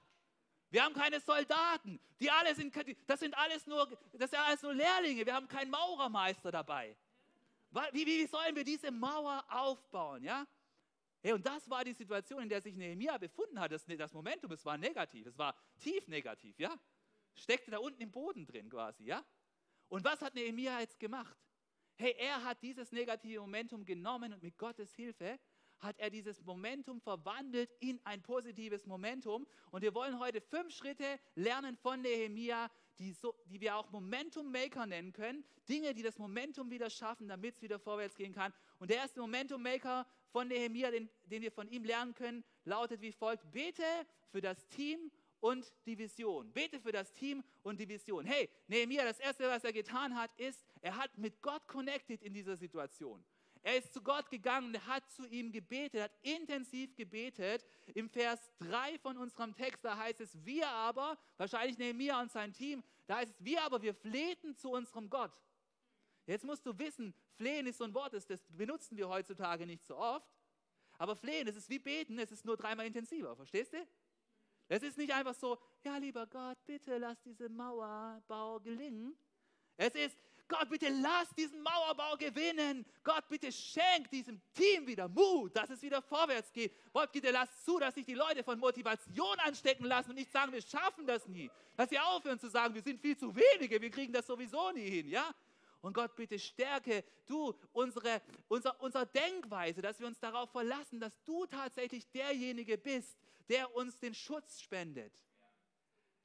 Wir 0.70 0.82
haben 0.82 0.94
keine 0.94 1.20
Soldaten. 1.20 2.00
Die 2.18 2.30
alle 2.30 2.54
sind, 2.54 2.74
das 3.06 3.20
sind 3.20 3.36
alles 3.36 3.66
nur, 3.66 3.86
das 4.14 4.30
sind 4.30 4.38
alles 4.38 4.62
nur 4.62 4.72
Lehrlinge. 4.72 5.26
Wir 5.26 5.34
haben 5.34 5.46
keinen 5.46 5.70
Maurermeister 5.70 6.50
dabei. 6.50 6.96
Wie, 7.92 8.06
wie 8.06 8.26
sollen 8.26 8.56
wir 8.56 8.64
diese 8.64 8.90
Mauer 8.90 9.44
aufbauen, 9.50 10.24
ja? 10.24 10.46
Hey, 11.20 11.34
und 11.34 11.44
das 11.44 11.68
war 11.68 11.84
die 11.84 11.92
Situation, 11.92 12.42
in 12.42 12.48
der 12.48 12.62
sich 12.62 12.74
Nehemia 12.74 13.18
befunden 13.18 13.60
hat. 13.60 13.70
Das, 13.70 13.84
das 13.84 14.14
Momentum, 14.14 14.50
es 14.52 14.64
war 14.64 14.78
negativ, 14.78 15.26
es 15.26 15.36
war 15.36 15.54
tief 15.78 16.08
negativ, 16.08 16.58
ja? 16.58 16.74
Steckte 17.34 17.70
da 17.70 17.80
unten 17.80 18.00
im 18.00 18.10
Boden 18.10 18.46
drin 18.46 18.70
quasi, 18.70 19.04
ja? 19.04 19.22
Und 19.90 20.04
was 20.04 20.22
hat 20.22 20.34
Nehemia 20.34 20.80
jetzt 20.80 20.98
gemacht? 20.98 21.36
Hey, 21.96 22.14
er 22.18 22.42
hat 22.42 22.62
dieses 22.62 22.92
negative 22.92 23.40
Momentum 23.40 23.84
genommen 23.84 24.32
und 24.32 24.42
mit 24.42 24.56
Gottes 24.56 24.94
Hilfe 24.94 25.38
hat 25.82 25.98
er 25.98 26.10
dieses 26.10 26.42
Momentum 26.44 27.00
verwandelt 27.00 27.70
in 27.80 28.00
ein 28.04 28.22
positives 28.22 28.86
Momentum. 28.86 29.46
Und 29.72 29.82
wir 29.82 29.94
wollen 29.94 30.18
heute 30.18 30.40
fünf 30.40 30.72
Schritte 30.74 31.18
lernen 31.34 31.76
von 31.76 32.00
Nehemia, 32.00 32.70
die, 32.98 33.12
so, 33.12 33.34
die 33.46 33.60
wir 33.60 33.76
auch 33.76 33.90
Momentum 33.90 34.50
Maker 34.52 34.86
nennen 34.86 35.12
können. 35.12 35.44
Dinge, 35.68 35.92
die 35.92 36.02
das 36.02 36.18
Momentum 36.18 36.70
wieder 36.70 36.88
schaffen, 36.88 37.28
damit 37.28 37.56
es 37.56 37.62
wieder 37.62 37.80
vorwärts 37.80 38.16
gehen 38.16 38.32
kann. 38.32 38.54
Und 38.78 38.90
der 38.90 38.98
erste 38.98 39.20
Momentum 39.20 39.62
Maker 39.62 40.06
von 40.30 40.48
Nehemia, 40.48 40.90
den, 40.90 41.10
den 41.24 41.42
wir 41.42 41.50
von 41.50 41.68
ihm 41.68 41.84
lernen 41.84 42.14
können, 42.14 42.44
lautet 42.64 43.00
wie 43.00 43.12
folgt: 43.12 43.50
Bete 43.50 43.82
für 44.30 44.40
das 44.40 44.68
Team 44.68 45.10
und 45.40 45.72
die 45.86 45.98
Vision. 45.98 46.52
Bete 46.52 46.80
für 46.80 46.92
das 46.92 47.12
Team 47.12 47.42
und 47.62 47.80
die 47.80 47.88
Vision. 47.88 48.24
Hey, 48.24 48.48
Nehemia, 48.68 49.04
das 49.04 49.18
erste, 49.18 49.48
was 49.48 49.64
er 49.64 49.72
getan 49.72 50.16
hat, 50.16 50.32
ist, 50.38 50.64
er 50.80 50.96
hat 50.96 51.18
mit 51.18 51.42
Gott 51.42 51.66
connected 51.66 52.22
in 52.22 52.32
dieser 52.32 52.56
Situation. 52.56 53.24
Er 53.62 53.78
ist 53.78 53.92
zu 53.92 54.02
Gott 54.02 54.28
gegangen 54.28 54.75
und 54.75 54.87
hat 54.87 55.09
zu 55.11 55.25
ihm 55.28 55.52
gebetet, 55.52 56.02
hat 56.02 56.19
intensiv 56.23 56.97
gebetet. 56.97 57.64
Im 57.95 58.09
Vers 58.11 58.50
3 58.59 58.99
von 58.99 59.16
unserem 59.16 59.54
Text, 59.54 59.85
da 59.85 59.97
heißt 59.97 60.21
es, 60.21 60.45
wir 60.45 60.69
aber, 60.69 61.16
wahrscheinlich 61.37 61.78
Nehemiah 61.78 62.21
und 62.21 62.31
sein 62.33 62.52
Team, 62.52 62.83
da 63.07 63.19
heißt 63.19 63.33
es, 63.33 63.45
wir 63.45 63.62
aber, 63.62 63.81
wir 63.81 63.95
flehten 63.95 64.57
zu 64.57 64.71
unserem 64.71 65.09
Gott. 65.09 65.33
Jetzt 66.26 66.45
musst 66.45 66.66
du 66.66 66.76
wissen, 66.76 67.14
flehen 67.35 67.66
ist 67.66 67.78
so 67.78 67.85
ein 67.85 67.95
Wort, 67.95 68.14
das, 68.14 68.26
das 68.26 68.42
benutzen 68.49 68.97
wir 68.97 69.09
heutzutage 69.09 69.64
nicht 69.64 69.85
so 69.85 69.97
oft. 69.97 70.28
Aber 70.99 71.14
flehen, 71.14 71.47
es 71.47 71.57
ist 71.57 71.69
wie 71.69 71.78
beten, 71.78 72.19
es 72.19 72.33
ist 72.33 72.45
nur 72.45 72.57
dreimal 72.57 72.87
intensiver, 72.87 73.35
verstehst 73.37 73.73
du? 73.73 73.87
Es 74.69 74.83
ist 74.83 74.99
nicht 74.99 75.12
einfach 75.12 75.35
so, 75.35 75.59
ja 75.85 75.97
lieber 75.99 76.26
Gott, 76.26 76.59
bitte 76.64 76.97
lass 76.99 77.21
diese 77.23 77.49
Mauerbau 77.49 78.59
gelingen. 78.61 79.16
Es 79.76 79.95
ist, 79.95 80.16
Gott, 80.52 80.68
bitte 80.68 80.88
lass 80.90 81.30
diesen 81.35 81.62
Mauerbau 81.62 82.14
gewinnen. 82.18 82.85
Gott, 83.02 83.26
bitte 83.28 83.50
schenk 83.50 84.11
diesem 84.11 84.38
Team 84.52 84.87
wieder 84.87 85.09
Mut, 85.09 85.56
dass 85.56 85.71
es 85.71 85.80
wieder 85.80 86.02
vorwärts 86.02 86.52
geht. 86.52 86.75
Gott, 86.92 87.11
bitte 87.11 87.30
lass 87.30 87.64
zu, 87.64 87.78
dass 87.78 87.94
sich 87.94 88.04
die 88.04 88.14
Leute 88.14 88.44
von 88.44 88.59
Motivation 88.59 89.38
anstecken 89.38 89.87
lassen 89.87 90.11
und 90.11 90.16
nicht 90.16 90.30
sagen, 90.30 90.52
wir 90.52 90.61
schaffen 90.61 91.06
das 91.06 91.26
nie. 91.26 91.50
Dass 91.75 91.88
sie 91.88 91.99
aufhören 91.99 92.38
zu 92.38 92.50
sagen, 92.50 92.75
wir 92.75 92.82
sind 92.82 93.00
viel 93.00 93.16
zu 93.16 93.35
wenige, 93.35 93.80
wir 93.80 93.90
kriegen 93.90 94.12
das 94.12 94.26
sowieso 94.26 94.73
nie 94.73 94.90
hin, 94.90 95.09
ja? 95.09 95.35
Und 95.80 95.94
Gott, 95.94 96.14
bitte 96.14 96.38
stärke 96.38 97.02
du 97.26 97.54
unsere, 97.73 98.21
unser, 98.49 98.78
unsere 98.80 99.06
Denkweise, 99.06 99.80
dass 99.80 99.99
wir 99.99 100.06
uns 100.06 100.21
darauf 100.21 100.50
verlassen, 100.50 101.00
dass 101.00 101.18
du 101.25 101.47
tatsächlich 101.47 102.06
derjenige 102.11 102.76
bist, 102.76 103.16
der 103.49 103.75
uns 103.75 103.99
den 103.99 104.14
Schutz 104.14 104.61
spendet. 104.61 105.12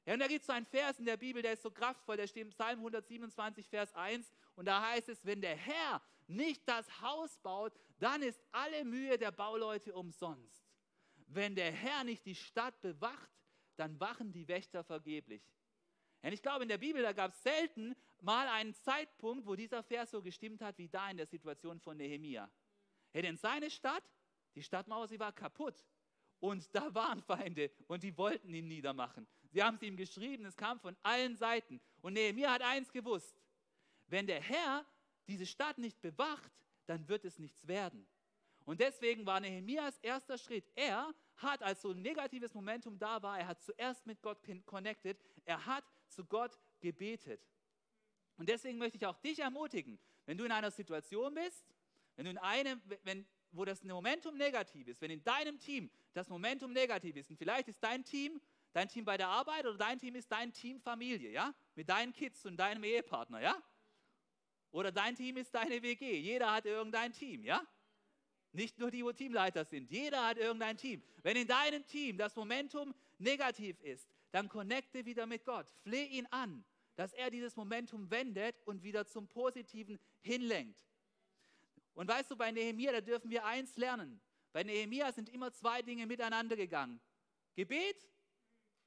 Ja, 0.08 0.14
und 0.14 0.20
da 0.20 0.26
gibt 0.26 0.40
es 0.40 0.46
so 0.46 0.54
einen 0.54 0.64
Vers 0.64 0.98
in 0.98 1.04
der 1.04 1.18
Bibel, 1.18 1.42
der 1.42 1.52
ist 1.52 1.60
so 1.60 1.70
kraftvoll, 1.70 2.16
der 2.16 2.26
steht 2.26 2.44
im 2.44 2.48
Psalm 2.48 2.78
127, 2.78 3.68
Vers 3.68 3.94
1. 3.94 4.32
Und 4.56 4.64
da 4.64 4.80
heißt 4.80 5.10
es, 5.10 5.22
wenn 5.26 5.42
der 5.42 5.54
Herr 5.54 6.00
nicht 6.26 6.66
das 6.66 7.02
Haus 7.02 7.36
baut, 7.36 7.74
dann 7.98 8.22
ist 8.22 8.42
alle 8.50 8.86
Mühe 8.86 9.18
der 9.18 9.32
Bauleute 9.32 9.94
umsonst. 9.94 10.64
Wenn 11.26 11.54
der 11.54 11.70
Herr 11.70 12.04
nicht 12.04 12.24
die 12.24 12.34
Stadt 12.34 12.80
bewacht, 12.80 13.30
dann 13.76 14.00
wachen 14.00 14.32
die 14.32 14.48
Wächter 14.48 14.82
vergeblich. 14.82 15.42
Und 16.22 16.32
ich 16.32 16.40
glaube, 16.40 16.62
in 16.62 16.70
der 16.70 16.78
Bibel, 16.78 17.02
da 17.02 17.12
gab 17.12 17.34
es 17.34 17.42
selten 17.42 17.94
mal 18.22 18.48
einen 18.48 18.72
Zeitpunkt, 18.72 19.46
wo 19.46 19.56
dieser 19.56 19.82
Vers 19.82 20.12
so 20.12 20.22
gestimmt 20.22 20.62
hat, 20.62 20.78
wie 20.78 20.88
da 20.88 21.10
in 21.10 21.18
der 21.18 21.26
Situation 21.26 21.80
von 21.80 21.98
Nehemia. 21.98 22.50
Ja, 23.12 23.20
denn 23.20 23.36
seine 23.36 23.70
Stadt, 23.70 24.04
die 24.54 24.62
Stadtmauer, 24.62 25.06
sie 25.06 25.20
war 25.20 25.32
kaputt. 25.32 25.84
Und 26.40 26.72
da 26.74 26.94
waren 26.94 27.20
Feinde 27.22 27.70
und 27.88 28.02
die 28.02 28.16
wollten 28.16 28.54
ihn 28.54 28.68
niedermachen. 28.68 29.26
Sie 29.50 29.62
haben 29.62 29.76
es 29.76 29.82
ihm 29.82 29.96
geschrieben, 29.96 30.44
es 30.44 30.56
kam 30.56 30.78
von 30.78 30.96
allen 31.02 31.36
Seiten. 31.36 31.80
Und 32.00 32.12
Nehemiah 32.12 32.52
hat 32.52 32.62
eins 32.62 32.92
gewusst, 32.92 33.34
wenn 34.06 34.26
der 34.26 34.40
Herr 34.40 34.86
diese 35.26 35.46
Stadt 35.46 35.78
nicht 35.78 36.00
bewacht, 36.00 36.52
dann 36.86 37.06
wird 37.08 37.24
es 37.24 37.38
nichts 37.38 37.66
werden. 37.66 38.06
Und 38.64 38.80
deswegen 38.80 39.24
war 39.26 39.40
Nehemias 39.40 39.98
erster 39.98 40.36
Schritt, 40.36 40.70
er 40.74 41.14
hat, 41.36 41.62
als 41.62 41.82
so 41.82 41.90
ein 41.90 42.02
negatives 42.02 42.52
Momentum 42.54 42.98
da 42.98 43.22
war, 43.22 43.38
er 43.38 43.46
hat 43.46 43.62
zuerst 43.62 44.06
mit 44.06 44.20
Gott 44.22 44.38
connected, 44.66 45.18
er 45.44 45.64
hat 45.64 45.84
zu 46.08 46.24
Gott 46.24 46.58
gebetet. 46.80 47.40
Und 48.36 48.48
deswegen 48.48 48.78
möchte 48.78 48.96
ich 48.96 49.06
auch 49.06 49.16
dich 49.18 49.38
ermutigen, 49.38 49.98
wenn 50.26 50.36
du 50.36 50.44
in 50.44 50.52
einer 50.52 50.70
Situation 50.70 51.34
bist, 51.34 51.64
wenn 52.16 52.26
du 52.26 52.30
in 52.30 52.38
einem, 52.38 52.80
wenn, 53.04 53.26
wo 53.52 53.64
das 53.64 53.82
Momentum 53.82 54.36
negativ 54.36 54.88
ist, 54.88 55.00
wenn 55.00 55.10
in 55.10 55.24
deinem 55.24 55.58
Team 55.58 55.90
das 56.12 56.28
Momentum 56.28 56.72
negativ 56.72 57.16
ist, 57.16 57.30
und 57.30 57.36
vielleicht 57.36 57.68
ist 57.68 57.82
dein 57.82 58.04
Team 58.04 58.40
dein 58.72 58.88
Team 58.88 59.04
bei 59.04 59.16
der 59.16 59.28
Arbeit 59.28 59.66
oder 59.66 59.76
dein 59.76 59.98
Team 59.98 60.14
ist 60.14 60.30
dein 60.30 60.52
Team 60.52 60.80
Familie, 60.80 61.30
ja? 61.30 61.54
Mit 61.74 61.88
deinen 61.88 62.12
Kids 62.12 62.44
und 62.46 62.56
deinem 62.56 62.84
Ehepartner, 62.84 63.40
ja? 63.40 63.60
Oder 64.70 64.92
dein 64.92 65.14
Team 65.16 65.36
ist 65.36 65.54
deine 65.54 65.82
WG. 65.82 66.18
Jeder 66.18 66.52
hat 66.52 66.66
irgendein 66.66 67.12
Team, 67.12 67.44
ja? 67.44 67.66
Nicht 68.52 68.78
nur 68.78 68.90
die, 68.90 69.04
wo 69.04 69.12
Teamleiter 69.12 69.64
sind. 69.64 69.90
Jeder 69.90 70.26
hat 70.26 70.38
irgendein 70.38 70.76
Team. 70.76 71.02
Wenn 71.22 71.36
in 71.36 71.46
deinem 71.46 71.84
Team 71.86 72.16
das 72.16 72.34
Momentum 72.36 72.94
negativ 73.18 73.80
ist, 73.80 74.08
dann 74.30 74.48
connecte 74.48 75.04
wieder 75.04 75.26
mit 75.26 75.44
Gott. 75.44 75.68
Fleh 75.82 76.04
ihn 76.04 76.26
an, 76.30 76.64
dass 76.96 77.12
er 77.12 77.30
dieses 77.30 77.56
Momentum 77.56 78.10
wendet 78.10 78.56
und 78.64 78.82
wieder 78.82 79.06
zum 79.06 79.28
Positiven 79.28 79.98
hinlenkt. 80.20 80.78
Und 81.98 82.06
weißt 82.06 82.30
du, 82.30 82.36
bei 82.36 82.52
Nehemia, 82.52 82.92
da 82.92 83.00
dürfen 83.00 83.28
wir 83.28 83.44
eins 83.44 83.76
lernen. 83.76 84.20
Bei 84.52 84.62
Nehemia 84.62 85.10
sind 85.10 85.28
immer 85.30 85.52
zwei 85.52 85.82
Dinge 85.82 86.06
miteinander 86.06 86.54
gegangen. 86.54 87.00
Gebet 87.56 88.08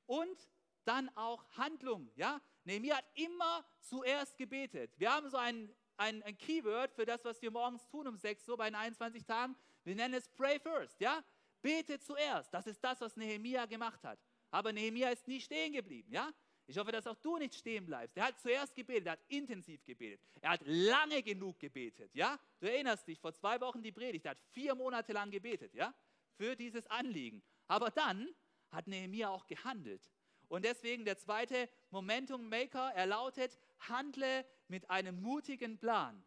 und 0.05 0.49
dann 0.85 1.09
auch 1.17 1.43
Handlung. 1.57 2.09
Ja? 2.15 2.41
Nehemiah 2.63 2.95
hat 2.95 3.05
immer 3.15 3.65
zuerst 3.81 4.37
gebetet. 4.37 4.97
Wir 4.97 5.11
haben 5.11 5.29
so 5.29 5.35
ein, 5.35 5.75
ein, 5.97 6.23
ein 6.23 6.37
Keyword 6.37 6.93
für 6.93 7.05
das, 7.05 7.25
was 7.25 7.41
wir 7.41 7.51
morgens 7.51 7.85
tun 7.89 8.07
um 8.07 8.15
6 8.15 8.47
Uhr 8.47 8.55
bei 8.55 8.69
den 8.69 8.75
21 8.75 9.25
Tagen. 9.25 9.57
Wir 9.83 9.95
nennen 9.95 10.13
es 10.13 10.29
Pray 10.29 10.57
First. 10.57 10.97
Ja? 11.01 11.21
Bete 11.61 11.99
zuerst. 11.99 12.53
Das 12.53 12.65
ist 12.65 12.81
das, 12.81 13.01
was 13.01 13.17
Nehemiah 13.17 13.65
gemacht 13.65 14.01
hat. 14.05 14.19
Aber 14.51 14.71
Nehemiah 14.71 15.09
ist 15.09 15.27
nie 15.27 15.41
stehen 15.41 15.73
geblieben. 15.73 16.13
Ja? 16.13 16.31
Ich 16.71 16.77
hoffe, 16.77 16.93
dass 16.93 17.05
auch 17.05 17.17
du 17.17 17.35
nicht 17.35 17.53
stehen 17.53 17.85
bleibst. 17.85 18.15
Er 18.15 18.27
hat 18.27 18.39
zuerst 18.39 18.73
gebetet, 18.73 19.05
er 19.07 19.11
hat 19.11 19.19
intensiv 19.27 19.83
gebetet. 19.83 20.21
Er 20.39 20.51
hat 20.51 20.61
lange 20.63 21.21
genug 21.21 21.59
gebetet. 21.59 22.09
Ja? 22.15 22.39
Du 22.61 22.65
erinnerst 22.65 23.05
dich, 23.05 23.19
vor 23.19 23.33
zwei 23.33 23.59
Wochen 23.59 23.83
die 23.83 23.91
Predigt, 23.91 24.23
er 24.23 24.31
hat 24.31 24.39
vier 24.51 24.73
Monate 24.73 25.11
lang 25.11 25.29
gebetet. 25.29 25.73
Ja? 25.73 25.93
Für 26.37 26.55
dieses 26.55 26.87
Anliegen. 26.87 27.43
Aber 27.67 27.91
dann 27.91 28.25
hat 28.71 28.87
Nehemiah 28.87 29.31
auch 29.31 29.47
gehandelt. 29.47 30.09
Und 30.47 30.63
deswegen 30.63 31.03
der 31.03 31.17
zweite 31.17 31.67
Momentum 31.89 32.47
Maker, 32.47 32.93
er 32.95 33.05
lautet, 33.05 33.59
handle 33.79 34.45
mit 34.69 34.89
einem 34.89 35.21
mutigen 35.21 35.77
Plan. 35.77 36.23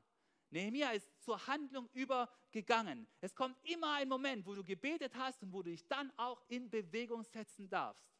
Nehemiah 0.50 0.90
ist 0.90 1.10
zur 1.22 1.46
Handlung 1.46 1.88
übergegangen. 1.94 3.06
Es 3.22 3.34
kommt 3.34 3.56
immer 3.62 3.94
ein 3.94 4.10
Moment, 4.10 4.44
wo 4.44 4.54
du 4.54 4.62
gebetet 4.62 5.14
hast 5.14 5.42
und 5.42 5.54
wo 5.54 5.62
du 5.62 5.70
dich 5.70 5.88
dann 5.88 6.12
auch 6.18 6.42
in 6.48 6.68
Bewegung 6.68 7.24
setzen 7.24 7.66
darfst. 7.70 8.13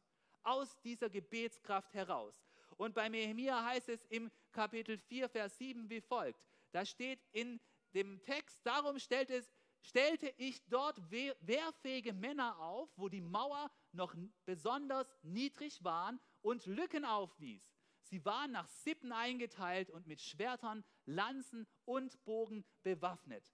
Aus 0.45 0.79
dieser 0.81 1.11
Gebetskraft 1.11 1.93
heraus. 1.95 2.35
Und 2.77 2.95
bei 2.95 3.09
Nehemiah 3.09 3.65
heißt 3.65 3.89
es 3.89 4.05
im 4.07 4.31
Kapitel 4.53 4.99
4, 4.99 5.29
Vers 5.29 5.59
7 5.59 5.91
wie 5.91 6.01
folgt. 6.01 6.41
Da 6.73 6.85
steht 6.85 7.21
in 7.33 7.61
dem 7.95 8.21
Text, 8.23 8.59
darum 8.65 8.99
stellt 8.99 9.31
es, 9.31 9.51
stellte 9.81 10.33
ich 10.39 10.63
dort 10.69 11.01
wehrfähige 11.11 12.13
Männer 12.13 12.59
auf, 12.59 12.89
wo 12.97 13.09
die 13.09 13.21
Mauer 13.21 13.71
noch 13.93 14.15
besonders 14.45 15.07
niedrig 15.23 15.83
waren 15.85 16.21
und 16.43 16.67
Lücken 16.67 17.05
aufwies. 17.05 17.63
Sie 18.03 18.25
waren 18.25 18.53
nach 18.53 18.69
Sippen 18.69 19.13
eingeteilt 19.13 19.91
und 19.91 20.07
mit 20.07 20.21
Schwertern, 20.21 20.85
Lanzen 21.07 21.67
und 21.85 22.23
Bogen 22.25 22.65
bewaffnet. 22.83 23.53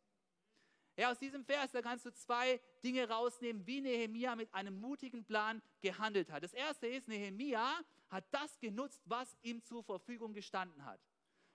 Ja, 1.00 1.10
aus 1.12 1.18
diesem 1.18 1.42
Vers, 1.46 1.72
da 1.72 1.80
kannst 1.80 2.04
du 2.04 2.12
zwei 2.12 2.60
Dinge 2.84 3.08
rausnehmen, 3.08 3.66
wie 3.66 3.80
Nehemia 3.80 4.36
mit 4.36 4.52
einem 4.52 4.78
mutigen 4.78 5.24
Plan 5.24 5.62
gehandelt 5.80 6.30
hat. 6.30 6.42
Das 6.42 6.52
erste 6.52 6.88
ist, 6.88 7.08
Nehemia 7.08 7.80
hat 8.10 8.26
das 8.32 8.58
genutzt, 8.58 9.00
was 9.06 9.34
ihm 9.40 9.62
zur 9.62 9.82
Verfügung 9.82 10.34
gestanden 10.34 10.84
hat. 10.84 11.00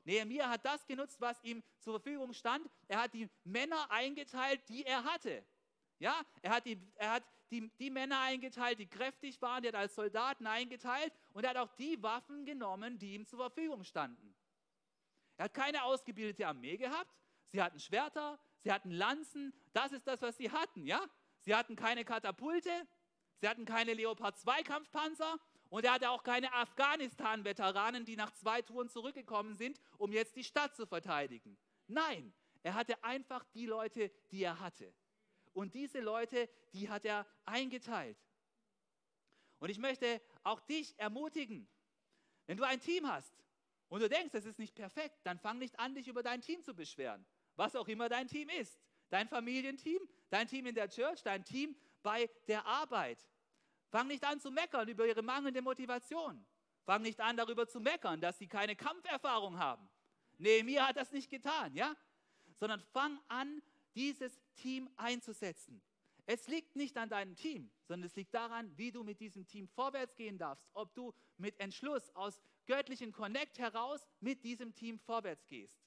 Nehemia 0.04 0.50
hat 0.50 0.66
das 0.66 0.88
genutzt, 0.88 1.22
was 1.22 1.40
ihm 1.44 1.62
zur 1.78 2.00
Verfügung 2.02 2.34
stand. 2.34 2.68
Er 2.88 3.04
hat 3.04 3.14
die 3.14 3.30
Männer 3.44 3.86
eingeteilt, 3.92 4.68
die 4.68 4.84
er 4.84 5.04
hatte. 5.04 5.46
Ja, 6.00 6.26
er 6.42 6.50
hat, 6.50 6.66
die, 6.66 6.82
er 6.96 7.12
hat 7.12 7.24
die, 7.52 7.70
die 7.78 7.92
Männer 7.92 8.22
eingeteilt, 8.22 8.80
die 8.80 8.88
kräftig 8.88 9.40
waren, 9.44 9.64
er 9.64 9.74
hat 9.74 9.76
als 9.76 9.94
Soldaten 9.94 10.48
eingeteilt 10.48 11.14
und 11.34 11.44
er 11.44 11.52
hat 11.52 11.58
auch 11.58 11.76
die 11.76 12.02
Waffen 12.02 12.46
genommen, 12.46 12.98
die 12.98 13.14
ihm 13.14 13.28
zur 13.28 13.38
Verfügung 13.38 13.84
standen. 13.84 14.34
Er 15.38 15.46
hat 15.46 15.54
keine 15.54 15.84
ausgebildete 15.84 16.48
Armee 16.48 16.78
gehabt. 16.78 17.16
Sie 17.52 17.62
hatten 17.62 17.80
Schwerter, 17.80 18.40
sie 18.66 18.72
hatten 18.72 18.90
Lanzen. 18.90 19.54
Das 19.74 19.92
ist 19.92 20.08
das, 20.08 20.22
was 20.22 20.38
sie 20.38 20.52
hatten, 20.52 20.86
ja? 20.88 21.00
Sie 21.42 21.54
hatten 21.54 21.76
keine 21.76 22.04
Katapulte, 22.04 22.72
sie 23.40 23.48
hatten 23.48 23.64
keine 23.64 23.94
Leopard 23.94 24.38
2 24.40 24.64
Kampfpanzer 24.64 25.40
und 25.70 25.86
er 25.86 25.94
hatte 25.94 26.10
auch 26.10 26.24
keine 26.24 26.52
Afghanistan-Veteranen, 26.52 28.06
die 28.06 28.16
nach 28.16 28.32
zwei 28.32 28.64
Touren 28.64 28.90
zurückgekommen 28.90 29.54
sind, 29.54 29.80
um 30.00 30.12
jetzt 30.12 30.36
die 30.36 30.44
Stadt 30.44 30.76
zu 30.76 30.88
verteidigen. 30.88 31.58
Nein, 31.86 32.34
er 32.64 32.74
hatte 32.74 33.02
einfach 33.04 33.46
die 33.54 33.68
Leute, 33.68 34.12
die 34.32 34.42
er 34.42 34.60
hatte. 34.60 34.92
Und 35.54 35.76
diese 35.76 36.00
Leute, 36.00 36.50
die 36.74 36.90
hat 36.90 37.06
er 37.06 37.28
eingeteilt. 37.46 38.18
Und 39.60 39.70
ich 39.70 39.78
möchte 39.78 40.22
auch 40.44 40.60
dich 40.62 40.98
ermutigen, 40.98 41.68
wenn 42.48 42.58
du 42.58 42.64
ein 42.64 42.82
Team 42.82 43.08
hast 43.08 43.34
und 43.90 44.02
du 44.02 44.10
denkst, 44.10 44.32
das 44.32 44.46
ist 44.46 44.58
nicht 44.58 44.74
perfekt, 44.74 45.20
dann 45.24 45.38
fang 45.38 45.60
nicht 45.60 45.80
an, 45.80 45.94
dich 45.94 46.08
über 46.08 46.24
dein 46.24 46.42
Team 46.42 46.64
zu 46.64 46.74
beschweren. 46.74 47.26
Was 47.56 47.76
auch 47.76 47.88
immer 47.88 48.10
dein 48.10 48.28
Team 48.28 48.50
ist. 48.50 48.80
Dein 49.10 49.28
Familienteam, 49.28 50.02
dein 50.30 50.48
Team 50.48 50.66
in 50.66 50.76
der 50.76 50.90
Church, 50.90 51.22
dein 51.24 51.44
Team 51.44 51.76
bei 52.02 52.30
der 52.48 52.66
Arbeit. 52.66 53.26
Fang 53.90 54.08
nicht 54.08 54.24
an 54.24 54.40
zu 54.40 54.52
meckern 54.52 54.88
über 54.88 55.06
ihre 55.06 55.22
mangelnde 55.22 55.62
Motivation. 55.62 56.46
Fang 56.86 57.02
nicht 57.02 57.20
an 57.22 57.38
darüber 57.38 57.68
zu 57.68 57.80
meckern, 57.80 58.20
dass 58.20 58.38
sie 58.38 58.48
keine 58.48 58.76
Kampferfahrung 58.76 59.58
haben. 59.58 59.88
Nee, 60.38 60.64
mir 60.64 60.88
hat 60.88 60.98
das 60.98 61.12
nicht 61.12 61.30
getan, 61.30 61.74
ja? 61.76 61.96
Sondern 62.60 62.82
fang 62.94 63.20
an, 63.28 63.62
dieses 63.96 64.38
Team 64.56 64.90
einzusetzen. 64.98 65.82
Es 66.26 66.48
liegt 66.48 66.76
nicht 66.76 66.98
an 66.98 67.10
deinem 67.10 67.36
Team, 67.36 67.70
sondern 67.88 68.08
es 68.08 68.16
liegt 68.16 68.34
daran, 68.34 68.76
wie 68.78 68.92
du 68.92 69.04
mit 69.04 69.20
diesem 69.20 69.46
Team 69.48 69.68
vorwärts 69.68 70.16
gehen 70.16 70.38
darfst, 70.38 70.68
ob 70.74 70.94
du 70.96 71.14
mit 71.38 71.60
Entschluss 71.60 72.10
aus 72.16 72.42
göttlichen 72.66 73.12
Connect 73.12 73.60
heraus 73.60 74.08
mit 74.20 74.44
diesem 74.44 74.74
Team 74.74 75.00
vorwärts 75.00 75.48
gehst. 75.48 75.85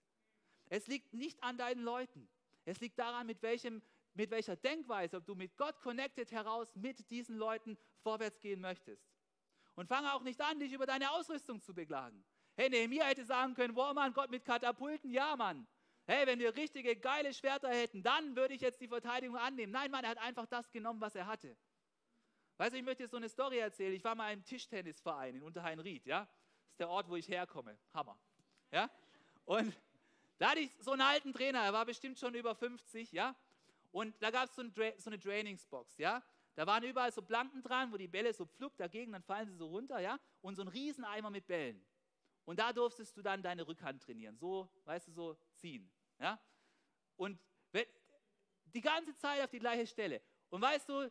Es 0.68 0.87
liegt 0.87 1.14
nicht 1.14 1.42
an 1.42 1.57
deinen 1.59 1.83
Leuten. 1.83 2.28
Es 2.64 2.81
liegt 2.81 2.98
daran, 2.98 3.26
mit 3.26 3.42
welchem 3.42 3.83
mit 4.18 4.31
welcher 4.31 4.57
Denkweise, 4.57 5.16
ob 5.16 5.26
du 5.26 5.35
mit 5.35 5.57
Gott 5.57 5.81
connected 5.81 6.33
heraus 6.33 6.74
mit 6.74 7.09
diesen 7.11 7.37
Leuten 7.37 7.78
vorwärts 8.02 8.40
gehen 8.40 8.61
möchtest. 8.61 9.09
Und 9.76 9.87
fange 9.87 10.12
auch 10.12 10.22
nicht 10.22 10.40
an, 10.40 10.59
dich 10.59 10.72
über 10.72 10.87
deine 10.87 11.12
Ausrüstung 11.12 11.61
zu 11.61 11.72
beklagen. 11.72 12.24
Hey, 12.57 12.68
Nehemiah 12.68 13.04
hätte 13.04 13.24
sagen 13.24 13.54
können, 13.54 13.76
wow 13.76 13.94
Mann, 13.94 14.12
Gott 14.12 14.31
mit 14.31 14.44
Katapulten, 14.44 15.11
ja 15.11 15.37
Mann. 15.37 15.66
Hey, 16.04 16.26
wenn 16.26 16.40
wir 16.40 16.57
richtige 16.57 16.96
geile 16.96 17.33
Schwerter 17.33 17.68
hätten, 17.68 18.02
dann 18.02 18.35
würde 18.35 18.54
ich 18.54 18.61
jetzt 18.61 18.81
die 18.81 18.88
Verteidigung 18.88 19.37
annehmen. 19.37 19.72
Nein, 19.72 19.90
Mann, 19.92 20.02
er 20.02 20.11
hat 20.11 20.18
einfach 20.18 20.46
das 20.46 20.68
genommen, 20.72 21.00
was 21.00 21.14
er 21.14 21.26
hatte. 21.26 21.57
Weißt 22.57 22.72
du, 22.72 22.78
ich 22.78 22.85
möchte 22.85 23.04
dir 23.04 23.09
so 23.09 23.18
eine 23.18 23.28
Story 23.28 23.59
erzählen. 23.59 23.94
Ich 23.94 24.02
war 24.02 24.16
mal 24.16 24.33
im 24.33 24.42
Tischtennisverein 24.42 25.37
in 25.37 25.42
Unterheinried, 25.44 26.04
ja. 26.07 26.22
Das 26.22 26.72
ist 26.72 26.81
der 26.81 26.88
Ort, 26.88 27.09
wo 27.09 27.14
ich 27.14 27.28
herkomme. 27.28 27.78
Hammer. 27.94 28.18
Ja. 28.72 28.90
Und 29.44 29.72
da 30.38 30.51
hatte 30.51 30.61
ich 30.61 30.74
so 30.81 30.92
einen 30.92 31.03
alten 31.03 31.33
Trainer, 31.33 31.61
er 31.61 31.72
war 31.72 31.85
bestimmt 31.85 32.18
schon 32.18 32.35
über 32.35 32.55
50, 32.55 33.12
ja. 33.12 33.35
Und 33.90 34.14
da 34.22 34.31
gab 34.31 34.48
es 34.48 34.55
so, 34.55 34.62
ein 34.62 34.72
so 34.98 35.11
eine 35.11 35.18
Trainingsbox, 35.18 35.98
ja. 35.98 36.22
Da 36.55 36.66
waren 36.66 36.83
überall 36.83 37.12
so 37.12 37.22
Planken 37.22 37.62
dran, 37.62 37.92
wo 37.92 37.96
die 37.96 38.09
Bälle 38.09 38.33
so 38.33 38.46
pflupp 38.46 38.77
dagegen, 38.77 39.12
dann 39.12 39.22
fallen 39.22 39.48
sie 39.48 39.57
so 39.57 39.66
runter, 39.66 40.01
ja. 40.01 40.18
Und 40.40 40.57
so 40.57 40.62
ein 40.62 40.68
Rieseneimer 40.68 41.31
mit 41.31 41.46
Bällen. 41.46 41.85
Und 42.44 42.59
da 42.59 42.72
durftest 42.72 43.16
du 43.16 43.22
dann 43.22 43.42
deine 43.42 43.66
Rückhand 43.66 44.03
trainieren, 44.03 44.37
so, 44.37 44.68
weißt 44.85 45.09
du, 45.09 45.12
so 45.12 45.38
ziehen, 45.55 45.90
ja. 46.18 46.40
Und 47.16 47.38
die 48.74 48.81
ganze 48.81 49.14
Zeit 49.16 49.42
auf 49.42 49.51
die 49.51 49.59
gleiche 49.59 49.87
Stelle. 49.87 50.20
Und 50.51 50.61
weißt 50.61 50.88
du, 50.88 51.11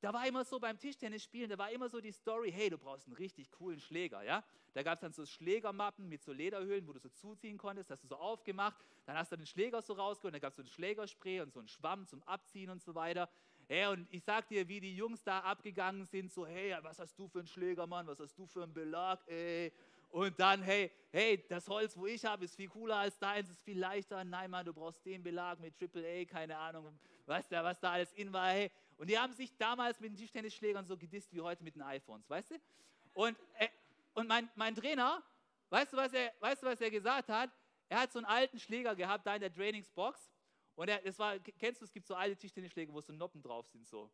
da 0.00 0.12
war 0.12 0.26
immer 0.26 0.44
so 0.44 0.58
beim 0.58 0.78
Tischtennis 0.78 1.24
spielen, 1.24 1.48
da 1.48 1.58
war 1.58 1.70
immer 1.70 1.88
so 1.88 2.00
die 2.00 2.12
Story, 2.12 2.52
hey, 2.52 2.68
du 2.70 2.78
brauchst 2.78 3.06
einen 3.06 3.16
richtig 3.16 3.50
coolen 3.50 3.80
Schläger, 3.80 4.22
ja? 4.22 4.44
Da 4.74 4.82
gab 4.82 4.94
es 4.94 5.00
dann 5.00 5.12
so 5.12 5.24
Schlägermappen 5.24 6.08
mit 6.08 6.22
so 6.22 6.32
Lederhöhlen, 6.32 6.86
wo 6.86 6.92
du 6.92 6.98
so 6.98 7.08
zuziehen 7.08 7.56
konntest, 7.56 7.90
hast 7.90 8.04
du 8.04 8.08
so 8.08 8.16
aufgemacht, 8.16 8.76
dann 9.06 9.16
hast 9.16 9.32
du 9.32 9.36
den 9.36 9.46
Schläger 9.46 9.80
so 9.80 9.94
rausgeholt, 9.94 10.34
dann 10.34 10.40
gab 10.40 10.50
es 10.50 10.56
so 10.56 10.62
ein 10.62 10.68
Schlägerspray 10.68 11.40
und 11.40 11.52
so 11.52 11.60
einen 11.60 11.68
Schwamm 11.68 12.06
zum 12.06 12.22
Abziehen 12.24 12.68
und 12.68 12.82
so 12.82 12.94
weiter. 12.94 13.28
Hey, 13.68 13.86
und 13.86 14.06
ich 14.12 14.22
sag 14.22 14.46
dir, 14.48 14.68
wie 14.68 14.78
die 14.78 14.94
Jungs 14.94 15.24
da 15.24 15.40
abgegangen 15.40 16.04
sind, 16.04 16.30
so, 16.30 16.46
hey, 16.46 16.76
was 16.82 16.98
hast 16.98 17.18
du 17.18 17.26
für 17.26 17.38
einen 17.38 17.48
Schläger, 17.48 17.86
Mann, 17.86 18.06
was 18.06 18.20
hast 18.20 18.38
du 18.38 18.46
für 18.46 18.62
einen 18.62 18.74
Belag, 18.74 19.26
ey? 19.26 19.72
Und 20.10 20.38
dann, 20.38 20.62
hey, 20.62 20.90
hey, 21.10 21.44
das 21.48 21.68
Holz, 21.68 21.96
wo 21.96 22.06
ich 22.06 22.24
habe, 22.24 22.44
ist 22.44 22.54
viel 22.54 22.68
cooler 22.68 22.96
als 22.96 23.18
deins, 23.18 23.50
ist 23.50 23.62
viel 23.62 23.78
leichter. 23.78 24.22
Nein, 24.24 24.50
Mann, 24.50 24.64
du 24.64 24.72
brauchst 24.72 25.04
den 25.04 25.22
Belag 25.22 25.58
mit 25.58 25.74
AAA, 25.82 26.24
keine 26.26 26.56
Ahnung, 26.56 26.98
was 27.26 27.48
da, 27.48 27.64
was 27.64 27.80
da 27.80 27.92
alles 27.92 28.12
in 28.12 28.32
war. 28.32 28.50
Hey. 28.50 28.70
Und 28.96 29.10
die 29.10 29.18
haben 29.18 29.32
sich 29.32 29.56
damals 29.56 30.00
mit 30.00 30.10
den 30.10 30.16
Tischtennisschlägern 30.16 30.86
so 30.86 30.96
gedisst 30.96 31.32
wie 31.32 31.40
heute 31.40 31.62
mit 31.62 31.74
den 31.74 31.82
iPhones, 31.82 32.28
weißt 32.28 32.52
du? 32.52 32.54
Und, 33.12 33.36
äh, 33.58 33.68
und 34.14 34.26
mein, 34.26 34.48
mein 34.54 34.74
Trainer, 34.74 35.22
weißt 35.70 35.92
du, 35.92 35.96
was 35.96 36.12
er, 36.12 36.32
weißt 36.40 36.62
du, 36.62 36.66
was 36.66 36.80
er 36.80 36.90
gesagt 36.90 37.28
hat? 37.28 37.50
Er 37.88 38.00
hat 38.00 38.12
so 38.12 38.18
einen 38.18 38.26
alten 38.26 38.58
Schläger 38.58 38.96
gehabt, 38.96 39.26
da 39.26 39.34
in 39.34 39.40
der 39.40 39.52
Trainingsbox. 39.52 40.30
Und 40.74 40.88
er, 40.88 41.00
das 41.00 41.18
war, 41.18 41.38
kennst 41.38 41.80
du, 41.80 41.84
es 41.84 41.92
gibt 41.92 42.06
so 42.06 42.14
alte 42.14 42.36
Tischtennisschläge, 42.36 42.92
wo 42.92 43.00
so 43.00 43.12
Noppen 43.12 43.42
drauf 43.42 43.66
sind, 43.68 43.86
so. 43.86 44.10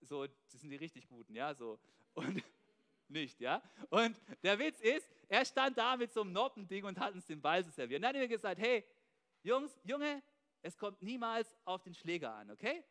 So, 0.00 0.26
das 0.26 0.60
sind 0.60 0.70
die 0.70 0.76
richtig 0.76 1.08
guten, 1.08 1.34
ja, 1.34 1.54
so. 1.54 1.78
Und 2.14 2.42
nicht, 3.08 3.40
ja. 3.40 3.62
Und 3.90 4.20
der 4.42 4.58
Witz 4.58 4.80
ist, 4.80 5.08
er 5.28 5.44
stand 5.44 5.78
da 5.78 5.96
mit 5.96 6.12
so 6.12 6.22
einem 6.22 6.32
Noppending 6.32 6.84
und 6.84 6.98
hat 6.98 7.14
uns 7.14 7.26
den 7.26 7.40
Ball 7.40 7.64
zu 7.64 7.70
servieren. 7.70 8.00
Und 8.00 8.02
dann 8.02 8.16
hat 8.16 8.22
er 8.22 8.28
gesagt, 8.28 8.60
hey, 8.60 8.84
Jungs, 9.42 9.78
Junge, 9.84 10.22
es 10.62 10.76
kommt 10.76 11.02
niemals 11.02 11.56
auf 11.64 11.82
den 11.82 11.94
Schläger 11.94 12.34
an, 12.34 12.50
okay? 12.50 12.84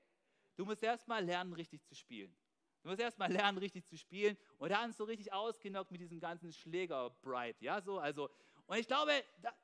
Du 0.55 0.65
musst 0.65 0.83
erst 0.83 1.07
mal 1.07 1.23
lernen, 1.23 1.53
richtig 1.53 1.83
zu 1.85 1.95
spielen. 1.95 2.35
Du 2.83 2.89
musst 2.89 3.01
erst 3.01 3.19
mal 3.19 3.31
lernen, 3.31 3.57
richtig 3.57 3.85
zu 3.85 3.97
spielen. 3.97 4.37
Und 4.57 4.71
uns 4.71 4.97
so 4.97 5.03
richtig 5.03 5.31
ausgenockt 5.31 5.91
mit 5.91 6.01
diesem 6.01 6.19
ganzen 6.19 6.51
Schläger-Bright, 6.51 7.61
ja, 7.61 7.81
so, 7.81 7.99
also. 7.99 8.29
Und 8.65 8.77
ich 8.77 8.87
glaube, 8.87 9.11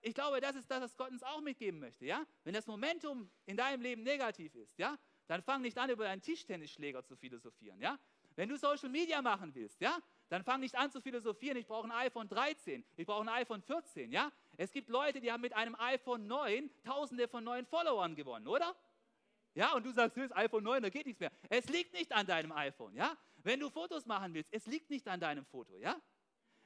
ich 0.02 0.14
glaube, 0.14 0.42
das 0.42 0.56
ist 0.56 0.70
das, 0.70 0.82
was 0.82 0.98
Gott 0.98 1.12
uns 1.12 1.24
auch 1.24 1.42
mitgeben 1.42 1.80
möchte, 1.80 2.06
ja. 2.06 2.26
Wenn 2.44 2.54
das 2.54 2.68
Momentum 2.68 3.30
in 3.46 3.58
deinem 3.58 3.82
Leben 3.82 4.04
negativ 4.04 4.54
ist, 4.56 4.78
ja, 4.78 4.98
dann 5.28 5.42
fang 5.42 5.62
nicht 5.62 5.78
an, 5.78 5.90
über 5.90 6.04
deinen 6.04 6.22
Tischtennisschläger 6.22 7.04
zu 7.06 7.16
philosophieren, 7.16 7.80
ja. 7.82 7.98
Wenn 8.36 8.50
du 8.50 8.58
Social 8.58 8.90
Media 8.90 9.20
machen 9.22 9.56
willst, 9.56 9.82
ja, 9.82 9.98
dann 10.30 10.44
fang 10.44 10.60
nicht 10.60 10.76
an 10.76 10.92
zu 10.92 11.02
philosophieren, 11.02 11.58
ich 11.58 11.66
brauche 11.66 11.88
ein 11.88 11.92
iPhone 11.92 12.28
13, 12.28 12.86
ich 12.96 13.06
brauche 13.06 13.22
ein 13.24 13.30
iPhone 13.30 13.64
14, 13.64 14.12
ja? 14.12 14.32
Es 14.58 14.72
gibt 14.72 14.90
Leute, 14.90 15.22
die 15.22 15.32
haben 15.32 15.42
mit 15.42 15.54
einem 15.54 15.76
iPhone 15.76 16.28
9 16.28 16.70
tausende 16.84 17.28
von 17.28 17.44
neuen 17.44 17.66
Followern 17.66 18.16
gewonnen, 18.16 18.48
oder? 18.48 18.76
Ja, 19.58 19.74
und 19.74 19.84
du 19.88 19.92
sagst, 19.92 20.16
das 20.16 20.32
iPhone 20.34 20.64
9, 20.64 20.84
da 20.84 20.90
geht 20.90 21.08
nichts 21.08 21.20
mehr. 21.20 21.32
Es 21.50 21.68
liegt 21.68 21.92
nicht 21.92 22.12
an 22.12 22.28
deinem 22.28 22.52
iPhone, 22.52 22.94
ja? 22.94 23.18
Wenn 23.38 23.60
du 23.60 23.72
Fotos 23.72 24.06
machen 24.06 24.32
willst, 24.36 24.54
es 24.54 24.68
liegt 24.68 24.92
nicht 24.92 25.08
an 25.08 25.20
deinem 25.20 25.46
Foto, 25.46 25.76
ja? 25.78 26.00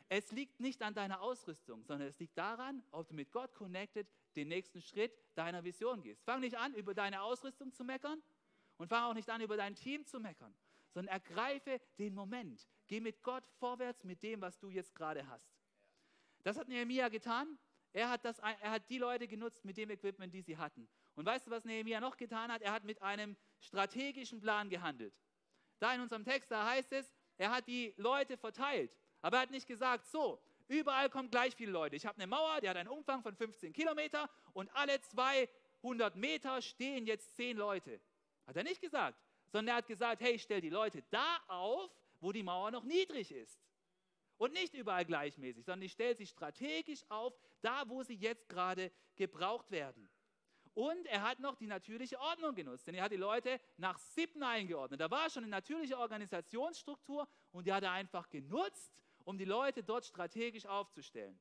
Es 0.09 0.33
liegt 0.33 0.59
nicht 0.59 0.81
an 0.81 0.93
deiner 0.93 1.21
Ausrüstung, 1.21 1.85
sondern 1.85 2.09
es 2.09 2.19
liegt 2.19 2.37
daran, 2.37 2.83
ob 2.91 3.07
du 3.07 3.13
mit 3.13 3.31
Gott 3.31 3.55
connected 3.55 4.09
den 4.35 4.49
nächsten 4.49 4.81
Schritt 4.81 5.17
deiner 5.35 5.63
Vision 5.63 6.01
gehst. 6.01 6.21
Fang 6.25 6.41
nicht 6.41 6.57
an, 6.57 6.73
über 6.73 6.93
deine 6.93 7.21
Ausrüstung 7.21 7.71
zu 7.71 7.85
meckern 7.85 8.21
und 8.75 8.89
fang 8.89 9.03
auch 9.03 9.13
nicht 9.13 9.29
an, 9.29 9.39
über 9.39 9.55
dein 9.55 9.73
Team 9.73 10.05
zu 10.05 10.19
meckern, 10.19 10.53
sondern 10.93 11.13
ergreife 11.13 11.79
den 11.97 12.13
Moment. 12.13 12.67
Geh 12.87 12.99
mit 12.99 13.23
Gott 13.23 13.47
vorwärts 13.57 14.03
mit 14.03 14.21
dem, 14.21 14.41
was 14.41 14.59
du 14.59 14.69
jetzt 14.69 14.93
gerade 14.95 15.25
hast. 15.29 15.49
Das 16.43 16.57
hat 16.57 16.67
Nehemiah 16.67 17.07
getan. 17.07 17.57
Er 17.93 18.09
hat, 18.09 18.25
das, 18.25 18.39
er 18.39 18.71
hat 18.71 18.89
die 18.89 18.97
Leute 18.97 19.29
genutzt 19.29 19.63
mit 19.63 19.77
dem 19.77 19.91
Equipment, 19.91 20.33
die 20.33 20.41
sie 20.41 20.57
hatten. 20.57 20.89
Und 21.15 21.25
weißt 21.25 21.47
du, 21.47 21.51
was 21.51 21.65
Nehemiah 21.65 21.99
noch 21.99 22.17
getan 22.17 22.51
hat? 22.51 22.61
Er 22.61 22.71
hat 22.71 22.83
mit 22.83 23.01
einem 23.01 23.35
strategischen 23.59 24.39
Plan 24.39 24.69
gehandelt. 24.69 25.13
Da 25.79 25.93
in 25.93 26.01
unserem 26.01 26.23
Text, 26.23 26.51
da 26.51 26.65
heißt 26.65 26.91
es, 26.93 27.13
er 27.37 27.51
hat 27.51 27.67
die 27.67 27.93
Leute 27.97 28.37
verteilt. 28.37 28.97
Aber 29.21 29.37
er 29.37 29.43
hat 29.43 29.51
nicht 29.51 29.67
gesagt, 29.67 30.05
so, 30.07 30.41
überall 30.67 31.09
kommen 31.09 31.29
gleich 31.29 31.55
viele 31.55 31.71
Leute. 31.71 31.95
Ich 31.95 32.05
habe 32.05 32.17
eine 32.17 32.27
Mauer, 32.27 32.61
die 32.61 32.69
hat 32.69 32.77
einen 32.77 32.89
Umfang 32.89 33.21
von 33.23 33.35
15 33.35 33.73
Kilometer 33.73 34.29
und 34.53 34.73
alle 34.75 35.01
200 35.01 36.15
Meter 36.15 36.61
stehen 36.61 37.05
jetzt 37.05 37.35
10 37.35 37.57
Leute. 37.57 37.99
Hat 38.45 38.55
er 38.55 38.63
nicht 38.63 38.81
gesagt 38.81 39.17
sondern 39.51 39.73
er 39.73 39.77
hat 39.77 39.87
gesagt, 39.87 40.21
hey, 40.21 40.39
stell 40.39 40.61
die 40.61 40.69
Leute 40.69 41.03
da 41.09 41.37
auf, 41.47 41.91
wo 42.19 42.31
die 42.31 42.43
Mauer 42.43 42.71
noch 42.71 42.83
niedrig 42.83 43.31
ist. 43.31 43.59
Und 44.37 44.53
nicht 44.53 44.73
überall 44.73 45.05
gleichmäßig, 45.05 45.65
sondern 45.65 45.83
ich 45.83 45.91
stelle 45.91 46.15
sie 46.15 46.25
strategisch 46.25 47.03
auf, 47.09 47.37
da 47.61 47.87
wo 47.87 48.01
sie 48.01 48.15
jetzt 48.15 48.49
gerade 48.49 48.91
gebraucht 49.15 49.69
werden. 49.69 50.09
Und 50.73 51.05
er 51.07 51.21
hat 51.23 51.39
noch 51.39 51.55
die 51.55 51.67
natürliche 51.67 52.19
Ordnung 52.19 52.55
genutzt, 52.55 52.87
denn 52.87 52.95
er 52.95 53.03
hat 53.03 53.11
die 53.11 53.17
Leute 53.17 53.59
nach 53.77 53.97
Sippen 53.97 54.41
eingeordnet. 54.41 55.01
Da 55.01 55.11
war 55.11 55.29
schon 55.29 55.43
eine 55.43 55.51
natürliche 55.51 55.97
Organisationsstruktur 55.97 57.27
und 57.51 57.67
die 57.67 57.73
hat 57.73 57.83
er 57.83 57.91
einfach 57.91 58.29
genutzt, 58.29 58.93
um 59.25 59.37
die 59.37 59.45
Leute 59.45 59.83
dort 59.83 60.05
strategisch 60.05 60.65
aufzustellen. 60.65 61.37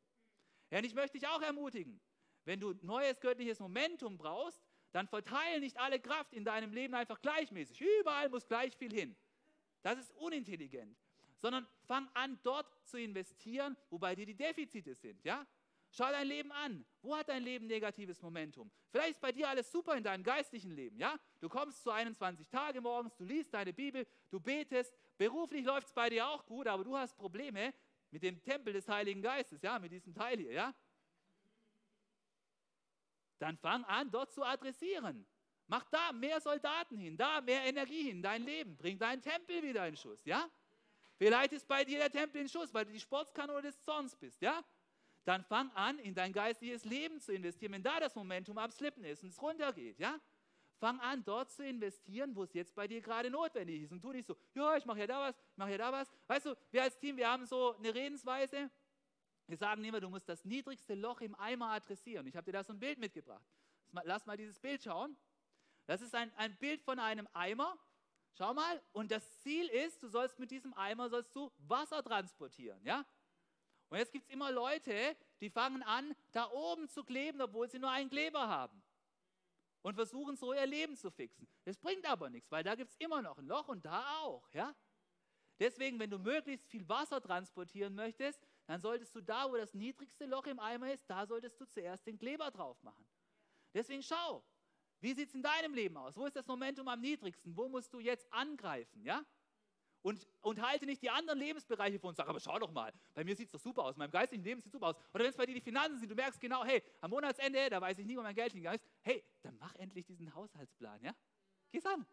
Ja, 0.71 0.79
und 0.79 0.85
ich 0.85 0.95
möchte 0.95 1.19
dich 1.19 1.29
auch 1.29 1.43
ermutigen, 1.43 2.01
wenn 2.45 2.59
du 2.59 2.75
neues 2.83 3.21
göttliches 3.21 3.61
Momentum 3.61 4.19
brauchst, 4.19 4.61
dann 4.93 5.07
verteile 5.07 5.61
nicht 5.61 5.79
alle 5.79 6.01
Kraft 6.01 6.33
in 6.33 6.45
deinem 6.45 6.73
Leben 6.73 6.95
einfach 6.95 7.21
gleichmäßig. 7.21 7.81
Überall 7.81 8.29
muss 8.29 8.47
gleich 8.47 8.77
viel 8.77 8.93
hin. 8.93 9.17
Das 9.83 9.99
ist 9.99 10.11
unintelligent. 10.17 10.97
Sondern 11.39 11.67
fang 11.87 12.09
an, 12.15 12.39
dort 12.43 12.67
zu 12.87 12.99
investieren, 12.99 13.77
wo 13.89 13.99
bei 13.99 14.15
dir 14.15 14.27
die 14.27 14.35
Defizite 14.35 14.95
sind. 14.95 15.25
Ja? 15.25 15.47
Schau 15.93 16.11
dein 16.11 16.27
Leben 16.27 16.53
an. 16.53 16.85
Wo 17.03 17.17
hat 17.17 17.29
dein 17.29 17.43
Leben 17.43 17.67
negatives 17.67 18.23
Momentum? 18.23 18.71
Vielleicht 18.91 19.13
ist 19.13 19.21
bei 19.21 19.33
dir 19.33 19.49
alles 19.49 19.71
super 19.71 19.97
in 19.97 20.05
deinem 20.05 20.23
geistlichen 20.23 20.71
Leben. 20.71 20.99
Ja? 20.99 21.19
Du 21.41 21.49
kommst 21.49 21.83
zu 21.83 21.91
21 21.91 22.49
Tage 22.49 22.81
morgens, 22.81 23.17
du 23.17 23.25
liest 23.25 23.53
deine 23.53 23.73
Bibel, 23.73 24.07
du 24.31 24.39
betest. 24.39 24.95
Beruflich 25.19 25.65
läuft 25.65 25.89
es 25.89 25.93
bei 25.93 26.09
dir 26.09 26.29
auch 26.29 26.47
gut, 26.47 26.67
aber 26.67 26.85
du 26.85 26.97
hast 26.97 27.17
Probleme 27.17 27.75
mit 28.11 28.23
dem 28.23 28.43
Tempel 28.43 28.73
des 28.73 28.89
Heiligen 28.89 29.23
Geistes, 29.23 29.63
ja, 29.63 29.79
mit 29.79 29.93
diesem 29.93 30.15
Teil 30.15 30.39
hier. 30.39 30.53
Ja? 30.53 30.75
dann 33.41 33.57
fang 33.57 33.85
an, 33.85 34.11
dort 34.11 34.33
zu 34.33 34.45
adressieren. 34.45 35.27
Mach 35.67 35.85
da 35.89 36.13
mehr 36.13 36.41
Soldaten 36.41 36.97
hin, 36.97 37.17
da 37.17 37.41
mehr 37.41 37.65
Energie 37.65 38.03
hin, 38.03 38.23
dein 38.23 38.43
Leben. 38.43 38.77
Bring 38.77 38.99
deinen 38.99 39.23
Tempel 39.23 39.63
wieder 39.63 39.87
in 39.87 39.97
Schuss, 39.97 40.25
ja? 40.25 40.49
Vielleicht 41.17 41.53
ist 41.53 41.67
bei 41.69 41.85
dir 41.85 41.99
der 41.99 42.11
Tempel 42.11 42.41
in 42.41 42.49
Schuss, 42.49 42.73
weil 42.73 42.85
du 42.85 42.93
die 42.93 43.01
Sportskanone 43.01 43.63
des 43.63 43.81
Zorns 43.83 44.17
bist, 44.17 44.41
ja? 44.43 44.63
Dann 45.25 45.45
fang 45.45 45.71
an, 45.73 45.99
in 45.99 46.15
dein 46.15 46.33
geistliches 46.33 46.85
Leben 46.85 47.21
zu 47.21 47.33
investieren, 47.33 47.73
wenn 47.73 47.83
da 47.83 48.01
das 48.01 48.15
Momentum 48.15 48.59
am 48.59 48.71
Slippen 48.71 49.05
ist 49.05 49.23
und 49.23 49.31
es 49.31 49.41
runtergeht, 49.41 49.99
ja? 49.99 50.19
Fang 50.79 50.99
an, 51.01 51.23
dort 51.25 51.51
zu 51.51 51.63
investieren, 51.63 52.35
wo 52.35 52.43
es 52.43 52.55
jetzt 52.55 52.75
bei 52.75 52.89
dir 52.89 53.03
gerade 53.03 53.31
notwendig 53.31 53.83
ist. 53.83 53.93
Und 53.93 54.01
tu 54.01 54.13
nicht 54.13 54.27
so, 54.27 54.35
ja, 54.55 54.77
ich 54.79 54.87
mache 54.87 55.01
ja 55.01 55.07
da 55.07 55.21
was, 55.21 55.37
ich 55.37 55.59
mache 55.59 55.73
ja 55.73 55.79
da 55.79 55.93
was. 55.93 56.11
Weißt 56.27 56.47
du, 56.47 56.57
wir 56.71 56.83
als 56.83 56.99
Team, 56.99 57.19
wir 57.19 57.29
haben 57.29 57.45
so 57.45 57.77
eine 57.77 57.95
Redensweise, 57.95 58.71
wir 59.47 59.57
sagen 59.59 59.85
immer, 59.85 60.01
du 60.01 60.09
musst 60.09 60.29
das 60.29 60.45
niedrigste 60.45 60.95
Loch 60.95 61.21
im 61.21 61.35
Eimer 61.35 61.71
adressieren. 61.73 62.27
Ich 62.27 62.35
habe 62.37 62.45
dir 62.45 62.53
da 62.53 62.65
so 62.65 62.73
ein 62.73 62.79
Bild 62.79 62.99
mitgebracht. 62.99 63.45
Lass 64.05 64.25
mal 64.25 64.37
dieses 64.37 64.59
Bild 64.59 64.83
schauen. 64.83 65.17
Das 65.87 66.01
ist 66.01 66.15
ein, 66.15 66.33
ein 66.37 66.57
Bild 66.57 66.81
von 66.83 66.99
einem 66.99 67.29
Eimer. 67.33 67.77
Schau 68.39 68.55
mal. 68.55 68.81
Und 68.93 69.11
das 69.11 69.41
Ziel 69.41 69.67
ist, 69.67 70.03
du 70.03 70.09
sollst 70.09 70.39
mit 70.39 70.51
diesem 70.51 70.73
Eimer 70.75 71.11
sollst 71.11 71.35
du 71.35 71.51
Wasser 71.59 72.03
transportieren. 72.03 72.81
Ja? 72.85 73.05
Und 73.91 73.99
jetzt 73.99 74.13
gibt 74.13 74.27
es 74.27 74.33
immer 74.33 74.51
Leute, 74.53 75.17
die 75.41 75.51
fangen 75.51 75.83
an, 75.83 76.15
da 76.33 76.49
oben 76.51 76.89
zu 76.89 77.05
kleben, 77.05 77.41
obwohl 77.41 77.69
sie 77.69 77.79
nur 77.79 77.91
einen 77.91 78.09
Kleber 78.09 78.49
haben. 78.49 78.83
Und 79.83 79.95
versuchen 79.95 80.37
so 80.37 80.53
ihr 80.53 80.67
Leben 80.67 80.97
zu 80.97 81.11
fixen. 81.11 81.49
Das 81.65 81.77
bringt 81.79 82.07
aber 82.07 82.31
nichts, 82.31 82.51
weil 82.51 82.63
da 82.63 82.75
gibt 82.75 82.91
es 82.91 82.97
immer 82.99 83.21
noch 83.21 83.39
ein 83.39 83.47
Loch 83.47 83.69
und 83.69 83.85
da 83.85 84.21
auch. 84.21 84.49
Ja? 84.53 84.75
Deswegen, 85.59 85.99
wenn 85.99 86.11
du 86.11 86.19
möglichst 86.19 86.69
viel 86.69 86.89
Wasser 86.89 87.21
transportieren 87.21 87.95
möchtest, 87.95 88.41
dann 88.67 88.81
solltest 88.81 89.15
du 89.15 89.21
da, 89.21 89.51
wo 89.51 89.57
das 89.57 89.75
niedrigste 89.75 90.27
Loch 90.27 90.47
im 90.47 90.61
Eimer 90.61 90.93
ist, 90.93 91.09
da 91.09 91.27
solltest 91.27 91.61
du 91.61 91.67
zuerst 91.67 92.07
den 92.07 92.19
Kleber 92.19 92.51
drauf 92.51 92.81
machen. 92.83 93.05
Deswegen 93.75 94.03
schau, 94.03 94.45
wie 95.01 95.15
sieht 95.15 95.29
es 95.29 95.35
in 95.35 95.43
deinem 95.43 95.75
Leben 95.75 95.97
aus? 95.97 96.17
Wo 96.17 96.27
ist 96.27 96.37
das 96.37 96.47
Momentum 96.47 96.87
am 96.87 97.01
niedrigsten? 97.01 97.57
Wo 97.57 97.69
musst 97.69 97.93
du 97.93 98.01
jetzt 98.01 98.31
angreifen? 98.33 99.03
Ja? 99.03 99.25
Und, 100.03 100.27
und 100.41 100.63
halte 100.63 100.87
nicht 100.87 101.03
die 101.03 101.11
anderen 101.11 101.39
Lebensbereiche 101.39 101.99
vor 101.99 102.09
und 102.09 102.17
sag, 102.17 102.27
aber 102.27 102.41
schau 102.41 102.59
doch 102.59 102.71
mal, 102.71 102.93
bei 103.15 103.23
mir 103.23 103.37
sieht 103.37 103.47
es 103.47 103.53
doch 103.53 103.61
super 103.61 103.85
aus, 103.85 103.97
in 103.97 103.99
meinem 103.99 104.11
geistigen 104.11 104.43
Leben 104.43 104.63
sieht 104.63 104.73
super 104.73 104.89
aus. 104.89 104.97
Oder 105.13 105.25
wenn 105.25 105.31
es 105.31 105.37
bei 105.37 105.45
dir 105.45 105.55
die 105.55 105.61
Finanzen 105.61 105.99
sind, 105.99 106.09
du 106.09 106.15
merkst 106.15 106.41
genau, 106.41 106.65
hey, 106.65 106.83
am 107.01 107.11
Monatsende, 107.11 107.69
da 107.69 107.81
weiß 107.81 107.99
ich 107.99 108.07
nie, 108.07 108.17
wo 108.17 108.23
mein 108.23 108.35
Geld 108.35 108.53
hingegangen 108.53 108.81
ist, 108.81 108.87
hey, 109.03 109.23
dann 109.43 109.59
mach 109.59 109.75
endlich 109.75 110.07
diesen 110.07 110.35
Haushaltsplan, 110.35 111.03
ja? 111.03 111.15
Geh's 111.71 111.85
an. 111.85 112.07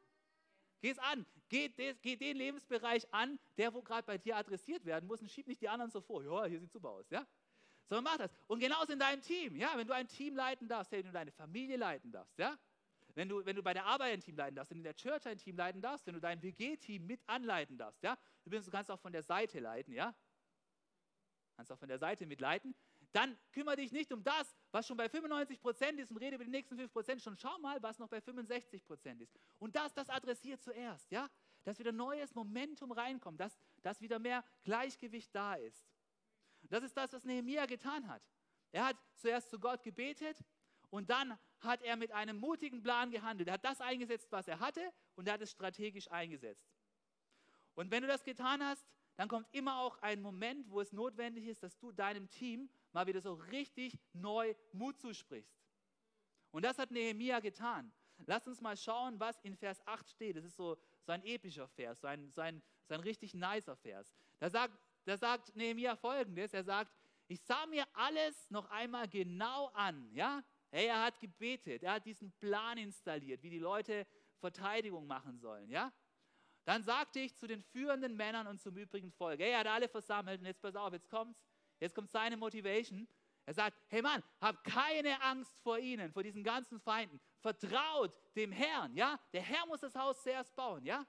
Geh 0.81 0.91
es 0.91 0.99
an. 0.99 1.25
Geh, 1.49 1.69
geh, 1.69 2.15
den 2.17 2.37
Lebensbereich 2.37 3.11
an, 3.13 3.39
der 3.57 3.73
wo 3.73 3.81
gerade 3.81 4.03
bei 4.03 4.17
dir 4.17 4.35
adressiert 4.35 4.85
werden 4.85 5.07
muss 5.07 5.21
und 5.21 5.31
schieb 5.31 5.47
nicht 5.47 5.61
die 5.61 5.69
anderen 5.69 5.89
so 5.89 6.01
vor. 6.01 6.23
Ja, 6.23 6.45
hier 6.45 6.59
sieht 6.59 6.71
super 6.71 6.89
aus, 6.89 7.09
ja? 7.09 7.25
Sondern 7.87 8.03
mach 8.03 8.17
das. 8.17 8.31
Und 8.47 8.59
genauso 8.59 8.91
in 8.91 8.99
deinem 8.99 9.21
Team, 9.21 9.55
ja? 9.55 9.71
Wenn 9.75 9.87
du 9.87 9.93
ein 9.93 10.07
Team 10.07 10.35
leiten 10.35 10.67
darfst, 10.67 10.91
wenn 10.91 11.05
du 11.05 11.11
deine 11.11 11.31
Familie 11.31 11.77
leiten 11.77 12.11
darfst, 12.11 12.37
ja? 12.37 12.57
Wenn 13.17 13.29
du, 13.29 13.45
wenn 13.45 13.55
du 13.55 13.63
bei 13.63 13.73
der 13.73 13.85
Arbeit 13.85 14.13
ein 14.13 14.21
Team 14.21 14.37
leiten 14.37 14.55
darfst, 14.55 14.69
wenn 14.69 14.77
du 14.77 14.81
in 14.81 14.83
der 14.83 14.95
Church 14.95 15.25
ein 15.25 15.37
Team 15.37 15.57
leiten 15.57 15.81
darfst, 15.81 16.05
wenn 16.05 16.13
du 16.13 16.21
dein 16.21 16.41
WG-Team 16.41 17.05
mit 17.05 17.27
anleiten 17.27 17.77
darfst, 17.77 18.03
ja? 18.03 18.17
Übrigens, 18.45 18.65
du 18.65 18.71
kannst 18.71 18.91
auch 18.91 18.99
von 18.99 19.11
der 19.11 19.23
Seite 19.23 19.59
leiten, 19.59 19.93
ja? 19.93 20.15
Kannst 21.55 21.71
auch 21.71 21.79
von 21.79 21.89
der 21.89 21.97
Seite 21.97 22.25
mitleiten 22.25 22.75
dann 23.17 23.37
kümmere 23.51 23.77
dich 23.77 23.91
nicht 23.91 24.11
um 24.11 24.23
das, 24.23 24.55
was 24.71 24.85
schon 24.85 24.97
bei 24.97 25.09
95 25.09 25.59
Prozent 25.59 25.99
ist 25.99 26.11
und 26.11 26.17
rede 26.17 26.35
über 26.35 26.45
die 26.45 26.51
nächsten 26.51 26.75
5 26.75 26.91
Prozent. 26.91 27.21
Schon 27.21 27.37
schau 27.37 27.57
mal, 27.59 27.81
was 27.81 27.97
noch 27.99 28.09
bei 28.09 28.21
65 28.21 28.85
Prozent 28.85 29.21
ist. 29.21 29.33
Und 29.57 29.75
das, 29.75 29.93
das 29.93 30.09
adressiert 30.09 30.61
zuerst, 30.61 31.09
ja? 31.11 31.27
dass 31.63 31.79
wieder 31.79 31.91
neues 31.91 32.35
Momentum 32.35 32.91
reinkommt, 32.91 33.39
dass, 33.39 33.57
dass 33.81 34.01
wieder 34.01 34.19
mehr 34.19 34.43
Gleichgewicht 34.63 35.33
da 35.33 35.55
ist. 35.55 35.89
Das 36.69 36.83
ist 36.83 36.95
das, 36.95 37.13
was 37.13 37.23
Nehemiah 37.23 37.65
getan 37.65 38.07
hat. 38.07 38.21
Er 38.71 38.85
hat 38.85 38.97
zuerst 39.15 39.49
zu 39.49 39.59
Gott 39.59 39.81
gebetet 39.81 40.37
und 40.89 41.09
dann 41.09 41.37
hat 41.59 41.81
er 41.81 41.95
mit 41.95 42.11
einem 42.11 42.37
mutigen 42.37 42.81
Plan 42.81 43.11
gehandelt. 43.11 43.49
Er 43.49 43.55
hat 43.55 43.65
das 43.65 43.81
eingesetzt, 43.81 44.31
was 44.31 44.47
er 44.47 44.59
hatte 44.59 44.81
und 45.15 45.27
er 45.27 45.33
hat 45.33 45.41
es 45.41 45.51
strategisch 45.51 46.09
eingesetzt. 46.11 46.67
Und 47.75 47.91
wenn 47.91 48.01
du 48.01 48.07
das 48.07 48.23
getan 48.23 48.63
hast, 48.63 48.85
dann 49.15 49.27
kommt 49.27 49.47
immer 49.51 49.79
auch 49.79 49.97
ein 50.01 50.21
Moment, 50.21 50.69
wo 50.69 50.79
es 50.79 50.93
notwendig 50.93 51.45
ist, 51.47 51.63
dass 51.63 51.77
du 51.79 51.91
deinem 51.91 52.29
Team 52.29 52.69
mal 52.91 53.07
wieder 53.07 53.21
so 53.21 53.33
richtig 53.33 53.97
neu 54.13 54.53
Mut 54.73 54.99
zusprichst. 54.99 55.57
Und 56.51 56.63
das 56.63 56.77
hat 56.77 56.91
Nehemia 56.91 57.39
getan. 57.39 57.91
Lass 58.25 58.47
uns 58.47 58.61
mal 58.61 58.77
schauen, 58.77 59.19
was 59.19 59.39
in 59.41 59.55
Vers 59.55 59.85
8 59.85 60.09
steht. 60.09 60.37
Das 60.37 60.45
ist 60.45 60.55
so, 60.55 60.77
so 61.05 61.11
ein 61.11 61.23
epischer 61.23 61.67
Vers, 61.67 62.01
so 62.01 62.07
ein, 62.07 62.31
so 62.31 62.41
ein, 62.41 62.61
so 62.87 62.93
ein 62.93 62.99
richtig 63.01 63.33
nicer 63.33 63.75
Vers. 63.75 64.13
Da 64.39 64.49
sagt, 64.49 64.77
da 65.05 65.17
sagt 65.17 65.55
Nehemia 65.55 65.95
folgendes: 65.95 66.53
Er 66.53 66.63
sagt, 66.63 66.91
ich 67.27 67.41
sah 67.41 67.65
mir 67.67 67.85
alles 67.93 68.49
noch 68.49 68.69
einmal 68.69 69.07
genau 69.07 69.67
an. 69.73 70.09
Ja? 70.13 70.43
Hey, 70.69 70.87
er 70.87 71.05
hat 71.05 71.19
gebetet, 71.19 71.83
er 71.83 71.93
hat 71.93 72.05
diesen 72.05 72.31
Plan 72.33 72.77
installiert, 72.77 73.41
wie 73.41 73.49
die 73.49 73.59
Leute 73.59 74.05
Verteidigung 74.39 75.07
machen 75.07 75.39
sollen. 75.39 75.69
Ja? 75.69 75.91
Dann 76.65 76.83
sagte 76.83 77.19
ich 77.19 77.35
zu 77.35 77.47
den 77.47 77.63
führenden 77.63 78.15
Männern 78.15 78.47
und 78.47 78.61
zum 78.61 78.75
übrigen 78.75 79.11
Volk, 79.11 79.39
hey, 79.39 79.51
er 79.51 79.59
hat 79.59 79.67
alle 79.67 79.87
versammelt 79.87 80.41
und 80.41 80.45
jetzt 80.45 80.61
pass 80.61 80.75
auf, 80.75 80.91
jetzt 80.93 81.09
kommt's, 81.09 81.41
jetzt 81.79 81.95
kommt 81.95 82.11
seine 82.11 82.35
Motivation. 82.35 83.07
Er 83.45 83.53
sagt, 83.53 83.81
hey 83.87 84.01
Mann, 84.01 84.21
hab 84.41 84.61
keine 84.65 85.21
Angst 85.21 85.57
vor 85.61 85.79
ihnen, 85.79 86.11
vor 86.11 86.21
diesen 86.21 86.43
ganzen 86.43 86.81
Feinden. 86.81 87.21
Vertraut 87.39 88.19
dem 88.35 88.51
Herrn, 88.51 88.93
ja? 88.93 89.17
Der 89.31 89.41
Herr 89.41 89.65
muss 89.67 89.79
das 89.79 89.95
Haus 89.95 90.21
zuerst 90.21 90.53
bauen, 90.53 90.85
ja? 90.85 91.07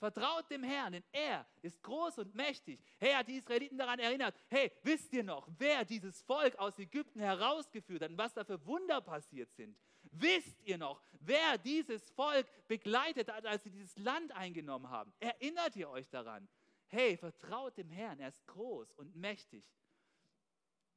Vertraut 0.00 0.50
dem 0.50 0.62
Herrn, 0.62 0.94
denn 0.94 1.04
er 1.12 1.46
ist 1.60 1.82
groß 1.82 2.20
und 2.20 2.34
mächtig. 2.34 2.80
Hey, 2.96 3.12
hat 3.12 3.28
die 3.28 3.36
Israeliten 3.36 3.76
daran 3.76 3.98
erinnert, 3.98 4.34
hey, 4.48 4.72
wisst 4.82 5.12
ihr 5.12 5.22
noch, 5.22 5.46
wer 5.58 5.84
dieses 5.84 6.22
Volk 6.22 6.56
aus 6.58 6.78
Ägypten 6.78 7.20
herausgeführt 7.20 8.02
hat 8.02 8.10
und 8.10 8.16
was 8.16 8.32
da 8.32 8.42
für 8.42 8.64
Wunder 8.64 9.02
passiert 9.02 9.52
sind? 9.52 9.76
Wisst 10.04 10.58
ihr 10.62 10.78
noch, 10.78 11.02
wer 11.20 11.58
dieses 11.58 12.08
Volk 12.12 12.46
begleitet 12.66 13.30
hat, 13.30 13.44
als 13.44 13.62
sie 13.62 13.70
dieses 13.70 13.94
Land 13.98 14.32
eingenommen 14.32 14.88
haben? 14.88 15.12
Erinnert 15.20 15.76
ihr 15.76 15.90
euch 15.90 16.08
daran? 16.08 16.48
Hey, 16.86 17.18
vertraut 17.18 17.76
dem 17.76 17.90
Herrn, 17.90 18.20
er 18.20 18.28
ist 18.28 18.46
groß 18.46 18.92
und 18.94 19.14
mächtig. 19.14 19.66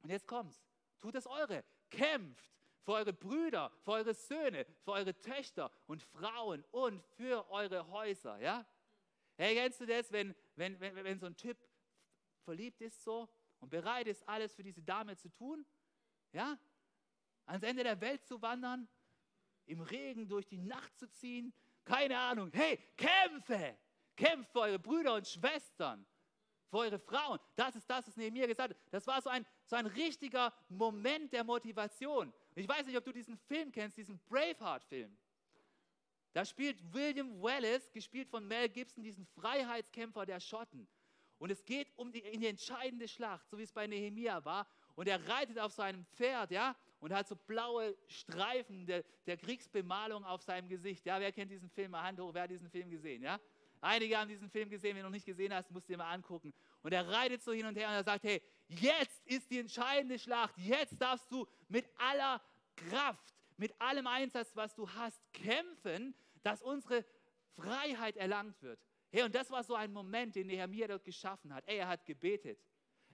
Und 0.00 0.08
jetzt 0.08 0.26
kommt's, 0.26 0.64
tut 0.98 1.14
es 1.14 1.26
eure, 1.26 1.62
kämpft 1.90 2.50
für 2.84 2.92
eure 2.92 3.12
Brüder, 3.12 3.70
für 3.82 3.92
eure 3.92 4.14
Söhne, 4.14 4.64
für 4.82 4.92
eure 4.92 5.20
Töchter 5.20 5.70
und 5.86 6.02
Frauen 6.02 6.64
und 6.70 7.02
für 7.18 7.50
eure 7.50 7.86
Häuser, 7.90 8.38
ja? 8.38 8.64
Hey, 9.36 9.54
kennst 9.54 9.80
du 9.80 9.86
das, 9.86 10.10
wenn, 10.12 10.34
wenn, 10.56 10.78
wenn, 10.80 10.94
wenn 10.96 11.18
so 11.18 11.26
ein 11.26 11.36
Typ 11.36 11.58
verliebt 12.44 12.80
ist 12.80 13.02
so 13.02 13.28
und 13.60 13.68
bereit 13.68 14.06
ist, 14.06 14.26
alles 14.28 14.54
für 14.54 14.62
diese 14.62 14.82
Dame 14.82 15.16
zu 15.16 15.28
tun? 15.28 15.66
Ja? 16.32 16.58
Ans 17.46 17.64
Ende 17.64 17.82
der 17.82 18.00
Welt 18.00 18.24
zu 18.24 18.40
wandern, 18.40 18.88
im 19.66 19.80
Regen 19.80 20.28
durch 20.28 20.46
die 20.46 20.58
Nacht 20.58 20.96
zu 20.98 21.10
ziehen? 21.10 21.52
Keine 21.84 22.18
Ahnung. 22.18 22.50
Hey, 22.52 22.78
kämpfe! 22.96 23.76
Kämpft 24.16 24.52
für 24.52 24.60
eure 24.60 24.78
Brüder 24.78 25.14
und 25.14 25.26
Schwestern, 25.26 26.06
für 26.70 26.78
eure 26.78 26.98
Frauen. 27.00 27.40
Das 27.56 27.74
ist 27.74 27.90
das, 27.90 28.06
was 28.06 28.16
neben 28.16 28.34
mir 28.34 28.46
gesagt 28.46 28.70
hat. 28.70 28.80
Das 28.90 29.06
war 29.08 29.20
so 29.20 29.28
ein, 29.28 29.44
so 29.66 29.74
ein 29.74 29.86
richtiger 29.86 30.52
Moment 30.68 31.32
der 31.32 31.42
Motivation. 31.42 32.32
Ich 32.54 32.68
weiß 32.68 32.86
nicht, 32.86 32.96
ob 32.96 33.04
du 33.04 33.12
diesen 33.12 33.36
Film 33.36 33.72
kennst, 33.72 33.96
diesen 33.96 34.20
Braveheart-Film. 34.20 35.16
Da 36.34 36.44
spielt 36.44 36.76
William 36.92 37.40
Wallace, 37.40 37.92
gespielt 37.92 38.28
von 38.28 38.46
Mel 38.46 38.68
Gibson, 38.68 39.04
diesen 39.04 39.24
Freiheitskämpfer 39.24 40.26
der 40.26 40.40
Schotten. 40.40 40.88
Und 41.38 41.50
es 41.50 41.64
geht 41.64 41.88
um 41.96 42.10
die, 42.10 42.18
in 42.18 42.40
die 42.40 42.48
entscheidende 42.48 43.06
Schlacht, 43.06 43.48
so 43.48 43.56
wie 43.56 43.62
es 43.62 43.72
bei 43.72 43.86
Nehemia 43.86 44.44
war. 44.44 44.66
Und 44.96 45.08
er 45.08 45.24
reitet 45.28 45.60
auf 45.60 45.72
seinem 45.72 46.04
Pferd, 46.06 46.50
ja, 46.50 46.76
und 46.98 47.12
hat 47.12 47.28
so 47.28 47.36
blaue 47.36 47.96
Streifen 48.08 48.84
der, 48.84 49.04
der 49.26 49.36
Kriegsbemalung 49.36 50.24
auf 50.24 50.42
seinem 50.42 50.68
Gesicht. 50.68 51.06
Ja, 51.06 51.20
wer 51.20 51.30
kennt 51.30 51.52
diesen 51.52 51.70
Film? 51.70 51.94
Hand 51.96 52.18
hoch, 52.18 52.34
wer 52.34 52.42
hat 52.42 52.50
diesen 52.50 52.68
Film 52.68 52.90
gesehen? 52.90 53.22
Ja, 53.22 53.38
einige 53.80 54.18
haben 54.18 54.28
diesen 54.28 54.50
Film 54.50 54.70
gesehen. 54.70 54.96
Wenn 54.96 55.02
du 55.02 55.08
noch 55.08 55.14
nicht 55.14 55.26
gesehen 55.26 55.54
hast, 55.54 55.70
musst 55.70 55.88
du 55.88 55.92
dir 55.92 55.98
mal 55.98 56.12
angucken. 56.12 56.52
Und 56.82 56.92
er 56.92 57.06
reitet 57.06 57.44
so 57.44 57.52
hin 57.52 57.66
und 57.66 57.76
her 57.76 57.88
und 57.88 57.94
er 57.94 58.04
sagt: 58.04 58.24
Hey, 58.24 58.42
jetzt 58.68 59.24
ist 59.24 59.48
die 59.50 59.60
entscheidende 59.60 60.18
Schlacht. 60.18 60.56
Jetzt 60.58 61.00
darfst 61.00 61.30
du 61.30 61.46
mit 61.68 61.86
aller 61.96 62.40
Kraft, 62.74 63.34
mit 63.56 63.80
allem 63.80 64.08
Einsatz, 64.08 64.56
was 64.56 64.74
du 64.74 64.88
hast, 64.88 65.20
kämpfen, 65.32 66.14
dass 66.44 66.62
unsere 66.62 67.04
Freiheit 67.56 68.16
erlangt 68.16 68.62
wird. 68.62 68.80
Hey, 69.10 69.22
und 69.22 69.34
das 69.34 69.50
war 69.50 69.64
so 69.64 69.74
ein 69.74 69.92
Moment, 69.92 70.34
den 70.36 70.46
Nehemiah 70.46 70.88
dort 70.88 71.04
geschaffen 71.04 71.52
hat. 71.54 71.66
Ey, 71.66 71.78
er 71.78 71.88
hat 71.88 72.04
gebetet. 72.04 72.58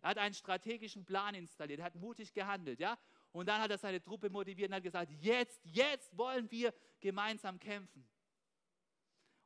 Er 0.02 0.10
hat 0.10 0.18
einen 0.18 0.34
strategischen 0.34 1.04
Plan 1.04 1.34
installiert, 1.34 1.80
er 1.80 1.86
hat 1.86 1.94
mutig 1.94 2.32
gehandelt, 2.32 2.80
ja? 2.80 2.98
Und 3.32 3.46
dann 3.48 3.60
hat 3.60 3.70
er 3.70 3.78
seine 3.78 4.02
Truppe 4.02 4.30
motiviert 4.30 4.70
und 4.70 4.76
hat 4.76 4.82
gesagt, 4.82 5.12
jetzt, 5.20 5.60
jetzt 5.64 6.16
wollen 6.16 6.50
wir 6.50 6.74
gemeinsam 7.00 7.58
kämpfen. 7.58 8.08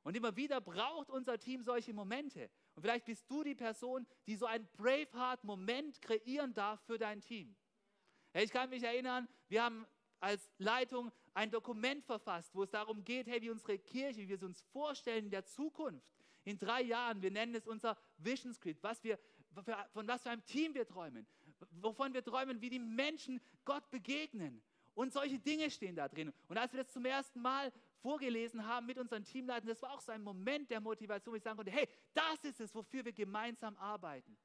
Und 0.05 0.17
immer 0.17 0.37
wieder 0.37 0.61
braucht 0.61 1.11
unser 1.11 1.39
Team 1.39 1.63
solche 1.63 1.93
Momente. 1.93 2.51
Und 2.75 2.83
vielleicht 2.83 3.05
bist 3.05 3.29
du 3.31 3.43
die 3.43 3.55
Person, 3.55 4.07
die 4.27 4.37
so 4.37 4.47
einen 4.47 4.69
Braveheart-Moment 4.77 6.01
kreieren 6.01 6.55
darf 6.55 6.81
für 6.83 6.99
dein 6.99 7.21
Team. 7.21 7.57
Ich 8.33 8.51
kann 8.51 8.71
mich 8.71 8.83
erinnern, 8.83 9.29
wir 9.49 9.65
haben 9.65 9.87
als 10.25 10.51
Leitung 10.59 11.13
ein 11.35 11.51
Dokument 11.51 12.03
verfasst, 12.03 12.55
wo 12.55 12.63
es 12.63 12.71
darum 12.71 13.05
geht, 13.05 13.27
hey, 13.27 13.43
wie 13.43 13.51
unsere 13.51 13.79
Kirche, 13.79 14.23
wie 14.23 14.29
wir 14.29 14.37
es 14.37 14.43
uns 14.43 14.63
vorstellen 14.73 15.27
in 15.27 15.31
der 15.31 15.45
Zukunft, 15.45 16.15
in 16.45 16.59
drei 16.59 16.83
Jahren, 16.83 17.21
wir 17.21 17.31
nennen 17.31 17.55
es 17.55 17.67
unser 17.67 17.97
Vision 18.17 18.55
Script, 18.55 18.83
was 18.83 19.05
wir, 19.05 19.19
von 19.93 20.09
was 20.09 20.23
für 20.23 20.31
einem 20.31 20.45
Team 20.47 20.75
wir 20.75 20.87
träumen, 20.87 21.27
wovon 21.73 22.15
wir 22.15 22.25
träumen, 22.25 22.61
wie 22.61 22.71
die 22.71 22.79
Menschen 22.79 23.41
Gott 23.65 23.91
begegnen. 23.91 24.63
Und 24.95 25.13
solche 25.13 25.39
Dinge 25.39 25.71
stehen 25.71 25.97
da 25.97 26.09
drin. 26.09 26.33
Und 26.49 26.57
als 26.57 26.73
wir 26.73 26.85
das 26.85 26.93
zum 26.93 27.05
ersten 27.05 27.43
Mal 27.43 27.73
vorgelesen 28.01 28.65
haben 28.65 28.87
mit 28.87 28.97
unseren 28.97 29.25
Teamleitern, 29.25 29.69
das 29.69 29.83
war 29.83 29.93
auch 29.93 30.01
so 30.01 30.13
ein 30.13 30.23
Moment 30.23 30.71
der 30.71 30.81
Motivation, 30.81 31.33
wo 31.33 31.37
ich 31.37 31.43
sagen 31.43 31.57
konnte, 31.57 31.73
hey, 31.73 31.89
das 32.15 32.45
ist 32.45 32.61
es, 32.61 32.75
wofür 32.75 33.05
wir 33.05 33.13
gemeinsam 33.13 33.77
arbeiten. 33.77 34.37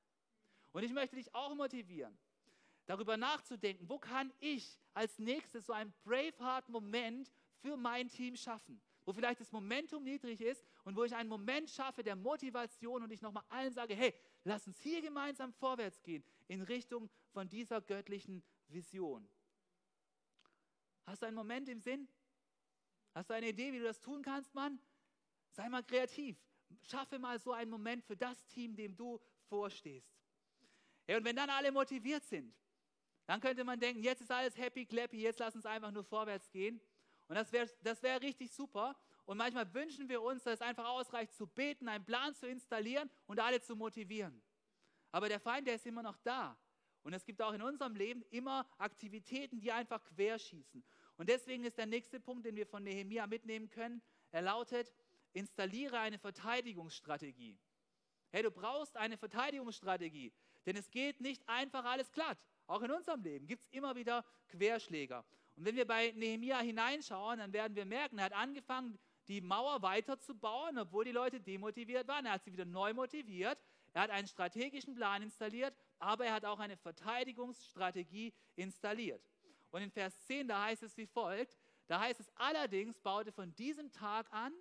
Und 0.72 0.84
ich 0.84 0.92
möchte 0.92 1.16
dich 1.16 1.34
auch 1.34 1.54
motivieren 1.54 2.18
darüber 2.90 3.18
nachzudenken, 3.18 3.88
wo 3.88 4.00
kann 4.00 4.34
ich 4.40 4.80
als 4.96 5.20
nächstes 5.20 5.68
so 5.68 5.74
einen 5.74 5.94
Braveheart-Moment 6.06 7.32
für 7.62 7.78
mein 7.78 8.10
Team 8.10 8.36
schaffen, 8.36 8.82
wo 9.06 9.14
vielleicht 9.14 9.40
das 9.40 9.52
Momentum 9.52 10.04
niedrig 10.04 10.42
ist 10.42 10.66
und 10.86 10.96
wo 10.96 11.04
ich 11.04 11.16
einen 11.16 11.30
Moment 11.30 11.70
schaffe 11.70 12.02
der 12.02 12.16
Motivation 12.16 13.04
und 13.04 13.12
ich 13.12 13.22
nochmal 13.22 13.44
allen 13.50 13.72
sage, 13.72 13.94
hey, 13.94 14.16
lass 14.44 14.66
uns 14.66 14.80
hier 14.80 15.04
gemeinsam 15.04 15.54
vorwärts 15.54 16.02
gehen 16.02 16.24
in 16.48 16.64
Richtung 16.64 17.12
von 17.32 17.48
dieser 17.48 17.80
göttlichen 17.80 18.42
Vision. 18.70 19.30
Hast 21.06 21.22
du 21.22 21.28
einen 21.28 21.36
Moment 21.36 21.70
im 21.70 21.82
Sinn? 21.82 22.08
Hast 23.14 23.30
du 23.30 23.36
eine 23.36 23.50
Idee, 23.50 23.72
wie 23.72 23.78
du 23.78 23.84
das 23.84 24.00
tun 24.00 24.24
kannst, 24.24 24.56
Mann? 24.56 24.80
Sei 25.52 25.70
mal 25.70 25.84
kreativ. 25.84 26.38
Schaffe 26.82 27.20
mal 27.20 27.38
so 27.40 27.54
einen 27.54 27.70
Moment 27.70 28.04
für 28.04 28.18
das 28.18 28.44
Team, 28.48 28.76
dem 28.76 28.96
du 28.96 29.20
vorstehst. 29.48 30.12
Hey, 31.06 31.18
und 31.18 31.24
wenn 31.24 31.36
dann 31.36 31.52
alle 31.52 31.72
motiviert 31.72 32.26
sind, 32.26 32.52
dann 33.30 33.42
könnte 33.42 33.64
man 33.64 33.80
denken, 33.80 34.02
jetzt 34.02 34.22
ist 34.22 34.32
alles 34.32 34.58
happy, 34.58 34.88
clappy, 34.88 35.22
jetzt 35.22 35.38
lass 35.40 35.54
uns 35.54 35.64
einfach 35.64 35.92
nur 35.92 36.04
vorwärts 36.04 36.50
gehen. 36.50 36.82
Und 37.28 37.36
das 37.36 37.52
wäre 37.52 37.70
das 37.84 38.02
wär 38.02 38.20
richtig 38.24 38.52
super. 38.52 38.98
Und 39.26 39.38
manchmal 39.38 39.72
wünschen 39.72 40.10
wir 40.10 40.20
uns, 40.24 40.42
dass 40.42 40.56
es 40.56 40.62
einfach 40.62 40.90
ausreicht 40.90 41.36
zu 41.36 41.46
beten, 41.46 41.88
einen 41.88 42.04
Plan 42.04 42.34
zu 42.34 42.48
installieren 42.48 43.08
und 43.28 43.40
alle 43.40 43.62
zu 43.62 43.76
motivieren. 43.76 44.42
Aber 45.12 45.30
der 45.30 45.40
Feind, 45.40 45.68
der 45.68 45.76
ist 45.76 45.86
immer 45.86 46.02
noch 46.02 46.18
da. 46.24 46.58
Und 47.04 47.14
es 47.14 47.24
gibt 47.24 47.40
auch 47.44 47.54
in 47.54 47.62
unserem 47.62 47.96
Leben 47.96 48.24
immer 48.32 48.68
Aktivitäten, 48.80 49.60
die 49.60 49.72
einfach 49.72 50.04
querschießen. 50.06 50.84
Und 51.18 51.30
deswegen 51.30 51.66
ist 51.66 51.78
der 51.78 51.86
nächste 51.86 52.20
Punkt, 52.20 52.48
den 52.48 52.56
wir 52.56 52.66
von 52.66 52.82
Nehemia 52.82 53.28
mitnehmen 53.28 53.70
können, 53.70 54.02
er 54.32 54.42
lautet, 54.42 54.92
installiere 55.34 56.00
eine 56.00 56.18
Verteidigungsstrategie. 56.18 57.60
Hey, 58.32 58.42
du 58.42 58.50
brauchst 58.50 58.98
eine 58.98 59.20
Verteidigungsstrategie, 59.20 60.34
denn 60.66 60.78
es 60.78 60.90
geht 60.90 61.22
nicht 61.22 61.48
einfach 61.48 61.86
alles 61.86 62.12
glatt. 62.12 62.40
Auch 62.70 62.84
in 62.84 62.92
unserem 62.92 63.24
Leben 63.24 63.48
gibt 63.48 63.64
es 63.64 63.70
immer 63.72 63.96
wieder 63.96 64.24
Querschläger. 64.50 65.26
Und 65.56 65.66
wenn 65.66 65.76
wir 65.76 65.88
bei 65.88 66.12
Nehemia 66.16 66.60
hineinschauen, 66.60 67.40
dann 67.40 67.52
werden 67.52 67.76
wir 67.76 67.84
merken, 67.84 68.20
er 68.20 68.26
hat 68.26 68.34
angefangen, 68.34 69.00
die 69.28 69.42
Mauer 69.42 69.82
weiterzubauen, 69.82 70.78
obwohl 70.78 71.04
die 71.04 71.12
Leute 71.12 71.42
demotiviert 71.42 72.08
waren. 72.08 72.28
Er 72.28 72.34
hat 72.34 72.44
sie 72.44 72.54
wieder 72.54 72.66
neu 72.66 72.94
motiviert. 72.94 73.58
Er 73.94 74.04
hat 74.04 74.12
einen 74.12 74.28
strategischen 74.28 74.94
Plan 74.94 75.24
installiert, 75.24 75.76
aber 75.98 76.26
er 76.26 76.34
hat 76.34 76.46
auch 76.46 76.60
eine 76.60 76.78
Verteidigungsstrategie 76.78 78.34
installiert. 78.56 79.24
Und 79.72 79.82
in 79.82 79.90
Vers 79.90 80.20
10, 80.28 80.48
da 80.48 80.66
heißt 80.66 80.84
es 80.84 80.96
wie 80.96 81.08
folgt, 81.08 81.58
da 81.88 82.00
heißt 82.00 82.20
es 82.20 82.30
allerdings, 82.36 83.00
baute 83.00 83.32
von 83.32 83.56
diesem 83.56 83.92
Tag 83.92 84.32
an 84.32 84.54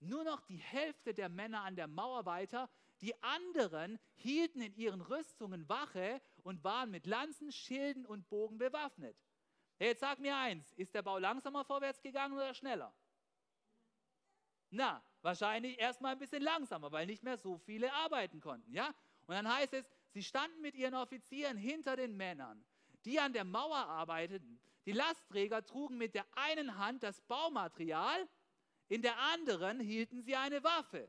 nur 0.00 0.24
noch 0.24 0.42
die 0.42 0.58
Hälfte 0.58 1.14
der 1.14 1.30
Männer 1.30 1.62
an 1.62 1.74
der 1.74 1.86
Mauer 1.86 2.26
weiter, 2.26 2.68
die 3.00 3.14
anderen 3.22 3.98
hielten 4.14 4.60
in 4.60 4.74
ihren 4.74 5.00
Rüstungen 5.00 5.66
Wache 5.70 6.20
und 6.40 6.62
waren 6.64 6.90
mit 6.90 7.06
Lanzen, 7.06 7.52
Schilden 7.52 8.06
und 8.06 8.28
Bogen 8.28 8.58
bewaffnet. 8.58 9.16
Jetzt 9.78 10.00
sag 10.00 10.18
mir 10.18 10.36
eins, 10.36 10.72
ist 10.74 10.94
der 10.94 11.02
Bau 11.02 11.18
langsamer 11.18 11.64
vorwärts 11.64 12.02
gegangen 12.02 12.34
oder 12.34 12.52
schneller? 12.52 12.94
Na, 14.70 15.02
wahrscheinlich 15.22 15.78
erstmal 15.78 16.12
ein 16.12 16.18
bisschen 16.18 16.42
langsamer, 16.42 16.92
weil 16.92 17.06
nicht 17.06 17.22
mehr 17.22 17.38
so 17.38 17.58
viele 17.58 17.92
arbeiten 17.92 18.40
konnten. 18.40 18.72
Ja? 18.72 18.94
Und 19.26 19.34
dann 19.34 19.48
heißt 19.52 19.72
es, 19.74 19.88
sie 20.12 20.22
standen 20.22 20.60
mit 20.60 20.74
ihren 20.74 20.94
Offizieren 20.94 21.56
hinter 21.56 21.96
den 21.96 22.16
Männern, 22.16 22.64
die 23.04 23.18
an 23.18 23.32
der 23.32 23.44
Mauer 23.44 23.76
arbeiteten. 23.76 24.60
Die 24.86 24.92
Lastträger 24.92 25.64
trugen 25.64 25.98
mit 25.98 26.14
der 26.14 26.26
einen 26.36 26.76
Hand 26.78 27.02
das 27.02 27.20
Baumaterial, 27.22 28.28
in 28.88 29.02
der 29.02 29.16
anderen 29.18 29.78
hielten 29.80 30.20
sie 30.22 30.36
eine 30.36 30.62
Waffe. 30.64 31.08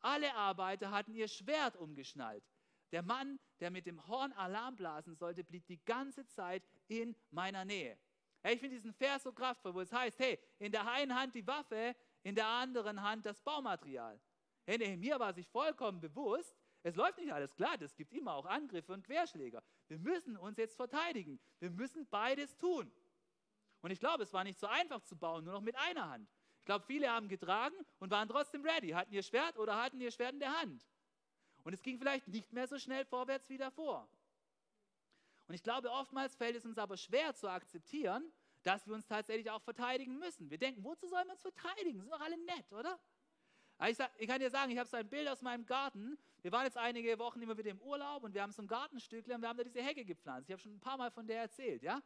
Alle 0.00 0.34
Arbeiter 0.34 0.92
hatten 0.92 1.14
ihr 1.14 1.28
Schwert 1.28 1.76
umgeschnallt. 1.76 2.44
Der 2.92 3.02
Mann, 3.02 3.38
der 3.60 3.70
mit 3.70 3.86
dem 3.86 4.06
Horn 4.06 4.32
Alarm 4.32 4.76
blasen 4.76 5.14
sollte, 5.14 5.44
blieb 5.44 5.66
die 5.66 5.84
ganze 5.84 6.26
Zeit 6.26 6.62
in 6.86 7.14
meiner 7.30 7.64
Nähe. 7.64 7.98
Hey, 8.42 8.54
ich 8.54 8.60
finde 8.60 8.76
diesen 8.76 8.94
Vers 8.94 9.24
so 9.24 9.32
kraftvoll, 9.32 9.74
wo 9.74 9.80
es 9.80 9.92
heißt, 9.92 10.18
hey, 10.20 10.38
in 10.58 10.72
der 10.72 10.90
einen 10.90 11.14
Hand 11.14 11.34
die 11.34 11.46
Waffe, 11.46 11.94
in 12.22 12.34
der 12.34 12.46
anderen 12.46 13.02
Hand 13.02 13.26
das 13.26 13.40
Baumaterial. 13.40 14.20
Hey, 14.64 14.78
Nehemiah 14.78 15.18
war 15.18 15.32
sich 15.32 15.46
vollkommen 15.48 16.00
bewusst, 16.00 16.54
es 16.82 16.94
läuft 16.94 17.18
nicht 17.18 17.32
alles 17.32 17.54
glatt, 17.56 17.82
es 17.82 17.94
gibt 17.96 18.12
immer 18.12 18.34
auch 18.34 18.46
Angriffe 18.46 18.92
und 18.92 19.04
Querschläger. 19.04 19.62
Wir 19.88 19.98
müssen 19.98 20.36
uns 20.36 20.56
jetzt 20.58 20.76
verteidigen. 20.76 21.40
Wir 21.58 21.70
müssen 21.70 22.06
beides 22.08 22.56
tun. 22.56 22.90
Und 23.80 23.90
ich 23.90 24.00
glaube, 24.00 24.22
es 24.22 24.32
war 24.32 24.44
nicht 24.44 24.58
so 24.58 24.66
einfach 24.66 25.02
zu 25.02 25.16
bauen, 25.16 25.44
nur 25.44 25.54
noch 25.54 25.60
mit 25.60 25.76
einer 25.76 26.08
Hand. 26.08 26.28
Ich 26.60 26.64
glaube, 26.64 26.84
viele 26.86 27.10
haben 27.10 27.28
getragen 27.28 27.74
und 27.98 28.10
waren 28.10 28.28
trotzdem 28.28 28.64
ready, 28.64 28.90
hatten 28.90 29.12
ihr 29.12 29.22
Schwert 29.22 29.58
oder 29.58 29.82
hatten 29.82 30.00
ihr 30.00 30.10
Schwert 30.10 30.34
in 30.34 30.40
der 30.40 30.60
Hand. 30.60 30.86
Und 31.68 31.74
es 31.74 31.82
ging 31.82 31.98
vielleicht 31.98 32.26
nicht 32.28 32.50
mehr 32.50 32.66
so 32.66 32.78
schnell 32.78 33.04
vorwärts 33.04 33.46
wie 33.50 33.58
davor. 33.58 34.08
Und 35.48 35.54
ich 35.54 35.62
glaube, 35.62 35.90
oftmals 35.90 36.34
fällt 36.34 36.56
es 36.56 36.64
uns 36.64 36.78
aber 36.78 36.96
schwer 36.96 37.34
zu 37.34 37.46
akzeptieren, 37.46 38.32
dass 38.62 38.86
wir 38.86 38.94
uns 38.94 39.04
tatsächlich 39.04 39.50
auch 39.50 39.60
verteidigen 39.60 40.18
müssen. 40.18 40.48
Wir 40.48 40.56
denken, 40.56 40.82
wozu 40.82 41.06
sollen 41.06 41.26
wir 41.26 41.32
uns 41.32 41.42
verteidigen? 41.42 42.00
Sind 42.00 42.10
doch 42.10 42.22
alle 42.22 42.38
nett, 42.38 42.72
oder? 42.72 42.98
Ich, 43.86 43.98
sag, 43.98 44.10
ich, 44.16 44.26
kann 44.26 44.40
dir 44.40 44.48
sagen, 44.48 44.72
ich 44.72 44.78
habe 44.78 44.88
so 44.88 44.96
ein 44.96 45.10
Bild 45.10 45.28
aus 45.28 45.42
meinem 45.42 45.66
Garten. 45.66 46.16
Wir 46.40 46.52
waren 46.52 46.64
jetzt 46.64 46.78
einige 46.78 47.18
Wochen 47.18 47.42
immer 47.42 47.58
wieder 47.58 47.70
im 47.70 47.82
Urlaub 47.82 48.24
und 48.24 48.32
wir 48.32 48.40
haben 48.40 48.52
so 48.52 48.62
ein 48.62 48.66
Gartenstückchen 48.66 49.34
und 49.34 49.42
wir 49.42 49.48
haben 49.50 49.58
da 49.58 49.64
diese 49.64 49.82
Hecke 49.82 50.06
gepflanzt. 50.06 50.48
Ich 50.48 50.52
habe 50.54 50.62
schon 50.62 50.72
ein 50.72 50.80
paar 50.80 50.96
Mal 50.96 51.10
von 51.10 51.26
der 51.26 51.42
erzählt, 51.42 51.82
ja? 51.82 51.96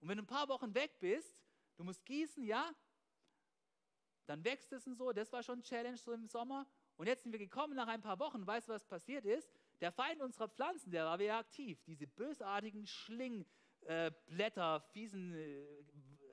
Und 0.00 0.08
wenn 0.08 0.16
du 0.16 0.24
ein 0.24 0.26
paar 0.26 0.48
Wochen 0.48 0.74
weg 0.74 0.98
bist, 0.98 1.38
du 1.76 1.84
musst 1.84 2.04
gießen, 2.04 2.42
ja? 2.42 2.68
Dann 4.26 4.42
wächst 4.42 4.72
es 4.72 4.88
und 4.88 4.96
so. 4.96 5.12
Das 5.12 5.32
war 5.32 5.44
schon 5.44 5.60
ein 5.60 5.62
Challenge 5.62 5.98
so 5.98 6.12
im 6.12 6.26
Sommer. 6.26 6.66
Und 6.96 7.06
jetzt 7.06 7.22
sind 7.24 7.32
wir 7.32 7.38
gekommen 7.38 7.74
nach 7.74 7.88
ein 7.88 8.00
paar 8.00 8.18
Wochen. 8.18 8.46
Weißt 8.46 8.68
du, 8.68 8.72
was 8.72 8.84
passiert 8.84 9.24
ist? 9.24 9.50
Der 9.80 9.90
Feind 9.92 10.20
unserer 10.20 10.48
Pflanzen, 10.48 10.90
der 10.90 11.04
war 11.04 11.18
wieder 11.18 11.38
aktiv. 11.38 11.82
Diese 11.86 12.06
bösartigen 12.06 12.86
Schlingblätter, 12.86 14.76
äh, 14.76 14.92
fiesen 14.92 15.34
äh, 15.34 15.64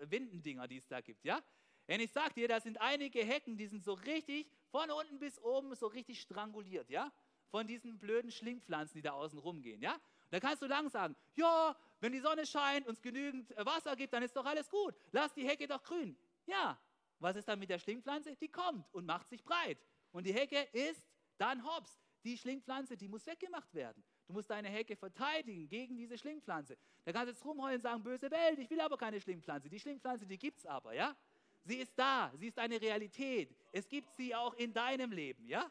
Windendinger, 0.02 0.68
die 0.68 0.78
es 0.78 0.88
da 0.88 1.02
gibt, 1.02 1.26
ja? 1.26 1.42
Wenn 1.88 2.00
ich 2.00 2.12
sage 2.12 2.34
dir, 2.36 2.48
da 2.48 2.60
sind 2.62 2.80
einige 2.80 3.24
Hecken, 3.24 3.58
die 3.58 3.68
sind 3.68 3.84
so 3.84 3.94
richtig 3.94 4.48
von 4.70 4.90
unten 4.92 5.20
bis 5.20 5.40
oben 5.40 5.76
so 5.76 5.88
richtig 5.88 6.22
stranguliert, 6.22 6.90
ja? 6.90 7.12
Von 7.50 7.68
diesen 7.68 8.00
blöden 8.00 8.32
Schlingpflanzen, 8.32 8.96
die 8.96 9.02
da 9.02 9.12
außen 9.12 9.40
rumgehen, 9.40 9.82
ja? 9.82 10.00
Da 10.30 10.40
kannst 10.40 10.62
du 10.62 10.68
lang 10.68 10.90
sagen, 10.90 11.16
ja, 11.36 11.76
wenn 12.00 12.14
die 12.14 12.20
Sonne 12.20 12.46
scheint 12.46 12.88
und 12.88 12.94
es 12.94 13.02
genügend 13.02 13.52
äh, 13.58 13.66
Wasser 13.66 13.96
gibt, 13.96 14.14
dann 14.14 14.24
ist 14.24 14.36
doch 14.36 14.46
alles 14.46 14.70
gut. 14.70 14.96
Lass 15.12 15.34
die 15.34 15.48
Hecke 15.48 15.68
doch 15.68 15.84
grün. 15.84 16.16
Ja, 16.46 16.80
was 17.20 17.36
ist 17.36 17.48
dann 17.48 17.60
mit 17.60 17.70
der 17.70 17.80
Schlingpflanze? 17.80 18.36
Die 18.38 18.48
kommt 18.48 18.86
und 18.94 19.06
macht 19.06 19.30
sich 19.30 19.44
breit. 19.44 19.78
Und 20.12 20.26
die 20.26 20.34
Hecke 20.34 20.62
ist 20.74 21.06
dann 21.38 21.64
hops. 21.66 22.00
Die 22.24 22.38
Schlingpflanze, 22.38 22.96
die 22.96 23.08
muss 23.08 23.26
weggemacht 23.26 23.74
werden. 23.74 24.04
Du 24.28 24.34
musst 24.34 24.50
deine 24.50 24.70
Hecke 24.70 24.96
verteidigen 24.96 25.68
gegen 25.68 25.98
diese 25.98 26.18
Schlingpflanze. 26.18 26.78
Da 27.04 27.12
kannst 27.12 27.28
du 27.28 27.32
jetzt 27.32 27.44
rumheulen 27.44 27.76
und 27.76 27.82
sagen, 27.82 28.04
böse 28.04 28.30
Welt, 28.30 28.60
ich 28.60 28.70
will 28.70 28.80
aber 28.80 28.98
keine 28.98 29.20
Schlingpflanze. 29.20 29.70
Die 29.70 29.80
Schlingpflanze, 29.80 30.28
die 30.28 30.38
gibt 30.38 30.60
es 30.60 30.66
aber, 30.66 30.94
ja? 30.94 31.16
Sie 31.64 31.78
ist 31.78 31.98
da, 31.98 32.32
sie 32.38 32.48
ist 32.48 32.58
eine 32.58 32.80
Realität. 32.80 33.56
Es 33.72 33.88
gibt 33.88 34.12
sie 34.16 34.34
auch 34.34 34.54
in 34.54 34.74
deinem 34.74 35.12
Leben, 35.12 35.48
ja? 35.48 35.70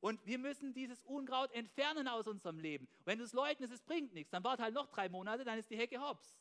Und 0.00 0.24
wir 0.26 0.38
müssen 0.38 0.72
dieses 0.72 1.02
Unkraut 1.04 1.50
entfernen 1.52 2.06
aus 2.06 2.26
unserem 2.26 2.58
Leben. 2.58 2.88
wenn 3.04 3.18
du 3.18 3.24
es 3.24 3.32
leugnest, 3.32 3.72
es 3.72 3.82
bringt 3.82 4.12
nichts, 4.12 4.30
dann 4.30 4.44
wart 4.44 4.60
halt 4.60 4.74
noch 4.74 4.86
drei 4.86 5.08
Monate, 5.08 5.44
dann 5.44 5.58
ist 5.58 5.70
die 5.70 5.76
Hecke 5.76 6.00
hops. 6.00 6.36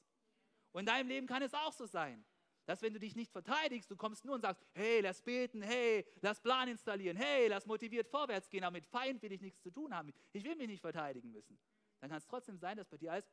Und 0.71 0.81
in 0.81 0.85
deinem 0.85 1.07
Leben 1.07 1.27
kann 1.27 1.41
es 1.41 1.53
auch 1.53 1.73
so 1.73 1.85
sein, 1.85 2.23
dass 2.67 2.81
wenn 2.81 2.93
du 2.93 2.99
dich 2.99 3.15
nicht 3.15 3.31
verteidigst, 3.31 3.89
du 3.89 3.95
kommst 3.95 4.25
nur 4.25 4.35
und 4.35 4.41
sagst, 4.41 4.61
hey, 4.73 4.99
lass 4.99 5.21
beten, 5.21 5.61
hey, 5.61 6.05
lass 6.21 6.41
Plan 6.41 6.67
installieren, 6.67 7.15
hey, 7.15 7.47
lass 7.47 7.65
motiviert 7.65 8.09
vorwärts 8.09 8.49
gehen, 8.49 8.65
aber 8.65 8.73
mit 8.73 8.85
Feind 8.85 9.21
will 9.21 9.31
ich 9.31 9.41
nichts 9.41 9.61
zu 9.61 9.71
tun 9.71 9.95
haben. 9.95 10.13
Ich 10.33 10.43
will 10.43 10.55
mich 10.55 10.67
nicht 10.67 10.81
verteidigen 10.81 11.31
müssen. 11.31 11.57
Dann 12.01 12.09
kann 12.09 12.17
es 12.17 12.27
trotzdem 12.27 12.57
sein, 12.57 12.75
dass 12.75 12.89
bei 12.89 12.97
dir 12.97 13.13
alles 13.13 13.31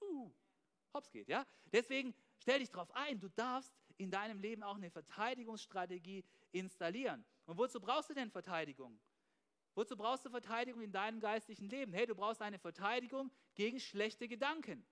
uh, 0.00 0.32
hops 0.94 1.10
geht. 1.10 1.28
Ja? 1.28 1.46
Deswegen 1.70 2.14
stell 2.38 2.60
dich 2.60 2.70
darauf 2.70 2.90
ein, 2.96 3.20
du 3.20 3.28
darfst 3.28 3.74
in 3.98 4.10
deinem 4.10 4.40
Leben 4.40 4.62
auch 4.62 4.76
eine 4.76 4.90
Verteidigungsstrategie 4.90 6.24
installieren. 6.50 7.26
Und 7.44 7.58
wozu 7.58 7.78
brauchst 7.78 8.08
du 8.08 8.14
denn 8.14 8.30
Verteidigung? 8.30 8.98
Wozu 9.74 9.98
brauchst 9.98 10.24
du 10.24 10.30
Verteidigung 10.30 10.80
in 10.80 10.92
deinem 10.92 11.20
geistlichen 11.20 11.68
Leben? 11.68 11.92
Hey, 11.92 12.06
du 12.06 12.14
brauchst 12.14 12.40
eine 12.40 12.58
Verteidigung 12.58 13.30
gegen 13.54 13.78
schlechte 13.80 14.28
Gedanken. 14.28 14.82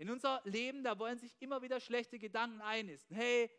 In 0.00 0.08
unser 0.08 0.40
Leben, 0.44 0.82
da 0.82 0.98
wollen 0.98 1.18
sich 1.18 1.36
immer 1.40 1.60
wieder 1.60 1.78
schlechte 1.78 2.18
Gedanken 2.18 2.62
einnisten. 2.62 3.14
Hey, 3.14 3.50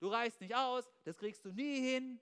du 0.00 0.08
reichst 0.08 0.38
nicht 0.38 0.54
aus, 0.54 0.84
das 1.04 1.16
kriegst 1.16 1.42
du 1.46 1.50
nie 1.50 1.80
hin. 1.80 2.20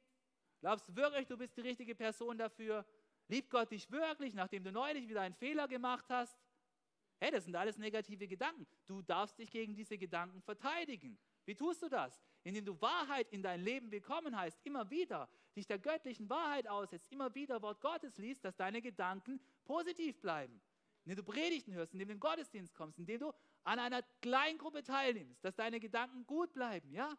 Glaubst 0.61 0.89
du 0.89 0.95
wirklich, 0.95 1.27
du 1.27 1.37
bist 1.37 1.57
die 1.57 1.63
richtige 1.63 1.97
Person 1.97 2.39
dafür? 2.39 2.87
Liebt 3.27 3.51
Gott 3.51 3.73
dich 3.73 3.91
wirklich, 3.91 4.35
nachdem 4.35 4.63
du 4.63 4.71
neulich 4.71 5.09
wieder 5.09 5.23
einen 5.23 5.35
Fehler 5.35 5.67
gemacht 5.67 6.05
hast? 6.09 6.39
Hey, 7.19 7.33
das 7.33 7.43
sind 7.43 7.57
alles 7.57 7.77
negative 7.77 8.29
Gedanken. 8.29 8.69
Du 8.87 9.03
darfst 9.03 9.37
dich 9.37 9.51
gegen 9.51 9.75
diese 9.75 9.99
Gedanken 9.99 10.41
verteidigen. 10.43 11.19
Wie 11.45 11.57
tust 11.57 11.83
du 11.83 11.89
das? 11.89 12.23
Indem 12.45 12.67
du 12.67 12.81
Wahrheit 12.81 13.33
in 13.33 13.43
dein 13.43 13.63
Leben 13.63 13.91
bekommen 13.91 14.39
heißt, 14.39 14.61
immer 14.63 14.89
wieder 14.91 15.29
dich 15.57 15.67
der 15.67 15.81
göttlichen 15.81 16.31
Wahrheit 16.31 16.69
aussetzt, 16.69 17.11
immer 17.11 17.35
wieder 17.35 17.61
Wort 17.63 17.81
Gottes 17.81 18.17
liest, 18.19 18.45
dass 18.45 18.55
deine 18.55 18.81
Gedanken 18.81 19.41
positiv 19.65 20.21
bleiben. 20.21 20.63
Indem 21.05 21.25
du 21.25 21.33
Predigten 21.33 21.75
hörst, 21.75 21.95
indem 21.95 22.07
du 22.07 22.13
in 22.13 22.19
den 22.19 22.21
Gottesdienst 22.21 22.73
kommst, 22.73 22.99
indem 23.01 23.19
du 23.19 23.33
an 23.67 23.81
einer 23.81 24.03
Kleingruppe 24.23 24.83
teilnimmst, 24.85 25.45
dass 25.45 25.57
deine 25.57 25.81
Gedanken 25.81 26.25
gut 26.25 26.53
bleiben, 26.53 26.91
ja? 26.93 27.19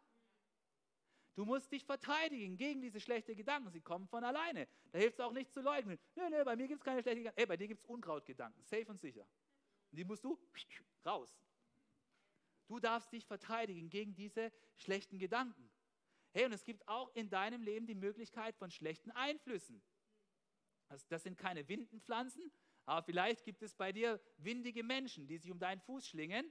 Du 1.36 1.46
musst 1.46 1.72
dich 1.72 1.84
verteidigen 1.84 2.58
gegen 2.58 2.82
diese 2.82 3.00
schlechten 3.00 3.36
Gedanken. 3.36 3.70
Sie 3.70 3.82
kommen 3.82 4.08
von 4.08 4.24
alleine. 4.24 4.68
Da 4.92 4.98
hilft 4.98 5.20
es 5.20 5.26
auch 5.26 5.34
nicht 5.34 5.52
zu 5.54 5.62
leugnen. 5.62 6.00
Nö, 6.16 6.30
nö, 6.30 6.44
bei 6.44 6.56
mir 6.56 6.68
gibt 6.68 6.80
es 6.80 6.86
keine 6.86 7.02
schlechten 7.02 7.20
Gedanken. 7.20 7.40
Ey, 7.40 7.46
bei 7.46 7.58
dir 7.58 7.68
gibt 7.68 7.84
es 7.84 7.86
Unkrautgedanken. 7.86 8.64
Safe 8.64 8.86
und 8.88 9.00
sicher. 9.00 9.28
Und 9.92 9.98
die 9.98 10.04
musst 10.04 10.24
du 10.24 10.40
raus. 11.06 11.38
Du 12.68 12.80
darfst 12.80 13.12
dich 13.12 13.26
verteidigen 13.26 13.90
gegen 13.90 14.16
diese 14.16 14.52
schlechten 14.78 15.20
Gedanken. 15.20 15.70
Hey, 16.32 16.46
und 16.46 16.54
es 16.54 16.64
gibt 16.64 16.88
auch 16.88 17.14
in 17.14 17.30
deinem 17.30 17.62
Leben 17.62 17.86
die 17.86 17.96
Möglichkeit 17.96 18.56
von 18.56 18.72
schlechten 18.72 19.12
Einflüssen. 19.12 19.84
Das, 20.88 21.08
das 21.08 21.24
sind 21.24 21.38
keine 21.38 21.68
Windenpflanzen, 21.68 22.52
aber 22.88 23.04
vielleicht 23.04 23.44
gibt 23.44 23.62
es 23.62 23.76
bei 23.76 23.92
dir 23.92 24.20
windige 24.38 24.82
Menschen, 24.82 25.28
die 25.28 25.38
sich 25.38 25.52
um 25.52 25.60
deinen 25.60 25.82
Fuß 25.82 26.08
schlingen 26.08 26.50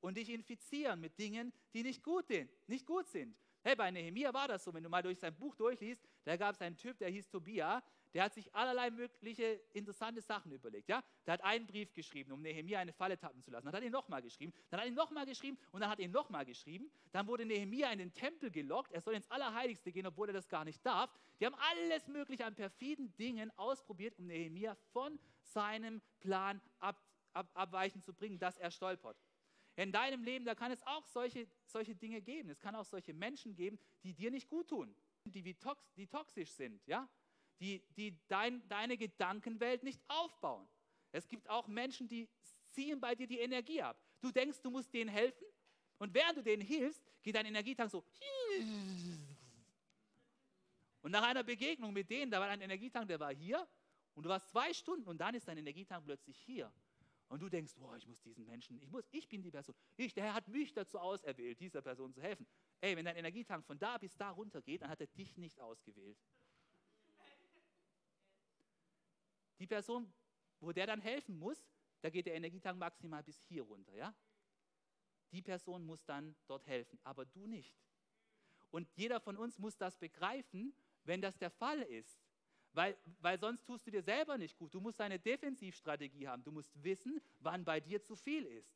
und 0.00 0.16
dich 0.16 0.30
infizieren 0.30 1.00
mit 1.00 1.18
Dingen, 1.18 1.52
die 1.74 1.82
nicht 1.82 2.04
gut, 2.04 2.28
sind, 2.28 2.50
nicht 2.68 2.86
gut 2.86 3.08
sind. 3.08 3.36
Hey, 3.62 3.74
bei 3.74 3.90
Nehemiah 3.90 4.32
war 4.32 4.46
das 4.46 4.62
so, 4.62 4.72
wenn 4.72 4.84
du 4.84 4.88
mal 4.88 5.02
durch 5.02 5.18
sein 5.18 5.36
Buch 5.36 5.56
durchliest, 5.56 6.00
da 6.22 6.36
gab 6.36 6.54
es 6.54 6.60
einen 6.60 6.76
Typ, 6.76 6.96
der 6.98 7.10
hieß 7.10 7.28
Tobia, 7.28 7.82
der 8.14 8.24
hat 8.24 8.34
sich 8.34 8.54
allerlei 8.54 8.90
mögliche 8.90 9.60
interessante 9.72 10.20
Sachen 10.20 10.52
überlegt. 10.52 10.88
Ja? 10.88 11.02
Der 11.26 11.34
hat 11.34 11.44
einen 11.44 11.66
Brief 11.66 11.92
geschrieben, 11.92 12.32
um 12.32 12.42
Nehemia 12.42 12.80
eine 12.80 12.92
Falle 12.92 13.18
tappen 13.18 13.42
zu 13.42 13.50
lassen. 13.50 13.66
Dann 13.66 13.74
hat 13.74 13.82
er 13.82 13.86
ihn 13.86 13.92
nochmal 13.92 14.22
geschrieben, 14.22 14.52
dann 14.70 14.80
hat 14.80 14.86
er 14.86 14.90
ihn 14.90 14.94
nochmal 14.94 15.26
geschrieben 15.26 15.58
und 15.72 15.80
dann 15.80 15.90
hat 15.90 15.98
er 15.98 16.04
ihn 16.06 16.12
nochmal 16.12 16.44
geschrieben. 16.44 16.90
Dann 17.12 17.26
wurde 17.26 17.44
Nehemia 17.44 17.90
in 17.92 17.98
den 17.98 18.12
Tempel 18.12 18.50
gelockt, 18.50 18.92
er 18.92 19.00
soll 19.00 19.14
ins 19.14 19.30
Allerheiligste 19.30 19.92
gehen, 19.92 20.06
obwohl 20.06 20.28
er 20.28 20.34
das 20.34 20.48
gar 20.48 20.64
nicht 20.64 20.84
darf. 20.84 21.10
Die 21.40 21.46
haben 21.46 21.56
alles 21.56 22.06
Mögliche 22.08 22.44
an 22.44 22.54
perfiden 22.54 23.14
Dingen 23.16 23.50
ausprobiert, 23.58 24.18
um 24.18 24.26
Nehemia 24.26 24.74
von 24.92 25.18
seinem 25.42 26.00
Plan 26.20 26.60
ab, 26.78 27.00
ab, 27.32 27.50
abweichen 27.54 28.02
zu 28.02 28.14
bringen, 28.14 28.38
dass 28.38 28.56
er 28.56 28.70
stolpert. 28.70 29.16
In 29.76 29.92
deinem 29.92 30.24
Leben, 30.24 30.46
da 30.46 30.54
kann 30.54 30.72
es 30.72 30.82
auch 30.86 31.06
solche, 31.06 31.46
solche 31.66 31.94
Dinge 31.94 32.22
geben. 32.22 32.48
Es 32.48 32.60
kann 32.60 32.74
auch 32.74 32.86
solche 32.86 33.12
Menschen 33.12 33.54
geben, 33.54 33.78
die 34.02 34.14
dir 34.14 34.30
nicht 34.30 34.48
gut 34.48 34.68
tun, 34.68 34.96
die, 35.24 35.42
die 35.42 36.06
toxisch 36.06 36.50
sind. 36.52 36.80
Ja? 36.86 37.06
Die, 37.60 37.82
die 37.96 38.18
dein, 38.28 38.66
deine 38.68 38.96
Gedankenwelt 38.96 39.82
nicht 39.82 40.00
aufbauen. 40.08 40.66
Es 41.12 41.28
gibt 41.28 41.48
auch 41.48 41.66
Menschen, 41.66 42.08
die 42.08 42.28
ziehen 42.66 43.00
bei 43.00 43.14
dir 43.14 43.26
die 43.26 43.38
Energie 43.38 43.80
ab. 43.82 43.98
Du 44.20 44.30
denkst, 44.30 44.60
du 44.62 44.70
musst 44.70 44.92
denen 44.92 45.10
helfen 45.10 45.46
und 45.98 46.12
während 46.12 46.38
du 46.38 46.42
denen 46.42 46.62
hilfst, 46.62 47.02
geht 47.22 47.34
dein 47.34 47.46
Energietank 47.46 47.90
so. 47.90 48.04
Und 51.02 51.10
nach 51.12 51.22
einer 51.22 51.44
Begegnung 51.44 51.92
mit 51.92 52.10
denen, 52.10 52.30
da 52.30 52.40
war 52.40 52.48
ein 52.48 52.60
Energietank, 52.60 53.08
der 53.08 53.20
war 53.20 53.34
hier 53.34 53.66
und 54.14 54.24
du 54.24 54.28
warst 54.28 54.48
zwei 54.48 54.72
Stunden 54.72 55.08
und 55.08 55.18
dann 55.18 55.34
ist 55.34 55.46
dein 55.46 55.58
Energietank 55.58 56.04
plötzlich 56.04 56.38
hier. 56.38 56.72
Und 57.28 57.40
du 57.40 57.48
denkst, 57.48 57.74
boah, 57.76 57.96
ich 57.96 58.06
muss 58.06 58.20
diesen 58.22 58.44
Menschen, 58.44 58.80
ich, 58.80 58.88
muss, 58.88 59.04
ich 59.10 59.28
bin 59.28 59.42
die 59.42 59.50
Person. 59.50 59.74
Ich, 59.96 60.14
der 60.14 60.24
Herr 60.24 60.34
hat 60.34 60.48
mich 60.48 60.72
dazu 60.72 60.98
auserwählt, 60.98 61.58
dieser 61.58 61.82
Person 61.82 62.12
zu 62.12 62.20
helfen. 62.20 62.46
Ey, 62.80 62.96
wenn 62.96 63.04
dein 63.04 63.16
Energietank 63.16 63.64
von 63.64 63.78
da 63.78 63.98
bis 63.98 64.16
da 64.16 64.30
runter 64.30 64.62
geht, 64.62 64.82
dann 64.82 64.90
hat 64.90 65.00
er 65.00 65.08
dich 65.08 65.36
nicht 65.36 65.60
ausgewählt. 65.60 66.16
Die 69.58 69.66
Person, 69.66 70.12
wo 70.60 70.72
der 70.72 70.86
dann 70.86 71.00
helfen 71.00 71.38
muss, 71.38 71.66
da 72.00 72.10
geht 72.10 72.26
der 72.26 72.34
Energietank 72.34 72.78
maximal 72.78 73.22
bis 73.22 73.40
hier 73.48 73.62
runter, 73.62 73.94
ja? 73.94 74.14
Die 75.32 75.42
Person 75.42 75.84
muss 75.84 76.04
dann 76.04 76.36
dort 76.46 76.66
helfen, 76.66 76.98
aber 77.02 77.24
du 77.24 77.46
nicht. 77.46 77.76
Und 78.70 78.88
jeder 78.94 79.20
von 79.20 79.36
uns 79.36 79.58
muss 79.58 79.76
das 79.76 79.96
begreifen, 79.98 80.74
wenn 81.04 81.20
das 81.20 81.36
der 81.38 81.50
Fall 81.50 81.82
ist. 81.82 82.20
Weil, 82.72 82.96
weil 83.20 83.38
sonst 83.38 83.64
tust 83.64 83.86
du 83.86 83.90
dir 83.90 84.02
selber 84.02 84.36
nicht 84.36 84.56
gut. 84.58 84.74
Du 84.74 84.80
musst 84.80 85.00
eine 85.00 85.18
Defensivstrategie 85.18 86.28
haben. 86.28 86.44
Du 86.44 86.52
musst 86.52 86.70
wissen, 86.82 87.22
wann 87.40 87.64
bei 87.64 87.80
dir 87.80 88.02
zu 88.02 88.14
viel 88.14 88.44
ist. 88.44 88.70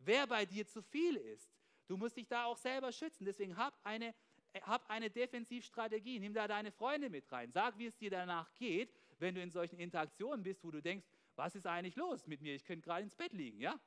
Wer 0.00 0.26
bei 0.26 0.44
dir 0.44 0.66
zu 0.66 0.82
viel 0.82 1.16
ist. 1.16 1.48
Du 1.86 1.96
musst 1.96 2.16
dich 2.16 2.26
da 2.26 2.46
auch 2.46 2.56
selber 2.56 2.90
schützen. 2.90 3.24
Deswegen 3.24 3.56
hab 3.56 3.78
eine, 3.84 4.14
hab 4.62 4.90
eine 4.90 5.10
Defensivstrategie. 5.10 6.18
Nimm 6.18 6.34
da 6.34 6.48
deine 6.48 6.72
Freunde 6.72 7.08
mit 7.08 7.30
rein. 7.30 7.52
Sag, 7.52 7.78
wie 7.78 7.86
es 7.86 7.96
dir 7.96 8.10
danach 8.10 8.52
geht, 8.56 8.92
wenn 9.20 9.34
du 9.34 9.42
in 9.42 9.50
solchen 9.50 9.78
Interaktionen 9.78 10.42
bist, 10.42 10.64
wo 10.64 10.70
du 10.70 10.80
denkst, 10.80 11.06
was 11.36 11.54
ist 11.54 11.66
eigentlich 11.66 11.96
los 11.96 12.26
mit 12.26 12.40
mir? 12.40 12.54
Ich 12.54 12.64
könnte 12.64 12.84
gerade 12.84 13.02
ins 13.02 13.14
Bett 13.14 13.32
liegen, 13.32 13.60
ja? 13.60 13.78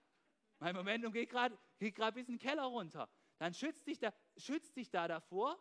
Mein 0.59 0.75
Momentum 0.75 1.11
geht 1.11 1.29
gerade 1.29 1.57
geht 1.79 1.95
bis 2.13 2.29
in 2.29 2.35
den 2.35 2.39
Keller 2.39 2.65
runter. 2.65 3.09
Dann 3.39 3.53
schützt 3.53 3.87
dich, 3.87 3.99
da, 3.99 4.13
schützt 4.37 4.75
dich 4.77 4.91
da 4.91 5.07
davor 5.07 5.59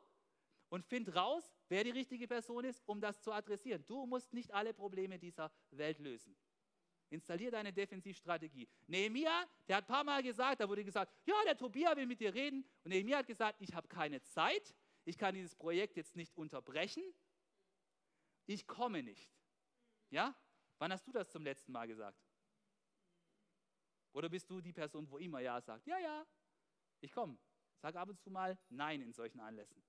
und 0.69 0.85
find 0.85 1.15
raus, 1.15 1.55
wer 1.69 1.83
die 1.83 1.91
richtige 1.91 2.29
Person 2.29 2.65
ist, 2.65 2.83
um 2.87 3.01
das 3.01 3.23
zu 3.23 3.33
adressieren. 3.33 3.85
Du 3.87 4.07
musst 4.07 4.33
nicht 4.35 4.53
alle 4.53 4.75
Probleme 4.75 5.19
dieser 5.19 5.51
Welt 5.71 5.99
lösen. 5.99 6.37
Installier 7.09 7.51
deine 7.51 7.73
Defensivstrategie. 7.73 8.69
Nehemiah, 8.87 9.49
der 9.67 9.79
hat 9.79 9.85
ein 9.85 9.89
paar 9.89 10.05
Mal 10.05 10.23
gesagt, 10.23 10.61
da 10.61 10.69
wurde 10.69 10.85
gesagt, 10.85 11.13
ja, 11.27 11.35
der 11.45 11.57
Tobias 11.57 11.97
will 11.97 12.07
mit 12.07 12.21
dir 12.21 12.33
reden. 12.33 12.65
Und 12.85 12.91
Nehemiah 12.91 13.19
hat 13.19 13.27
gesagt, 13.27 13.61
ich 13.61 13.75
habe 13.75 13.89
keine 13.89 14.23
Zeit, 14.23 14.75
ich 15.05 15.19
kann 15.19 15.35
dieses 15.35 15.55
Projekt 15.57 15.97
jetzt 15.97 16.15
nicht 16.15 16.37
unterbrechen, 16.37 17.03
ich 18.47 18.67
komme 18.67 19.03
nicht. 19.03 19.31
Ja? 20.11 20.35
Wann 20.79 20.93
hast 20.93 21.07
du 21.07 21.13
das 21.13 21.31
zum 21.31 21.43
letzten 21.43 21.73
Mal 21.73 21.87
gesagt? 21.87 22.19
Oder 24.13 24.29
bist 24.29 24.51
du 24.51 24.61
die 24.61 24.73
Person, 24.73 25.09
wo 25.11 25.19
immer 25.19 25.41
Ja 25.41 25.61
sagt? 25.61 25.87
Ja, 25.87 25.99
ja, 25.99 26.27
ich 27.01 27.13
komme. 27.13 27.39
Sag 27.81 27.97
ab 27.97 28.09
und 28.09 28.21
zu 28.21 28.31
mal 28.31 28.59
Nein 28.69 29.01
in 29.01 29.13
solchen 29.13 29.41
Anlässen. 29.41 29.83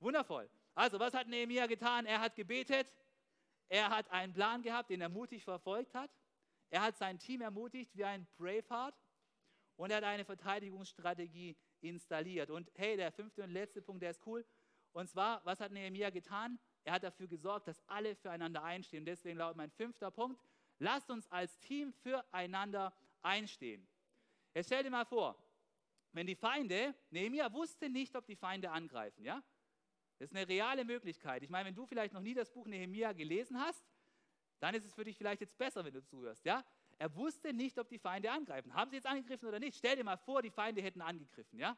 Wundervoll. 0.00 0.50
Also, 0.74 0.98
was 0.98 1.14
hat 1.14 1.28
Nehemiah 1.28 1.66
getan? 1.66 2.04
Er 2.04 2.20
hat 2.20 2.36
gebetet. 2.36 2.92
Er 3.68 3.88
hat 3.88 4.10
einen 4.10 4.32
Plan 4.32 4.62
gehabt, 4.62 4.90
den 4.90 5.00
er 5.00 5.08
mutig 5.08 5.42
verfolgt 5.42 5.94
hat. 5.94 6.10
Er 6.68 6.82
hat 6.82 6.96
sein 6.96 7.18
Team 7.18 7.40
ermutigt 7.40 7.96
wie 7.96 8.04
ein 8.04 8.26
Braveheart. 8.36 8.94
Und 9.76 9.90
er 9.90 9.98
hat 9.98 10.04
eine 10.04 10.24
Verteidigungsstrategie 10.24 11.56
installiert. 11.80 12.50
Und 12.50 12.70
hey, 12.74 12.96
der 12.96 13.12
fünfte 13.12 13.42
und 13.42 13.50
letzte 13.50 13.80
Punkt, 13.80 14.02
der 14.02 14.10
ist 14.10 14.26
cool. 14.26 14.44
Und 14.92 15.08
zwar, 15.08 15.44
was 15.44 15.60
hat 15.60 15.72
Nehemiah 15.72 16.10
getan? 16.10 16.58
Er 16.86 16.92
hat 16.92 17.02
dafür 17.02 17.26
gesorgt, 17.26 17.66
dass 17.66 17.82
alle 17.88 18.14
füreinander 18.14 18.62
einstehen. 18.62 19.04
Deswegen 19.04 19.38
lautet 19.38 19.56
mein 19.56 19.72
fünfter 19.72 20.12
Punkt, 20.12 20.40
lasst 20.78 21.10
uns 21.10 21.26
als 21.32 21.58
Team 21.58 21.92
füreinander 21.92 22.94
einstehen. 23.22 23.84
Jetzt 24.54 24.66
stell 24.66 24.84
dir 24.84 24.90
mal 24.90 25.04
vor, 25.04 25.36
wenn 26.12 26.28
die 26.28 26.36
Feinde, 26.36 26.94
Nehemiah 27.10 27.52
wusste 27.52 27.90
nicht, 27.90 28.14
ob 28.14 28.24
die 28.24 28.36
Feinde 28.36 28.70
angreifen, 28.70 29.24
ja? 29.24 29.42
Das 30.20 30.30
ist 30.30 30.36
eine 30.36 30.46
reale 30.48 30.84
Möglichkeit. 30.84 31.42
Ich 31.42 31.50
meine, 31.50 31.66
wenn 31.66 31.74
du 31.74 31.86
vielleicht 31.86 32.14
noch 32.14 32.22
nie 32.22 32.34
das 32.34 32.52
Buch 32.52 32.66
Nehemiah 32.68 33.12
gelesen 33.12 33.60
hast, 33.60 33.84
dann 34.60 34.76
ist 34.76 34.84
es 34.84 34.94
für 34.94 35.04
dich 35.04 35.18
vielleicht 35.18 35.40
jetzt 35.40 35.58
besser, 35.58 35.84
wenn 35.84 35.92
du 35.92 36.04
zuhörst, 36.04 36.44
ja? 36.44 36.64
Er 36.98 37.14
wusste 37.16 37.52
nicht, 37.52 37.78
ob 37.80 37.88
die 37.88 37.98
Feinde 37.98 38.30
angreifen. 38.30 38.72
Haben 38.72 38.90
sie 38.90 38.96
jetzt 38.96 39.06
angegriffen 39.06 39.48
oder 39.48 39.58
nicht? 39.58 39.76
Stell 39.76 39.96
dir 39.96 40.04
mal 40.04 40.16
vor, 40.16 40.40
die 40.40 40.52
Feinde 40.52 40.82
hätten 40.82 41.02
angegriffen, 41.02 41.58
ja? 41.58 41.76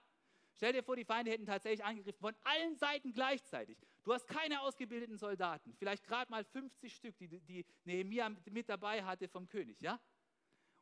Stell 0.59 0.73
dir 0.73 0.83
vor, 0.83 0.97
die 0.97 1.05
Feinde 1.05 1.31
hätten 1.31 1.47
tatsächlich 1.47 1.85
angegriffen, 1.85 2.19
von 2.19 2.35
allen 2.43 2.77
Seiten 2.77 3.13
gleichzeitig. 3.13 3.79
Du 4.03 4.13
hast 4.13 4.27
keine 4.27 4.61
ausgebildeten 4.61 5.17
Soldaten, 5.17 5.73
vielleicht 5.79 6.03
gerade 6.03 6.29
mal 6.33 6.43
50 6.43 6.93
Stück, 6.93 7.17
die, 7.17 7.29
die 7.29 7.65
Nehemiah 7.85 8.29
mit 8.51 8.69
dabei 8.69 9.05
hatte 9.05 9.29
vom 9.29 9.47
König, 9.47 9.81
ja? 9.81 10.01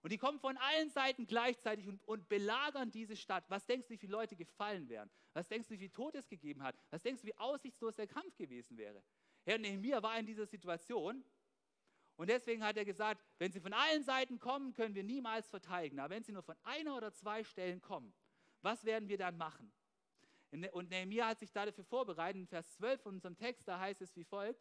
Und 0.01 0.13
die 0.13 0.17
kommen 0.17 0.39
von 0.39 0.57
allen 0.57 0.89
Seiten 0.89 1.27
gleichzeitig 1.27 1.89
und, 1.89 2.03
und, 2.09 2.27
belagern 2.27 2.91
diese 2.91 3.17
Stadt. 3.17 3.45
Was 3.49 3.67
denkst 3.67 3.89
du, 3.89 3.95
wie 3.95 3.99
viele 3.99 4.13
Leute 4.13 4.35
gefallen 4.35 4.89
wären? 4.89 5.11
Was 5.35 5.47
denkst 5.47 5.69
du, 5.69 5.75
wie 5.75 5.79
viel 5.79 5.91
Tod 5.91 6.15
es 6.15 6.27
gegeben 6.27 6.63
hat? 6.63 6.75
Was 6.89 7.03
denkst 7.03 7.21
du, 7.21 7.27
wie 7.27 7.37
aussichtslos 7.37 7.97
der 7.97 8.07
Kampf 8.07 8.35
gewesen 8.37 8.79
wäre? 8.79 9.03
Herr 9.45 9.59
Nehemiah 9.59 10.03
war 10.03 10.19
in 10.19 10.25
dieser 10.25 10.47
Situation 10.47 11.23
und 12.17 12.31
deswegen 12.31 12.65
hat 12.65 12.79
er 12.79 12.87
gesagt, 12.87 13.23
wenn 13.39 13.53
sie 13.53 13.61
von 13.61 13.75
allen 13.75 14.05
Seiten 14.05 14.39
kommen, 14.39 14.73
können 14.73 14.95
wir 14.95 15.05
niemals 15.05 15.51
verteidigen. 15.51 16.01
Aber 16.01 16.15
wenn 16.15 16.23
sie 16.23 16.33
nur 16.33 16.43
von 16.43 16.57
einer 16.63 16.97
oder 16.97 17.13
zwei 17.13 17.45
Stellen 17.45 17.83
kommen, 17.83 18.15
was 18.67 18.85
werden 18.85 19.09
wir 19.09 19.17
dann 19.17 19.37
machen? 19.37 19.73
Ne-, 20.51 20.73
und 20.73 20.91
Nehemiah 20.91 21.29
hat 21.29 21.39
sich 21.39 21.53
dafür 21.53 21.85
vorbereitet. 21.85 22.41
In 22.41 22.49
Vers 22.49 22.69
12 22.73 23.01
von 23.01 23.15
unserem 23.15 23.37
Text, 23.37 23.69
da 23.69 23.79
heißt 23.79 24.03
es 24.03 24.17
wie 24.17 24.25
folgt. 24.25 24.61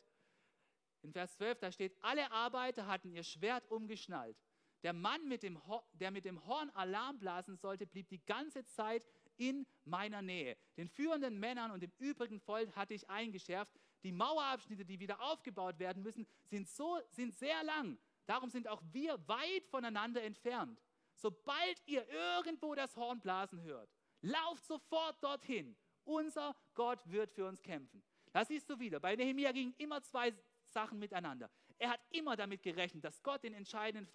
In 1.02 1.12
Vers 1.12 1.36
12, 1.38 1.60
da 1.60 1.72
steht, 1.72 1.98
alle 2.04 2.32
Arbeiter 2.32 2.86
hatten 2.86 3.12
ihr 3.12 3.24
Schwert 3.24 3.70
umgeschnallt. 3.72 4.38
Der 4.84 4.94
Mann, 4.94 5.28
mit 5.28 5.42
dem 5.42 5.60
der 5.94 6.12
mit 6.12 6.26
dem 6.26 6.46
Horn 6.46 6.70
Alarm 6.72 7.18
blasen 7.18 7.58
sollte, 7.58 7.88
blieb 7.88 8.08
die 8.10 8.24
ganze 8.24 8.64
Zeit 8.66 9.08
in 9.38 9.66
meiner 9.86 10.22
Nähe. 10.22 10.56
Den 10.78 10.88
führenden 10.88 11.40
Männern 11.40 11.72
und 11.72 11.82
dem 11.82 11.92
übrigen 11.98 12.40
Volk 12.40 12.76
hatte 12.76 12.94
ich 12.94 13.10
eingeschärft, 13.10 13.74
die 14.04 14.12
Mauerabschnitte, 14.12 14.86
die 14.86 15.00
wieder 15.00 15.20
aufgebaut 15.20 15.80
werden 15.80 16.04
müssen, 16.04 16.28
sind, 16.44 16.70
so, 16.70 17.00
sind 17.10 17.34
sehr 17.34 17.64
lang. 17.64 17.98
Darum 18.28 18.52
sind 18.52 18.68
auch 18.68 18.84
wir 18.92 19.18
weit 19.28 19.66
voneinander 19.72 20.22
entfernt. 20.22 20.80
Sobald 21.16 21.82
ihr 21.86 22.08
irgendwo 22.10 22.76
das 22.76 22.96
Horn 22.96 23.20
blasen 23.20 23.62
hört, 23.64 23.90
lauft 24.22 24.66
sofort 24.66 25.24
dorthin. 25.24 25.76
Unser 26.04 26.56
Gott 26.74 27.00
wird 27.10 27.32
für 27.32 27.46
uns 27.48 27.62
kämpfen. 27.62 28.04
Das 28.32 28.48
siehst 28.48 28.70
du 28.70 28.78
wieder. 28.78 29.00
Bei 29.00 29.16
Nehemiah 29.16 29.52
gingen 29.52 29.74
immer 29.78 30.02
zwei 30.04 30.34
Sachen 30.68 31.00
miteinander. 31.00 31.50
Er 31.78 31.90
hat 31.90 32.02
immer 32.12 32.36
damit 32.36 32.62
gerechnet, 32.62 33.04
dass 33.04 33.22
Gott 33.24 33.44
den 33.44 33.54
entscheidenden 33.54 34.08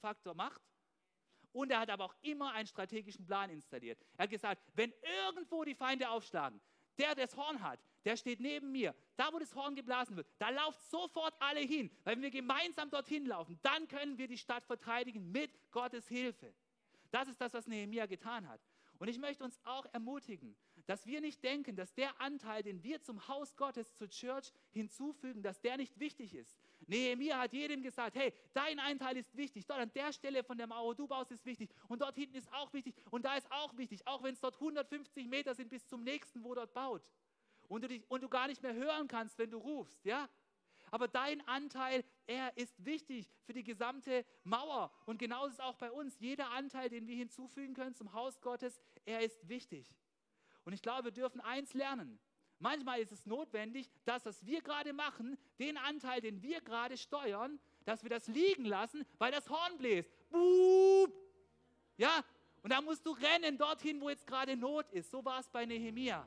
Faktor 0.00 0.34
macht. 0.34 0.62
Und 1.52 1.70
er 1.70 1.80
hat 1.80 1.90
aber 1.90 2.04
auch 2.04 2.14
immer 2.20 2.52
einen 2.52 2.66
strategischen 2.66 3.24
Plan 3.24 3.48
installiert. 3.48 3.98
Er 4.16 4.24
hat 4.24 4.30
gesagt, 4.30 4.62
wenn 4.74 4.92
irgendwo 5.26 5.64
die 5.64 5.74
Feinde 5.74 6.08
aufschlagen, 6.10 6.60
der 6.98 7.14
das 7.14 7.36
Horn 7.36 7.62
hat, 7.62 7.80
der 8.06 8.16
steht 8.16 8.40
neben 8.40 8.70
mir. 8.70 8.94
Da, 9.16 9.32
wo 9.32 9.38
das 9.38 9.54
Horn 9.54 9.74
geblasen 9.74 10.16
wird, 10.16 10.28
da 10.38 10.48
lauft 10.50 10.80
sofort 10.88 11.34
alle 11.40 11.60
hin. 11.60 11.90
Weil 12.04 12.14
wenn 12.14 12.22
wir 12.22 12.30
gemeinsam 12.30 12.88
dorthin 12.88 13.26
laufen, 13.26 13.58
dann 13.62 13.88
können 13.88 14.16
wir 14.16 14.28
die 14.28 14.38
Stadt 14.38 14.64
verteidigen 14.64 15.32
mit 15.32 15.50
Gottes 15.72 16.06
Hilfe. 16.06 16.54
Das 17.10 17.28
ist 17.28 17.40
das, 17.40 17.52
was 17.52 17.66
Nehemiah 17.66 18.06
getan 18.06 18.48
hat. 18.48 18.60
Und 18.98 19.08
ich 19.08 19.18
möchte 19.18 19.44
uns 19.44 19.58
auch 19.64 19.84
ermutigen, 19.92 20.56
dass 20.86 21.04
wir 21.04 21.20
nicht 21.20 21.42
denken, 21.42 21.76
dass 21.76 21.92
der 21.94 22.18
Anteil, 22.20 22.62
den 22.62 22.82
wir 22.82 23.02
zum 23.02 23.26
Haus 23.28 23.56
Gottes, 23.56 23.92
zur 23.94 24.08
Church 24.08 24.52
hinzufügen, 24.70 25.42
dass 25.42 25.60
der 25.60 25.76
nicht 25.76 25.98
wichtig 25.98 26.32
ist. 26.34 26.56
Nehemiah 26.86 27.40
hat 27.40 27.52
jedem 27.52 27.82
gesagt, 27.82 28.16
hey, 28.16 28.32
dein 28.54 28.78
Anteil 28.78 29.16
ist 29.16 29.36
wichtig, 29.36 29.66
dort 29.66 29.80
an 29.80 29.92
der 29.94 30.12
Stelle 30.12 30.44
von 30.44 30.56
der 30.56 30.68
Mauer, 30.68 30.94
du 30.94 31.06
baust, 31.06 31.32
ist 31.32 31.44
wichtig 31.44 31.70
und 31.88 32.00
dort 32.00 32.14
hinten 32.14 32.36
ist 32.36 32.50
auch 32.52 32.72
wichtig 32.72 32.94
und 33.10 33.24
da 33.24 33.36
ist 33.36 33.50
auch 33.50 33.76
wichtig, 33.76 34.06
auch 34.06 34.22
wenn 34.22 34.34
es 34.34 34.40
dort 34.40 34.54
150 34.54 35.26
Meter 35.26 35.54
sind 35.54 35.68
bis 35.68 35.86
zum 35.86 36.04
nächsten, 36.04 36.44
wo 36.44 36.54
dort 36.54 36.72
baut. 36.72 37.02
Und 37.68 37.82
du, 37.82 37.88
dich, 37.88 38.02
und 38.08 38.22
du 38.22 38.28
gar 38.28 38.48
nicht 38.48 38.62
mehr 38.62 38.74
hören 38.74 39.08
kannst, 39.08 39.38
wenn 39.38 39.50
du 39.50 39.58
rufst, 39.58 40.04
ja? 40.04 40.28
Aber 40.90 41.08
dein 41.08 41.46
Anteil, 41.48 42.04
er 42.26 42.56
ist 42.56 42.84
wichtig 42.84 43.28
für 43.44 43.52
die 43.52 43.64
gesamte 43.64 44.24
Mauer. 44.44 44.92
Und 45.04 45.18
genauso 45.18 45.48
ist 45.48 45.54
es 45.54 45.60
auch 45.60 45.76
bei 45.76 45.90
uns. 45.90 46.18
Jeder 46.20 46.50
Anteil, 46.52 46.88
den 46.88 47.06
wir 47.06 47.16
hinzufügen 47.16 47.74
können 47.74 47.94
zum 47.94 48.12
Haus 48.12 48.40
Gottes, 48.40 48.80
er 49.04 49.20
ist 49.20 49.48
wichtig. 49.48 49.96
Und 50.64 50.72
ich 50.72 50.82
glaube, 50.82 51.04
wir 51.04 51.10
dürfen 51.12 51.40
eins 51.40 51.74
lernen. 51.74 52.18
Manchmal 52.58 53.00
ist 53.00 53.12
es 53.12 53.26
notwendig, 53.26 53.90
dass 54.04 54.24
was 54.24 54.44
wir 54.46 54.62
gerade 54.62 54.92
machen, 54.92 55.36
den 55.58 55.76
Anteil, 55.76 56.20
den 56.20 56.42
wir 56.42 56.60
gerade 56.60 56.96
steuern, 56.96 57.60
dass 57.84 58.02
wir 58.02 58.10
das 58.10 58.26
liegen 58.28 58.64
lassen, 58.64 59.04
weil 59.18 59.30
das 59.30 59.48
Horn 59.50 59.76
bläst. 59.76 60.10
Bup! 60.30 61.12
Ja, 61.98 62.24
und 62.62 62.70
da 62.72 62.80
musst 62.80 63.04
du 63.06 63.12
rennen 63.12 63.58
dorthin, 63.58 64.00
wo 64.00 64.08
jetzt 64.08 64.26
gerade 64.26 64.56
Not 64.56 64.90
ist. 64.90 65.10
So 65.10 65.24
war 65.24 65.40
es 65.40 65.48
bei 65.48 65.66
Nehemia. 65.66 66.26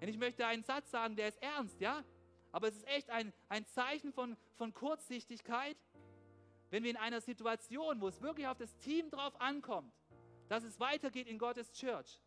Und 0.00 0.08
ich 0.08 0.18
möchte 0.18 0.46
einen 0.46 0.62
Satz 0.62 0.90
sagen, 0.90 1.16
der 1.16 1.28
ist 1.28 1.42
ernst, 1.42 1.80
ja? 1.80 2.04
Aber 2.52 2.68
es 2.68 2.76
ist 2.76 2.86
echt 2.88 3.10
ein, 3.10 3.32
ein 3.48 3.66
Zeichen 3.66 4.12
von, 4.12 4.36
von 4.56 4.72
Kurzsichtigkeit, 4.72 5.76
wenn 6.70 6.82
wir 6.82 6.90
in 6.90 6.96
einer 6.96 7.20
Situation, 7.20 8.00
wo 8.00 8.08
es 8.08 8.20
wirklich 8.22 8.46
auf 8.46 8.58
das 8.58 8.76
Team 8.78 9.10
drauf 9.10 9.38
ankommt, 9.40 9.92
dass 10.48 10.64
es 10.64 10.78
weitergeht 10.78 11.26
in 11.26 11.38
Gottes 11.38 11.72
Church, 11.72 12.20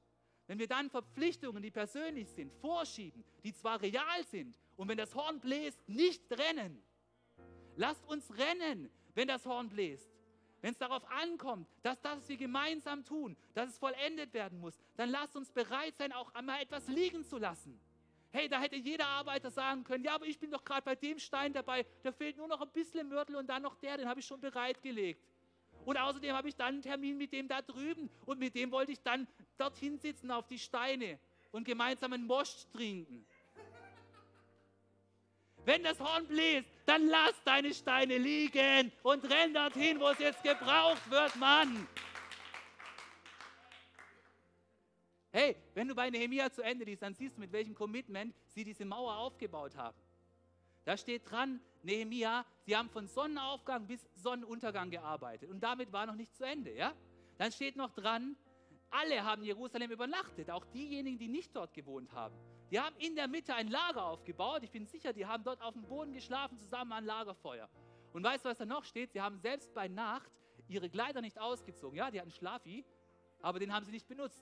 wenn 0.48 0.60
wir 0.60 0.68
dann 0.68 0.90
Verpflichtungen, 0.90 1.64
die 1.64 1.72
persönlich 1.72 2.30
sind, 2.30 2.52
vorschieben, 2.54 3.24
die 3.44 3.54
zwar 3.54 3.82
real 3.82 4.26
sind, 4.26 4.56
und 4.76 4.88
wenn 4.88 4.98
das 4.98 5.14
Horn 5.14 5.40
bläst, 5.40 5.88
nicht 5.88 6.24
rennen. 6.32 6.82
Lasst 7.76 8.06
uns 8.08 8.36
rennen, 8.38 8.90
wenn 9.14 9.28
das 9.28 9.46
Horn 9.46 9.70
bläst. 9.70 10.11
Wenn 10.62 10.72
es 10.74 10.78
darauf 10.78 11.04
ankommt, 11.10 11.68
dass 11.82 12.00
das, 12.02 12.20
was 12.20 12.30
wir 12.30 12.38
gemeinsam 12.38 13.04
tun, 13.04 13.36
dass 13.54 13.70
es 13.70 13.78
vollendet 13.78 14.34
werden 14.34 14.60
muss, 14.60 14.78
dann 14.96 15.10
lasst 15.10 15.36
uns 15.36 15.52
bereit 15.52 15.96
sein, 15.98 16.12
auch 16.14 16.34
einmal 16.36 16.62
etwas 16.62 16.88
liegen 16.88 17.24
zu 17.24 17.40
lassen. 17.40 17.80
Hey, 18.32 18.48
da 18.48 18.62
hätte 18.62 18.76
jeder 18.76 19.08
Arbeiter 19.08 19.50
sagen 19.50 19.84
können, 19.84 20.06
ja, 20.06 20.16
aber 20.16 20.26
ich 20.26 20.40
bin 20.40 20.52
doch 20.52 20.64
gerade 20.64 20.84
bei 20.84 20.96
dem 20.96 21.20
Stein 21.20 21.52
dabei, 21.52 21.86
da 22.04 22.12
fehlt 22.12 22.38
nur 22.38 22.48
noch 22.48 22.62
ein 22.62 22.70
bisschen 22.70 23.10
Mörtel 23.10 23.36
und 23.36 23.48
dann 23.48 23.64
noch 23.64 23.76
der, 23.76 23.98
den 23.98 24.08
habe 24.08 24.20
ich 24.20 24.26
schon 24.26 24.40
bereitgelegt. 24.40 25.22
Und 25.84 25.98
außerdem 25.98 26.34
habe 26.34 26.48
ich 26.48 26.56
dann 26.56 26.76
einen 26.76 26.82
Termin 26.82 27.18
mit 27.18 27.34
dem 27.34 27.48
da 27.48 27.62
drüben 27.62 28.10
und 28.26 28.40
mit 28.40 28.56
dem 28.56 28.72
wollte 28.72 28.92
ich 28.92 29.02
dann 29.02 29.28
dorthin 29.58 29.98
sitzen 29.98 30.30
auf 30.32 30.48
die 30.48 30.60
Steine 30.60 31.20
und 31.52 31.66
gemeinsam 31.66 32.14
einen 32.14 32.28
Most 32.28 32.72
trinken. 32.72 33.26
Wenn 35.66 35.84
das 35.84 36.00
Horn 36.00 36.26
bläst, 36.28 36.70
dann 36.92 37.08
lass 37.08 37.42
deine 37.46 37.74
Steine 37.74 38.18
liegen 38.18 38.92
und 39.02 39.24
renn 39.24 39.54
dorthin, 39.54 39.98
wo 39.98 40.10
es 40.10 40.20
jetzt 40.20 40.44
gebraucht 40.44 41.10
wird, 41.10 41.34
Mann. 41.38 41.88
Hey, 45.32 45.56
wenn 45.74 45.88
du 45.88 45.96
bei 45.96 46.10
Nehemia 46.10 46.52
zu 46.52 46.62
Ende 46.62 46.84
liest, 46.84 47.02
dann 47.02 47.14
siehst 47.14 47.38
du, 47.38 47.40
mit 47.40 47.54
welchem 47.54 47.74
Commitment 47.74 48.36
sie 48.50 48.66
diese 48.66 48.84
Mauer 48.84 49.16
aufgebaut 49.16 49.78
haben. 49.78 49.98
Da 50.84 50.98
steht 50.98 51.32
dran, 51.32 51.62
Nehemia, 51.82 52.46
sie 52.66 52.76
haben 52.76 52.90
von 52.90 53.08
Sonnenaufgang 53.08 53.88
bis 53.88 54.06
Sonnenuntergang 54.16 54.90
gearbeitet. 54.90 55.50
Und 55.50 55.62
damit 55.62 55.94
war 55.94 56.06
noch 56.06 56.16
nicht 56.16 56.36
zu 56.36 56.44
Ende, 56.44 56.76
ja? 56.76 56.94
Dann 57.38 57.54
steht 57.54 57.78
noch 57.78 57.92
dran, 57.92 58.36
alle 58.90 59.24
haben 59.24 59.46
Jerusalem 59.46 59.92
übernachtet, 59.92 60.52
auch 60.52 60.66
diejenigen, 60.66 61.18
die 61.18 61.30
nicht 61.30 61.56
dort 61.56 61.74
gewohnt 61.74 62.12
haben. 62.12 62.36
Die 62.72 62.80
haben 62.80 62.96
in 62.98 63.16
der 63.16 63.28
Mitte 63.28 63.54
ein 63.54 63.68
Lager 63.68 64.06
aufgebaut. 64.06 64.64
Ich 64.64 64.72
bin 64.72 64.86
sicher, 64.86 65.12
die 65.12 65.26
haben 65.26 65.44
dort 65.44 65.62
auf 65.62 65.74
dem 65.74 65.84
Boden 65.84 66.14
geschlafen, 66.14 66.58
zusammen 66.58 66.94
an 66.94 67.06
Lagerfeuer. 67.06 67.70
Und 68.14 68.24
weißt 68.24 68.46
du, 68.46 68.50
was 68.50 68.58
da 68.58 68.66
noch 68.66 68.86
steht? 68.86 69.12
Sie 69.12 69.22
haben 69.22 69.38
selbst 69.38 69.74
bei 69.74 69.90
Nacht 69.90 70.32
ihre 70.70 70.90
Kleider 70.90 71.22
nicht 71.22 71.38
ausgezogen. 71.38 71.98
Ja, 71.98 72.10
die 72.10 72.20
hatten 72.20 72.32
Schlafi, 72.32 72.86
aber 73.42 73.60
den 73.60 73.74
haben 73.74 73.86
sie 73.86 73.92
nicht 73.92 74.08
benutzt. 74.08 74.42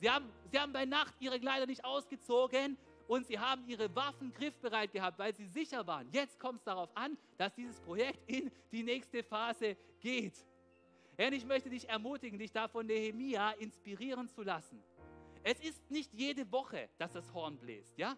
Sie 0.00 0.10
haben, 0.10 0.32
sie 0.50 0.58
haben 0.58 0.72
bei 0.72 0.86
Nacht 0.86 1.14
ihre 1.20 1.38
Kleider 1.38 1.66
nicht 1.66 1.84
ausgezogen 1.84 2.78
und 3.08 3.26
sie 3.26 3.38
haben 3.38 3.66
ihre 3.68 3.94
Waffen 3.94 4.32
griffbereit 4.32 4.92
gehabt, 4.92 5.18
weil 5.18 5.34
sie 5.34 5.46
sicher 5.46 5.86
waren. 5.86 6.08
Jetzt 6.10 6.40
kommt 6.40 6.60
es 6.60 6.64
darauf 6.64 6.96
an, 6.96 7.18
dass 7.36 7.54
dieses 7.54 7.78
Projekt 7.80 8.20
in 8.26 8.50
die 8.72 8.82
nächste 8.82 9.22
Phase 9.22 9.76
geht. 10.00 10.46
Herr, 11.16 11.32
ich 11.32 11.44
möchte 11.44 11.68
dich 11.68 11.88
ermutigen, 11.88 12.38
dich 12.38 12.52
da 12.52 12.68
von 12.68 12.86
Nehemia 12.86 13.52
inspirieren 13.52 14.28
zu 14.28 14.42
lassen. 14.42 14.82
Es 15.46 15.60
ist 15.60 15.90
nicht 15.90 16.12
jede 16.14 16.50
Woche, 16.50 16.88
dass 16.96 17.12
das 17.12 17.32
Horn 17.34 17.58
bläst, 17.58 17.98
ja? 17.98 18.16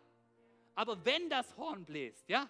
Aber 0.77 1.05
wenn 1.05 1.29
das 1.29 1.57
Horn 1.57 1.85
bläst, 1.85 2.29
ja, 2.29 2.49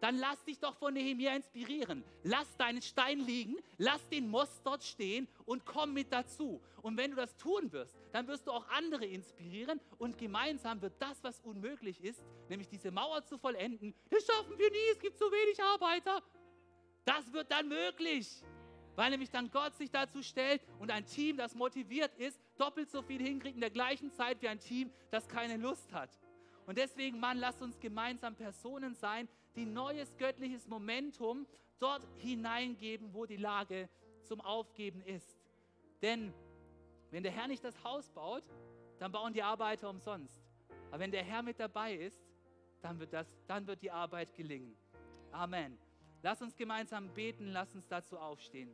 dann 0.00 0.16
lass 0.16 0.44
dich 0.44 0.60
doch 0.60 0.76
von 0.76 0.94
Nehemia 0.94 1.34
inspirieren. 1.34 2.04
Lass 2.22 2.56
deinen 2.56 2.82
Stein 2.82 3.18
liegen, 3.18 3.56
lass 3.78 4.08
den 4.08 4.28
Most 4.28 4.60
dort 4.64 4.84
stehen 4.84 5.26
und 5.44 5.66
komm 5.66 5.92
mit 5.92 6.12
dazu. 6.12 6.60
Und 6.82 6.96
wenn 6.96 7.10
du 7.10 7.16
das 7.16 7.36
tun 7.36 7.72
wirst, 7.72 7.96
dann 8.12 8.28
wirst 8.28 8.46
du 8.46 8.52
auch 8.52 8.68
andere 8.68 9.06
inspirieren 9.06 9.80
und 9.98 10.18
gemeinsam 10.18 10.80
wird 10.82 10.94
das, 11.00 11.22
was 11.22 11.40
unmöglich 11.40 12.02
ist, 12.02 12.22
nämlich 12.48 12.68
diese 12.68 12.92
Mauer 12.92 13.24
zu 13.24 13.38
vollenden, 13.38 13.92
das 14.08 14.24
schaffen 14.24 14.56
wir 14.56 14.70
nie, 14.70 14.90
es 14.92 15.00
gibt 15.00 15.18
zu 15.18 15.24
wenig 15.24 15.60
Arbeiter. 15.60 16.22
Das 17.04 17.32
wird 17.32 17.50
dann 17.50 17.68
möglich, 17.68 18.28
weil 18.96 19.10
nämlich 19.10 19.30
dann 19.30 19.50
Gott 19.50 19.74
sich 19.74 19.90
dazu 19.90 20.22
stellt 20.22 20.62
und 20.78 20.90
ein 20.90 21.06
Team, 21.06 21.36
das 21.36 21.54
motiviert 21.54 22.14
ist, 22.16 22.38
doppelt 22.58 22.90
so 22.90 23.02
viel 23.02 23.22
hinkriegt 23.22 23.54
in 23.54 23.60
der 23.60 23.70
gleichen 23.70 24.12
Zeit 24.12 24.42
wie 24.42 24.48
ein 24.48 24.58
Team, 24.58 24.90
das 25.10 25.28
keine 25.28 25.56
Lust 25.56 25.92
hat. 25.92 26.10
Und 26.66 26.78
deswegen, 26.78 27.18
Mann, 27.18 27.38
lasst 27.38 27.62
uns 27.62 27.78
gemeinsam 27.80 28.34
Personen 28.34 28.94
sein, 28.94 29.28
die 29.56 29.64
neues 29.64 30.16
göttliches 30.16 30.68
Momentum 30.68 31.46
dort 31.78 32.06
hineingeben, 32.16 33.12
wo 33.12 33.26
die 33.26 33.36
Lage 33.36 33.88
zum 34.22 34.40
Aufgeben 34.40 35.02
ist. 35.02 35.36
Denn 36.00 36.32
wenn 37.10 37.22
der 37.22 37.32
Herr 37.32 37.48
nicht 37.48 37.64
das 37.64 37.82
Haus 37.84 38.08
baut, 38.10 38.44
dann 38.98 39.10
bauen 39.10 39.32
die 39.32 39.42
Arbeiter 39.42 39.90
umsonst. 39.90 40.40
Aber 40.90 41.00
wenn 41.00 41.10
der 41.10 41.24
Herr 41.24 41.42
mit 41.42 41.58
dabei 41.58 41.94
ist, 41.94 42.22
dann 42.80 42.98
wird, 42.98 43.12
das, 43.12 43.26
dann 43.46 43.66
wird 43.66 43.82
die 43.82 43.90
Arbeit 43.90 44.34
gelingen. 44.34 44.76
Amen. 45.30 45.78
Lass 46.22 46.40
uns 46.40 46.56
gemeinsam 46.56 47.12
beten, 47.12 47.48
lass 47.48 47.74
uns 47.74 47.88
dazu 47.88 48.16
aufstehen. 48.16 48.72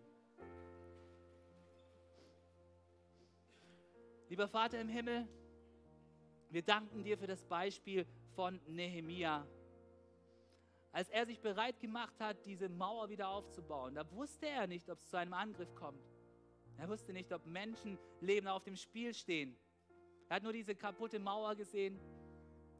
Lieber 4.28 4.46
Vater 4.46 4.78
im 4.78 4.90
Himmel, 4.90 5.26
wir 6.50 6.62
danken 6.62 7.02
dir 7.02 7.16
für 7.16 7.26
das 7.26 7.42
Beispiel 7.42 8.06
von 8.34 8.60
Nehemia. 8.66 9.46
Als 10.92 11.08
er 11.08 11.24
sich 11.24 11.40
bereit 11.40 11.80
gemacht 11.80 12.20
hat, 12.20 12.44
diese 12.44 12.68
Mauer 12.68 13.08
wieder 13.08 13.28
aufzubauen, 13.28 13.94
da 13.94 14.10
wusste 14.12 14.46
er 14.46 14.66
nicht, 14.66 14.90
ob 14.90 14.98
es 14.98 15.08
zu 15.08 15.16
einem 15.16 15.32
Angriff 15.32 15.74
kommt. 15.74 16.04
Er 16.76 16.88
wusste 16.88 17.14
nicht, 17.14 17.32
ob 17.32 17.46
Menschenleben 17.46 18.48
auf 18.48 18.64
dem 18.64 18.76
Spiel 18.76 19.14
stehen. 19.14 19.56
Er 20.28 20.36
hat 20.36 20.42
nur 20.42 20.52
diese 20.52 20.74
kaputte 20.74 21.18
Mauer 21.18 21.54
gesehen. 21.54 21.98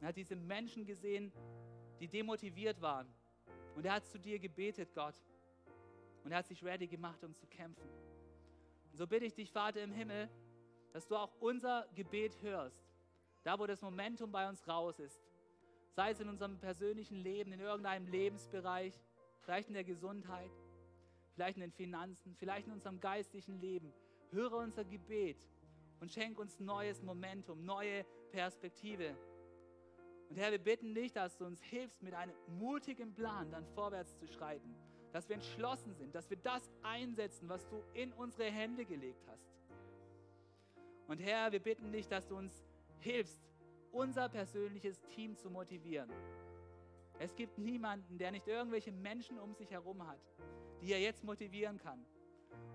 Er 0.01 0.09
hat 0.09 0.15
diese 0.15 0.35
Menschen 0.35 0.85
gesehen, 0.85 1.31
die 1.99 2.07
demotiviert 2.07 2.79
waren. 2.81 3.11
Und 3.79 3.85
er 3.85 3.93
hat 3.93 4.05
zu 4.05 4.19
dir 4.19 4.37
gebetet, 4.39 4.93
Gott. 4.93 5.15
Und 6.25 6.33
er 6.33 6.39
hat 6.39 6.47
sich 6.47 6.61
ready 6.65 6.85
gemacht, 6.85 7.23
um 7.23 7.33
zu 7.33 7.47
kämpfen. 7.47 7.89
Und 8.91 8.97
so 8.97 9.07
bitte 9.07 9.23
ich 9.23 9.33
dich, 9.33 9.53
Vater 9.53 9.81
im 9.81 9.93
Himmel, 9.93 10.29
dass 10.91 11.07
du 11.07 11.15
auch 11.15 11.31
unser 11.39 11.87
Gebet 11.95 12.41
hörst 12.41 12.83
da, 13.43 13.57
wo 13.57 13.65
das 13.65 13.81
Momentum 13.81 14.33
bei 14.33 14.49
uns 14.49 14.67
raus 14.67 14.99
ist. 14.99 15.23
Sei 15.91 16.11
es 16.11 16.19
in 16.19 16.27
unserem 16.27 16.59
persönlichen 16.59 17.23
Leben, 17.23 17.53
in 17.53 17.61
irgendeinem 17.61 18.05
Lebensbereich, 18.07 18.99
vielleicht 19.39 19.69
in 19.69 19.75
der 19.75 19.85
Gesundheit, 19.85 20.51
vielleicht 21.31 21.55
in 21.55 21.61
den 21.61 21.71
Finanzen, 21.71 22.35
vielleicht 22.35 22.67
in 22.67 22.73
unserem 22.73 22.99
geistlichen 22.99 23.61
Leben. 23.61 23.93
Höre 24.31 24.57
unser 24.57 24.83
Gebet 24.83 25.47
und 26.01 26.11
schenk 26.11 26.37
uns 26.37 26.59
neues 26.59 27.01
Momentum, 27.01 27.63
neue 27.63 28.03
Perspektive. 28.33 29.15
Und 30.29 30.37
Herr, 30.37 30.51
wir 30.51 30.59
bitten 30.59 30.93
dich, 30.93 31.11
dass 31.11 31.37
du 31.37 31.45
uns 31.45 31.61
hilfst, 31.63 32.01
mit 32.03 32.13
einem 32.13 32.35
mutigen 32.59 33.13
Plan 33.13 33.49
dann 33.51 33.65
vorwärts 33.73 34.15
zu 34.17 34.27
schreiten. 34.27 34.75
Dass 35.11 35.27
wir 35.27 35.35
entschlossen 35.35 35.95
sind, 35.95 36.13
dass 36.13 36.29
wir 36.29 36.37
das 36.37 36.69
einsetzen, 36.83 37.49
was 37.49 37.67
du 37.67 37.83
in 37.93 38.13
unsere 38.13 38.49
Hände 38.49 38.85
gelegt 38.85 39.27
hast. 39.27 39.49
Und 41.07 41.19
Herr, 41.19 41.51
wir 41.51 41.59
bitten 41.59 41.91
dich, 41.91 42.07
dass 42.07 42.27
du 42.27 42.37
uns 42.37 42.63
hilfst, 42.99 43.41
unser 43.91 44.29
persönliches 44.29 45.01
Team 45.07 45.35
zu 45.35 45.49
motivieren. 45.49 46.11
Es 47.17 47.35
gibt 47.35 47.57
niemanden, 47.57 48.19
der 48.19 48.31
nicht 48.31 48.47
irgendwelche 48.47 48.91
Menschen 48.91 49.39
um 49.39 49.55
sich 49.55 49.71
herum 49.71 50.07
hat, 50.07 50.19
die 50.81 50.93
er 50.93 51.01
jetzt 51.01 51.23
motivieren 51.23 51.79
kann. 51.79 52.05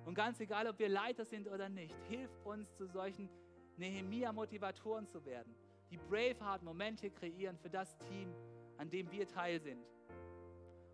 Und 0.04 0.14
ganz 0.14 0.40
egal, 0.40 0.66
ob 0.66 0.78
wir 0.80 0.88
Leiter 0.88 1.24
sind 1.24 1.48
oder 1.48 1.68
nicht, 1.68 1.94
hilf 2.08 2.30
uns 2.44 2.74
zu 2.74 2.86
solchen 2.86 3.28
Nehemia-Motivatoren 3.76 5.06
zu 5.06 5.24
werden, 5.24 5.54
die 5.90 5.96
Braveheart-Momente 5.96 7.10
kreieren 7.10 7.58
für 7.58 7.70
das 7.70 7.96
Team, 7.98 8.34
an 8.78 8.90
dem 8.90 9.10
wir 9.10 9.26
Teil 9.26 9.60
sind. 9.60 9.84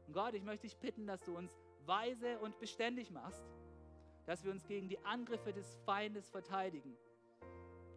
Und 0.06 0.14
Gott, 0.14 0.34
ich 0.34 0.42
möchte 0.42 0.66
dich 0.66 0.76
bitten, 0.76 1.06
dass 1.06 1.22
du 1.22 1.36
uns 1.36 1.56
weise 1.86 2.38
und 2.40 2.58
beständig 2.58 3.10
machst, 3.10 3.44
dass 4.26 4.44
wir 4.44 4.50
uns 4.50 4.66
gegen 4.66 4.88
die 4.88 4.98
Angriffe 5.04 5.52
des 5.52 5.76
Feindes 5.86 6.28
verteidigen 6.28 6.96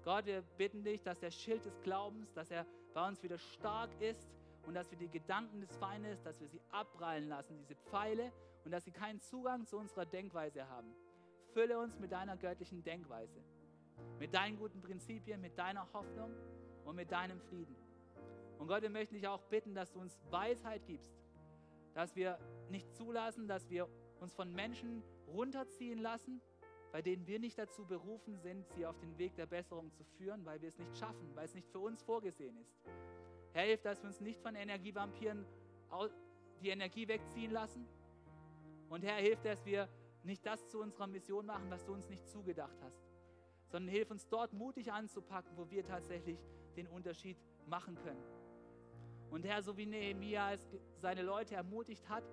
Gott, 0.03 0.25
wir 0.25 0.41
bitten 0.57 0.83
dich, 0.83 1.01
dass 1.01 1.19
der 1.19 1.31
Schild 1.31 1.63
des 1.63 1.81
Glaubens, 1.81 2.33
dass 2.33 2.51
er 2.51 2.65
bei 2.93 3.07
uns 3.07 3.23
wieder 3.23 3.37
stark 3.37 3.89
ist 4.01 4.27
und 4.67 4.73
dass 4.73 4.91
wir 4.91 4.97
die 4.97 5.09
Gedanken 5.09 5.61
des 5.61 5.73
Feindes, 5.77 6.21
dass 6.23 6.41
wir 6.41 6.47
sie 6.49 6.59
abprallen 6.71 7.29
lassen, 7.29 7.57
diese 7.57 7.75
Pfeile, 7.75 8.31
und 8.65 8.71
dass 8.71 8.85
sie 8.85 8.91
keinen 8.91 9.19
Zugang 9.19 9.65
zu 9.65 9.77
unserer 9.77 10.05
Denkweise 10.05 10.67
haben. 10.69 10.93
Fülle 11.53 11.79
uns 11.79 11.99
mit 11.99 12.11
deiner 12.11 12.37
göttlichen 12.37 12.83
Denkweise, 12.83 13.41
mit 14.19 14.33
deinen 14.33 14.57
guten 14.57 14.81
Prinzipien, 14.81 15.39
mit 15.41 15.57
deiner 15.57 15.91
Hoffnung 15.93 16.33
und 16.85 16.95
mit 16.95 17.11
deinem 17.11 17.39
Frieden. 17.39 17.75
Und 18.59 18.67
Gott, 18.67 18.81
wir 18.81 18.89
möchten 18.89 19.15
dich 19.15 19.27
auch 19.27 19.43
bitten, 19.43 19.73
dass 19.73 19.91
du 19.91 19.99
uns 19.99 20.17
Weisheit 20.29 20.85
gibst, 20.85 21.13
dass 21.93 22.15
wir 22.15 22.39
nicht 22.69 22.93
zulassen, 22.93 23.47
dass 23.47 23.69
wir 23.69 23.87
uns 24.19 24.33
von 24.33 24.51
Menschen 24.53 25.03
runterziehen 25.27 25.99
lassen, 25.99 26.41
bei 26.91 27.01
denen 27.01 27.25
wir 27.27 27.39
nicht 27.39 27.57
dazu 27.57 27.85
berufen 27.85 28.37
sind, 28.37 28.67
sie 28.69 28.85
auf 28.85 28.97
den 28.99 29.17
Weg 29.17 29.35
der 29.35 29.47
Besserung 29.47 29.91
zu 29.91 30.03
führen, 30.03 30.45
weil 30.45 30.61
wir 30.61 30.69
es 30.69 30.77
nicht 30.77 30.95
schaffen, 30.95 31.35
weil 31.35 31.45
es 31.45 31.55
nicht 31.55 31.67
für 31.69 31.79
uns 31.79 32.03
vorgesehen 32.03 32.55
ist. 32.57 32.73
Herr, 33.53 33.65
hilf, 33.65 33.81
dass 33.81 34.01
wir 34.01 34.07
uns 34.07 34.21
nicht 34.21 34.39
von 34.39 34.55
Energievampiren 34.55 35.45
die 36.61 36.69
Energie 36.69 37.07
wegziehen 37.07 37.51
lassen. 37.51 37.87
Und 38.89 39.03
Herr, 39.03 39.17
hilf, 39.17 39.41
dass 39.41 39.65
wir 39.65 39.89
nicht 40.23 40.45
das 40.45 40.67
zu 40.69 40.79
unserer 40.79 41.07
Mission 41.07 41.45
machen, 41.45 41.69
was 41.69 41.83
du 41.83 41.93
uns 41.93 42.07
nicht 42.09 42.27
zugedacht 42.27 42.77
hast, 42.81 43.03
sondern 43.67 43.89
hilf 43.91 44.09
uns 44.11 44.27
dort 44.27 44.53
mutig 44.53 44.91
anzupacken, 44.91 45.57
wo 45.57 45.69
wir 45.69 45.83
tatsächlich 45.83 46.39
den 46.73 46.87
Unterschied 46.87 47.37
machen 47.67 47.95
können. 47.95 48.23
Und 49.31 49.45
Herr, 49.45 49.63
so 49.63 49.75
wie 49.77 49.85
Nehemiah 49.85 50.53
es 50.53 50.67
seine 50.97 51.23
Leute 51.23 51.55
ermutigt 51.55 52.07
hat, 52.07 52.23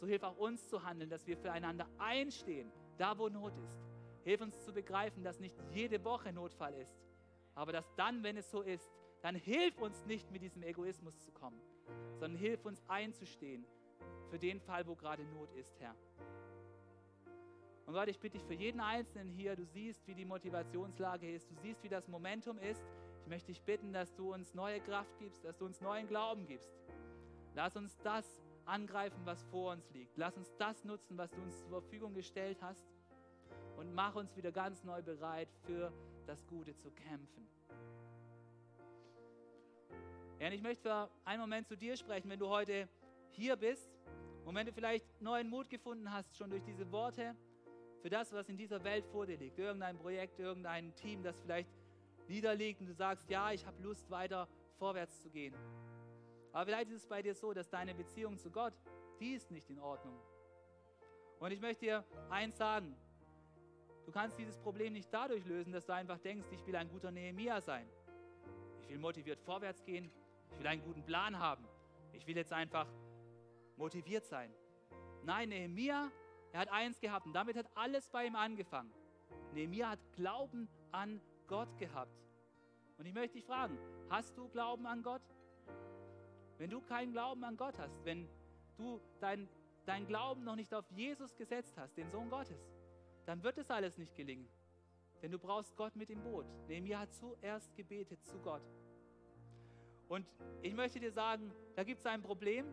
so 0.00 0.06
hilf 0.06 0.22
auch 0.22 0.36
uns 0.36 0.68
zu 0.68 0.82
handeln, 0.82 1.08
dass 1.08 1.26
wir 1.26 1.36
füreinander 1.36 1.86
einstehen, 1.98 2.72
da 2.98 3.16
wo 3.16 3.28
Not 3.28 3.56
ist. 3.58 3.80
Hilf 4.24 4.40
uns 4.40 4.64
zu 4.64 4.72
begreifen, 4.72 5.22
dass 5.22 5.38
nicht 5.38 5.56
jede 5.70 6.02
Woche 6.04 6.32
Notfall 6.32 6.74
ist, 6.74 6.98
aber 7.54 7.72
dass 7.72 7.94
dann, 7.94 8.22
wenn 8.22 8.36
es 8.36 8.50
so 8.50 8.62
ist, 8.62 8.90
dann 9.22 9.36
hilf 9.36 9.78
uns 9.78 10.04
nicht 10.06 10.30
mit 10.30 10.42
diesem 10.42 10.62
Egoismus 10.62 11.18
zu 11.20 11.30
kommen, 11.30 11.60
sondern 12.18 12.36
hilf 12.36 12.64
uns 12.64 12.82
einzustehen 12.88 13.64
für 14.28 14.38
den 14.38 14.60
Fall, 14.60 14.86
wo 14.86 14.94
gerade 14.94 15.24
Not 15.24 15.52
ist, 15.52 15.78
Herr. 15.78 15.94
Und 17.86 17.92
Gott, 17.92 18.08
ich 18.08 18.18
bitte 18.18 18.38
dich 18.38 18.46
für 18.46 18.54
jeden 18.54 18.80
Einzelnen 18.80 19.28
hier, 19.28 19.56
du 19.56 19.64
siehst, 19.64 20.06
wie 20.06 20.14
die 20.14 20.24
Motivationslage 20.24 21.30
ist, 21.30 21.50
du 21.50 21.54
siehst, 21.56 21.82
wie 21.82 21.88
das 21.88 22.08
Momentum 22.08 22.58
ist. 22.58 22.82
Ich 23.24 23.30
möchte 23.30 23.46
dich 23.46 23.62
bitten, 23.62 23.94
dass 23.94 24.14
du 24.14 24.34
uns 24.34 24.52
neue 24.52 24.80
Kraft 24.80 25.18
gibst, 25.18 25.42
dass 25.46 25.56
du 25.56 25.64
uns 25.64 25.80
neuen 25.80 26.06
Glauben 26.06 26.46
gibst. 26.46 26.70
Lass 27.54 27.74
uns 27.74 27.96
das 28.02 28.26
angreifen, 28.66 29.18
was 29.24 29.42
vor 29.44 29.72
uns 29.72 29.90
liegt. 29.92 30.18
Lass 30.18 30.36
uns 30.36 30.54
das 30.58 30.84
nutzen, 30.84 31.16
was 31.16 31.30
du 31.30 31.40
uns 31.40 31.58
zur 31.58 31.70
Verfügung 31.70 32.12
gestellt 32.12 32.58
hast 32.60 32.84
und 33.78 33.94
mach 33.94 34.14
uns 34.14 34.36
wieder 34.36 34.52
ganz 34.52 34.84
neu 34.84 35.00
bereit, 35.00 35.48
für 35.62 35.90
das 36.26 36.46
Gute 36.46 36.76
zu 36.76 36.90
kämpfen. 36.90 37.48
Ja, 40.38 40.48
und 40.48 40.52
ich 40.52 40.62
möchte 40.62 40.82
für 40.82 41.08
einen 41.24 41.40
Moment 41.40 41.66
zu 41.66 41.78
dir 41.78 41.96
sprechen, 41.96 42.28
wenn 42.28 42.38
du 42.38 42.48
heute 42.48 42.90
hier 43.30 43.56
bist 43.56 43.90
und 44.44 44.54
wenn 44.54 44.66
du 44.66 44.72
vielleicht 44.74 45.06
neuen 45.22 45.48
Mut 45.48 45.70
gefunden 45.70 46.12
hast, 46.12 46.36
schon 46.36 46.50
durch 46.50 46.62
diese 46.62 46.92
Worte, 46.92 47.34
für 48.02 48.10
das, 48.10 48.34
was 48.34 48.50
in 48.50 48.58
dieser 48.58 48.84
Welt 48.84 49.06
vor 49.06 49.24
dir 49.24 49.38
liegt. 49.38 49.58
Irgendein 49.58 49.96
Projekt, 49.96 50.38
irgendein 50.38 50.94
Team, 50.94 51.22
das 51.22 51.40
vielleicht 51.40 51.70
niederliegt 52.28 52.80
und 52.80 52.86
du 52.86 52.94
sagst, 52.94 53.28
ja, 53.28 53.52
ich 53.52 53.64
habe 53.66 53.82
Lust, 53.82 54.10
weiter 54.10 54.48
vorwärts 54.78 55.20
zu 55.20 55.30
gehen. 55.30 55.54
Aber 56.52 56.66
vielleicht 56.66 56.90
ist 56.90 57.02
es 57.02 57.06
bei 57.06 57.22
dir 57.22 57.34
so, 57.34 57.52
dass 57.52 57.68
deine 57.68 57.94
Beziehung 57.94 58.38
zu 58.38 58.50
Gott, 58.50 58.74
die 59.20 59.32
ist 59.32 59.50
nicht 59.50 59.70
in 59.70 59.78
Ordnung. 59.78 60.18
Und 61.40 61.50
ich 61.50 61.60
möchte 61.60 61.84
dir 61.84 62.04
eins 62.30 62.56
sagen, 62.56 62.96
du 64.06 64.12
kannst 64.12 64.38
dieses 64.38 64.58
Problem 64.58 64.92
nicht 64.92 65.12
dadurch 65.12 65.44
lösen, 65.44 65.72
dass 65.72 65.86
du 65.86 65.92
einfach 65.92 66.18
denkst, 66.18 66.46
ich 66.52 66.66
will 66.66 66.76
ein 66.76 66.88
guter 66.88 67.10
Nehemia 67.10 67.60
sein. 67.60 67.88
Ich 68.80 68.88
will 68.88 68.98
motiviert 68.98 69.40
vorwärts 69.40 69.84
gehen, 69.84 70.10
ich 70.52 70.58
will 70.58 70.66
einen 70.66 70.82
guten 70.82 71.02
Plan 71.04 71.38
haben. 71.38 71.66
Ich 72.12 72.26
will 72.26 72.36
jetzt 72.36 72.52
einfach 72.52 72.86
motiviert 73.76 74.24
sein. 74.24 74.54
Nein, 75.24 75.48
Nehemia, 75.48 76.10
er 76.52 76.60
hat 76.60 76.68
eins 76.68 77.00
gehabt 77.00 77.26
und 77.26 77.32
damit 77.32 77.56
hat 77.56 77.66
alles 77.74 78.08
bei 78.10 78.26
ihm 78.26 78.36
angefangen. 78.36 78.92
Nehemia 79.52 79.90
hat 79.90 79.98
Glauben 80.12 80.68
an 80.92 81.20
Gott 81.46 81.76
gehabt. 81.78 82.16
Und 82.98 83.06
ich 83.06 83.14
möchte 83.14 83.34
dich 83.36 83.44
fragen, 83.44 83.78
hast 84.08 84.36
du 84.36 84.48
Glauben 84.48 84.86
an 84.86 85.02
Gott? 85.02 85.22
Wenn 86.58 86.70
du 86.70 86.80
keinen 86.80 87.12
Glauben 87.12 87.42
an 87.44 87.56
Gott 87.56 87.78
hast, 87.78 88.04
wenn 88.04 88.28
du 88.76 89.00
dein, 89.20 89.48
dein 89.86 90.06
Glauben 90.06 90.44
noch 90.44 90.56
nicht 90.56 90.72
auf 90.72 90.88
Jesus 90.90 91.34
gesetzt 91.36 91.76
hast, 91.76 91.96
den 91.96 92.10
Sohn 92.10 92.30
Gottes, 92.30 92.70
dann 93.26 93.42
wird 93.42 93.58
es 93.58 93.70
alles 93.70 93.98
nicht 93.98 94.14
gelingen. 94.14 94.48
Denn 95.22 95.32
du 95.32 95.38
brauchst 95.38 95.74
Gott 95.76 95.96
mit 95.96 96.10
im 96.10 96.22
Boot. 96.22 96.46
Nehemiah 96.68 97.00
hat 97.00 97.14
zuerst 97.14 97.74
gebetet 97.74 98.22
zu 98.24 98.38
Gott. 98.40 98.62
Und 100.08 100.26
ich 100.62 100.74
möchte 100.74 101.00
dir 101.00 101.10
sagen, 101.10 101.52
da 101.74 101.82
gibt 101.82 102.00
es 102.00 102.06
ein 102.06 102.22
Problem, 102.22 102.66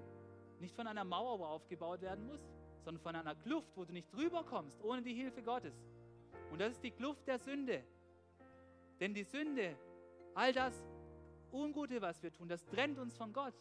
nicht 0.60 0.76
von 0.76 0.86
einer 0.86 1.06
Mauer, 1.06 1.40
wo 1.40 1.46
aufgebaut 1.46 2.02
werden 2.02 2.28
muss, 2.28 2.42
sondern 2.84 3.02
von 3.02 3.16
einer 3.16 3.36
Kluft, 3.36 3.72
wo 3.76 3.86
du 3.86 3.94
nicht 3.94 4.14
drüber 4.14 4.44
kommst, 4.44 4.84
ohne 4.84 5.02
die 5.02 5.14
Hilfe 5.14 5.42
Gottes. 5.42 5.74
Und 6.52 6.60
das 6.60 6.74
ist 6.74 6.84
die 6.84 6.92
Kluft 6.92 7.28
der 7.28 7.40
Sünde. 7.40 7.84
Denn 9.02 9.16
die 9.16 9.24
Sünde, 9.24 9.76
all 10.36 10.54
das 10.54 10.86
Ungute, 11.52 12.02
was 12.02 12.22
wir 12.22 12.32
tun, 12.32 12.48
das 12.48 12.64
trennt 12.66 13.00
uns 13.00 13.18
von 13.18 13.34
Gott. 13.34 13.56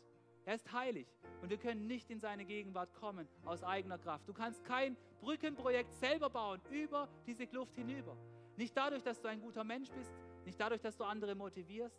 Er 0.45 0.55
ist 0.55 0.71
heilig 0.71 1.09
und 1.41 1.49
wir 1.49 1.57
können 1.57 1.87
nicht 1.87 2.11
in 2.11 2.21
seine 2.21 2.45
Gegenwart 2.45 2.93
kommen 2.93 3.27
aus 3.47 3.63
eigener 3.65 3.97
Kraft. 3.97 4.29
Du 4.29 4.35
kannst 4.35 4.63
kein 4.67 4.99
Brückenprojekt 5.23 5.95
selber 5.95 6.29
bauen 6.29 6.61
über 6.71 7.09
diese 7.27 7.47
Kluft 7.47 7.75
hinüber. 7.75 8.19
Nicht 8.57 8.77
dadurch, 8.77 9.03
dass 9.03 9.19
du 9.19 9.29
ein 9.29 9.41
guter 9.41 9.65
Mensch 9.65 9.91
bist, 9.91 10.13
nicht 10.45 10.61
dadurch, 10.61 10.83
dass 10.83 10.99
du 10.99 11.05
andere 11.05 11.35
motivierst 11.35 11.99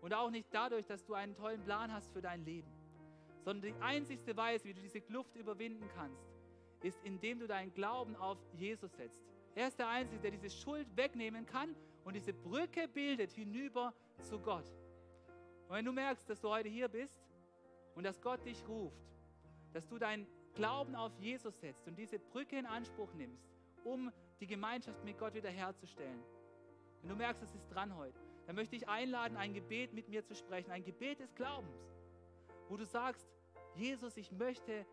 und 0.00 0.14
auch 0.14 0.30
nicht 0.30 0.48
dadurch, 0.50 0.86
dass 0.86 1.04
du 1.04 1.12
einen 1.12 1.34
tollen 1.34 1.62
Plan 1.62 1.92
hast 1.92 2.10
für 2.14 2.22
dein 2.22 2.44
Leben, 2.46 2.70
sondern 3.44 3.74
die 3.74 3.82
einzigste 3.82 4.34
Weise, 4.38 4.64
wie 4.64 4.72
du 4.72 4.80
diese 4.80 5.02
Kluft 5.02 5.36
überwinden 5.36 5.86
kannst, 5.94 6.24
ist, 6.82 6.98
indem 7.04 7.40
du 7.40 7.46
deinen 7.46 7.74
Glauben 7.74 8.16
auf 8.16 8.38
Jesus 8.54 8.90
setzt. 8.96 9.22
Er 9.54 9.68
ist 9.68 9.78
der 9.78 9.88
Einzige, 9.88 10.22
der 10.22 10.30
diese 10.30 10.48
Schuld 10.48 10.86
wegnehmen 10.96 11.44
kann 11.44 11.74
und 12.10 12.14
diese 12.14 12.32
Brücke 12.32 12.88
bildet 12.88 13.30
hinüber 13.30 13.94
zu 14.20 14.40
Gott. 14.40 14.68
Und 15.68 15.76
wenn 15.76 15.84
du 15.84 15.92
merkst, 15.92 16.28
dass 16.28 16.40
du 16.40 16.48
heute 16.48 16.68
hier 16.68 16.88
bist 16.88 17.22
und 17.94 18.02
dass 18.02 18.20
Gott 18.20 18.44
dich 18.44 18.66
ruft, 18.66 19.00
dass 19.72 19.86
du 19.86 19.96
deinen 19.96 20.26
Glauben 20.54 20.96
auf 20.96 21.16
Jesus 21.20 21.60
setzt 21.60 21.86
und 21.86 21.96
diese 21.96 22.18
Brücke 22.18 22.58
in 22.58 22.66
Anspruch 22.66 23.14
nimmst, 23.14 23.48
um 23.84 24.10
die 24.40 24.48
Gemeinschaft 24.48 25.04
mit 25.04 25.20
Gott 25.20 25.34
wiederherzustellen. 25.34 26.20
Wenn 27.00 27.10
du 27.10 27.14
merkst, 27.14 27.44
es 27.44 27.54
ist 27.54 27.68
dran 27.68 27.94
heute, 27.94 28.18
dann 28.48 28.56
möchte 28.56 28.74
ich 28.74 28.88
einladen, 28.88 29.36
ein 29.36 29.54
Gebet 29.54 29.92
mit 29.92 30.08
mir 30.08 30.24
zu 30.24 30.34
sprechen, 30.34 30.72
ein 30.72 30.82
Gebet 30.82 31.20
des 31.20 31.32
Glaubens, 31.36 31.94
wo 32.68 32.76
du 32.76 32.84
sagst, 32.84 33.24
Jesus, 33.76 34.16
ich 34.16 34.32
möchte 34.32 34.84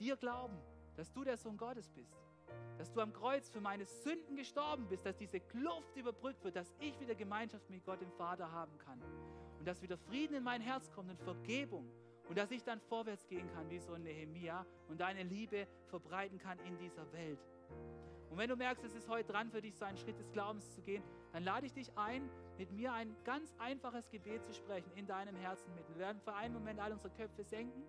dir 0.00 0.16
glauben, 0.16 0.58
dass 0.96 1.12
du 1.12 1.22
der 1.22 1.36
Sohn 1.36 1.56
Gottes 1.56 1.88
bist, 1.88 2.23
dass 2.78 2.92
du 2.92 3.00
am 3.00 3.12
Kreuz 3.12 3.48
für 3.48 3.60
meine 3.60 3.86
Sünden 3.86 4.36
gestorben 4.36 4.86
bist, 4.88 5.06
dass 5.06 5.16
diese 5.16 5.40
Kluft 5.40 5.96
überbrückt 5.96 6.44
wird, 6.44 6.56
dass 6.56 6.72
ich 6.80 6.98
wieder 7.00 7.14
Gemeinschaft 7.14 7.68
mit 7.70 7.84
Gott 7.84 8.00
dem 8.00 8.12
Vater 8.12 8.50
haben 8.50 8.76
kann 8.78 9.00
und 9.58 9.66
dass 9.66 9.80
wieder 9.80 9.96
Frieden 9.96 10.36
in 10.36 10.42
mein 10.42 10.60
Herz 10.60 10.90
kommt 10.90 11.10
und 11.10 11.20
Vergebung 11.20 11.88
und 12.28 12.38
dass 12.38 12.50
ich 12.50 12.62
dann 12.62 12.80
vorwärts 12.80 13.26
gehen 13.26 13.48
kann 13.52 13.70
wie 13.70 13.78
so 13.78 13.92
ein 13.92 14.02
Nehemia 14.02 14.66
und 14.88 15.00
deine 15.00 15.22
Liebe 15.22 15.66
verbreiten 15.86 16.38
kann 16.38 16.58
in 16.60 16.76
dieser 16.78 17.10
Welt. 17.12 17.38
Und 18.30 18.38
wenn 18.38 18.48
du 18.48 18.56
merkst, 18.56 18.84
es 18.84 18.94
ist 18.94 19.08
heute 19.08 19.30
dran 19.32 19.50
für 19.50 19.60
dich, 19.60 19.76
so 19.76 19.84
einen 19.84 19.96
Schritt 19.96 20.18
des 20.18 20.30
Glaubens 20.32 20.70
zu 20.72 20.82
gehen, 20.82 21.04
dann 21.32 21.44
lade 21.44 21.66
ich 21.66 21.72
dich 21.72 21.96
ein, 21.96 22.28
mit 22.58 22.72
mir 22.72 22.92
ein 22.92 23.14
ganz 23.24 23.54
einfaches 23.58 24.10
Gebet 24.10 24.44
zu 24.44 24.52
sprechen 24.52 24.90
in 24.96 25.06
deinem 25.06 25.36
Herzen 25.36 25.72
mit. 25.74 25.88
Wir 25.88 25.98
werden 25.98 26.20
für 26.20 26.34
einen 26.34 26.54
Moment 26.54 26.80
alle 26.80 26.94
unsere 26.94 27.12
Köpfe 27.14 27.44
senken 27.44 27.84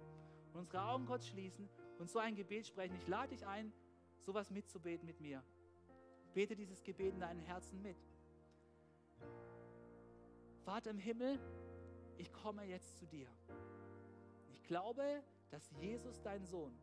und 0.53 0.59
unsere 0.59 0.83
Augen 0.83 1.05
kurz 1.05 1.25
schließen 1.27 1.67
und 1.97 2.09
so 2.09 2.19
ein 2.19 2.35
Gebet 2.35 2.67
sprechen. 2.67 2.95
Ich 2.95 3.07
lade 3.07 3.29
dich 3.29 3.45
ein, 3.47 3.73
sowas 4.25 4.49
mitzubeten 4.49 5.05
mit 5.05 5.21
mir. 5.21 5.43
Bete 6.33 6.55
dieses 6.55 6.83
Gebet 6.83 7.13
in 7.13 7.19
deinem 7.19 7.41
Herzen 7.41 7.81
mit. 7.81 7.97
Vater 10.63 10.89
im 10.89 10.97
Himmel, 10.97 11.39
ich 12.17 12.33
komme 12.33 12.63
jetzt 12.63 12.97
zu 12.97 13.05
dir. 13.05 13.29
Ich 14.51 14.63
glaube, 14.63 15.23
dass 15.51 15.69
Jesus, 15.79 16.21
dein 16.21 16.43
Sohn, 16.45 16.75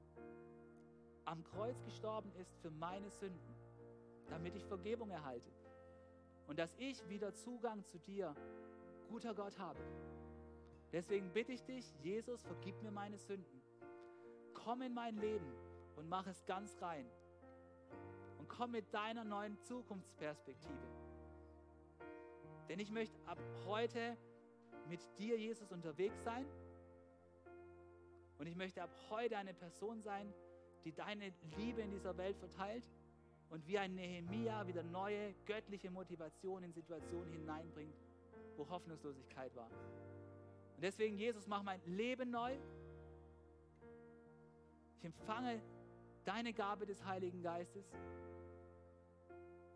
am 1.25 1.43
Kreuz 1.43 1.83
gestorben 1.83 2.33
ist 2.41 2.57
für 2.61 2.71
meine 2.71 3.11
Sünden, 3.11 3.55
damit 4.29 4.55
ich 4.55 4.65
Vergebung 4.65 5.11
erhalte 5.11 5.51
und 6.47 6.59
dass 6.59 6.75
ich 6.79 7.07
wieder 7.09 7.35
Zugang 7.35 7.85
zu 7.85 7.99
dir, 7.99 8.35
guter 9.09 9.35
Gott, 9.35 9.59
habe. 9.59 9.81
Deswegen 10.93 11.33
bitte 11.33 11.53
ich 11.53 11.65
dich, 11.65 11.93
Jesus, 12.03 12.43
vergib 12.43 12.81
mir 12.83 12.91
meine 12.91 13.19
Sünden. 13.19 13.63
Komm 14.55 14.83
in 14.83 14.95
mein 14.95 15.17
Leben 15.17 15.53
und 15.97 16.09
mach 16.09 16.27
es 16.27 16.45
ganz 16.45 16.81
rein. 16.81 17.07
Komm 18.57 18.73
mit 18.73 18.93
deiner 18.93 19.25
neuen 19.25 19.59
Zukunftsperspektive. 19.63 20.73
Denn 22.69 22.79
ich 22.81 22.91
möchte 22.91 23.19
ab 23.27 23.39
heute 23.67 24.17
mit 24.89 25.01
dir, 25.19 25.39
Jesus, 25.39 25.73
unterwegs 25.73 26.23
sein. 26.23 26.47
Und 28.39 28.47
ich 28.47 28.57
möchte 28.57 28.83
ab 28.83 28.91
heute 29.11 29.37
eine 29.37 29.55
Person 29.55 30.03
sein, 30.03 30.33
die 30.85 30.93
deine 30.93 31.33
Liebe 31.57 31.81
in 31.81 31.91
dieser 31.91 32.17
Welt 32.17 32.37
verteilt 32.39 32.85
und 33.51 33.67
wie 33.67 33.79
ein 33.79 33.95
Nehemia 33.95 34.67
wieder 34.67 34.83
neue 34.83 35.35
göttliche 35.47 35.91
Motivation 35.91 36.63
in 36.63 36.73
Situationen 36.73 37.33
hineinbringt, 37.33 37.95
wo 38.57 38.69
Hoffnungslosigkeit 38.69 39.55
war. 39.55 39.71
Und 40.77 40.83
deswegen, 40.83 41.17
Jesus, 41.17 41.47
mach 41.47 41.63
mein 41.63 41.81
Leben 41.87 42.31
neu. 42.31 42.57
Ich 44.99 45.05
empfange 45.05 45.63
deine 46.25 46.53
Gabe 46.53 46.87
des 46.87 47.05
Heiligen 47.05 47.43
Geistes 47.43 47.85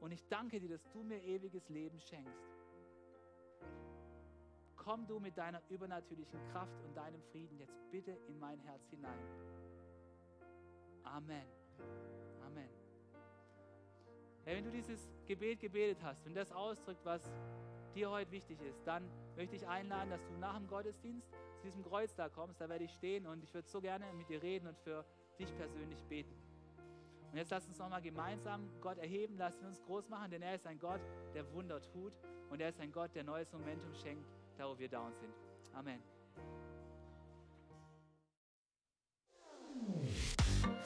und 0.00 0.12
ich 0.12 0.26
danke 0.28 0.60
dir, 0.60 0.68
dass 0.68 0.88
du 0.90 1.02
mir 1.02 1.22
ewiges 1.22 1.68
Leben 1.68 2.00
schenkst. 2.00 2.56
Komm 4.76 5.06
du 5.06 5.18
mit 5.18 5.36
deiner 5.36 5.60
übernatürlichen 5.68 6.38
Kraft 6.52 6.80
und 6.84 6.96
deinem 6.96 7.20
Frieden 7.32 7.58
jetzt 7.58 7.76
bitte 7.90 8.12
in 8.28 8.38
mein 8.38 8.60
Herz 8.60 8.88
hinein. 8.88 9.18
Amen. 11.02 11.46
Amen. 12.44 12.68
Hey, 14.44 14.56
wenn 14.56 14.64
du 14.64 14.70
dieses 14.70 15.08
Gebet 15.26 15.60
gebetet 15.60 15.98
hast, 16.02 16.24
wenn 16.24 16.34
das 16.34 16.52
ausdrückt, 16.52 17.04
was 17.04 17.28
dir 17.96 18.10
heute 18.10 18.30
wichtig 18.30 18.60
ist, 18.60 18.86
dann 18.86 19.10
möchte 19.34 19.56
ich 19.56 19.66
einladen, 19.66 20.10
dass 20.10 20.24
du 20.24 20.34
nach 20.38 20.56
dem 20.56 20.68
Gottesdienst 20.68 21.28
zu 21.56 21.64
diesem 21.64 21.82
Kreuz 21.82 22.14
da 22.14 22.28
kommst. 22.28 22.60
Da 22.60 22.68
werde 22.68 22.84
ich 22.84 22.92
stehen 22.92 23.26
und 23.26 23.42
ich 23.42 23.52
würde 23.52 23.68
so 23.68 23.80
gerne 23.80 24.04
mit 24.12 24.28
dir 24.28 24.40
reden 24.42 24.68
und 24.68 24.78
für 24.78 25.04
dich 25.38 25.52
persönlich 25.56 26.00
beten. 26.04 26.45
Und 27.32 27.38
jetzt 27.38 27.50
lass 27.50 27.66
uns 27.66 27.78
nochmal 27.78 28.02
gemeinsam 28.02 28.68
Gott 28.80 28.98
erheben, 28.98 29.36
lass 29.38 29.60
uns 29.62 29.82
groß 29.82 30.08
machen, 30.08 30.30
denn 30.30 30.42
er 30.42 30.54
ist 30.54 30.66
ein 30.66 30.78
Gott, 30.78 31.00
der 31.34 31.50
Wunder 31.52 31.80
tut 31.80 32.12
und 32.50 32.60
er 32.60 32.70
ist 32.70 32.80
ein 32.80 32.92
Gott, 32.92 33.14
der 33.14 33.24
neues 33.24 33.52
Momentum 33.52 33.94
schenkt, 33.94 34.26
da 34.56 34.68
wo 34.68 34.78
wir 34.78 34.88
down 34.88 35.12
sind. 35.20 35.32
Amen. 35.74 36.00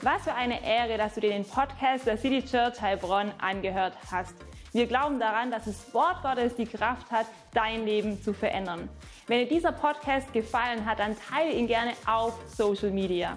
Was 0.03 0.22
für 0.24 0.34
eine 0.34 0.64
Ehre, 0.64 0.97
dass 0.97 1.14
du 1.14 1.20
dir 1.20 1.30
den 1.30 1.45
Podcast 1.45 2.07
der 2.07 2.16
City 2.16 2.43
Church 2.45 2.80
Heilbronn 2.80 3.32
angehört 3.38 3.97
hast. 4.11 4.34
Wir 4.72 4.86
glauben 4.86 5.18
daran, 5.20 5.51
dass 5.51 5.64
das 5.66 5.93
Wort 5.93 6.22
Gottes 6.22 6.55
die 6.55 6.66
Kraft 6.66 7.11
hat, 7.11 7.26
dein 7.53 7.84
Leben 7.84 8.22
zu 8.22 8.32
verändern. 8.32 8.88
Wenn 9.26 9.41
dir 9.41 9.49
dieser 9.49 9.72
Podcast 9.72 10.32
gefallen 10.32 10.86
hat, 10.86 11.01
dann 11.01 11.16
teile 11.16 11.53
ihn 11.53 11.66
gerne 11.66 11.93
auf 12.07 12.34
Social 12.49 12.91
Media. 12.91 13.36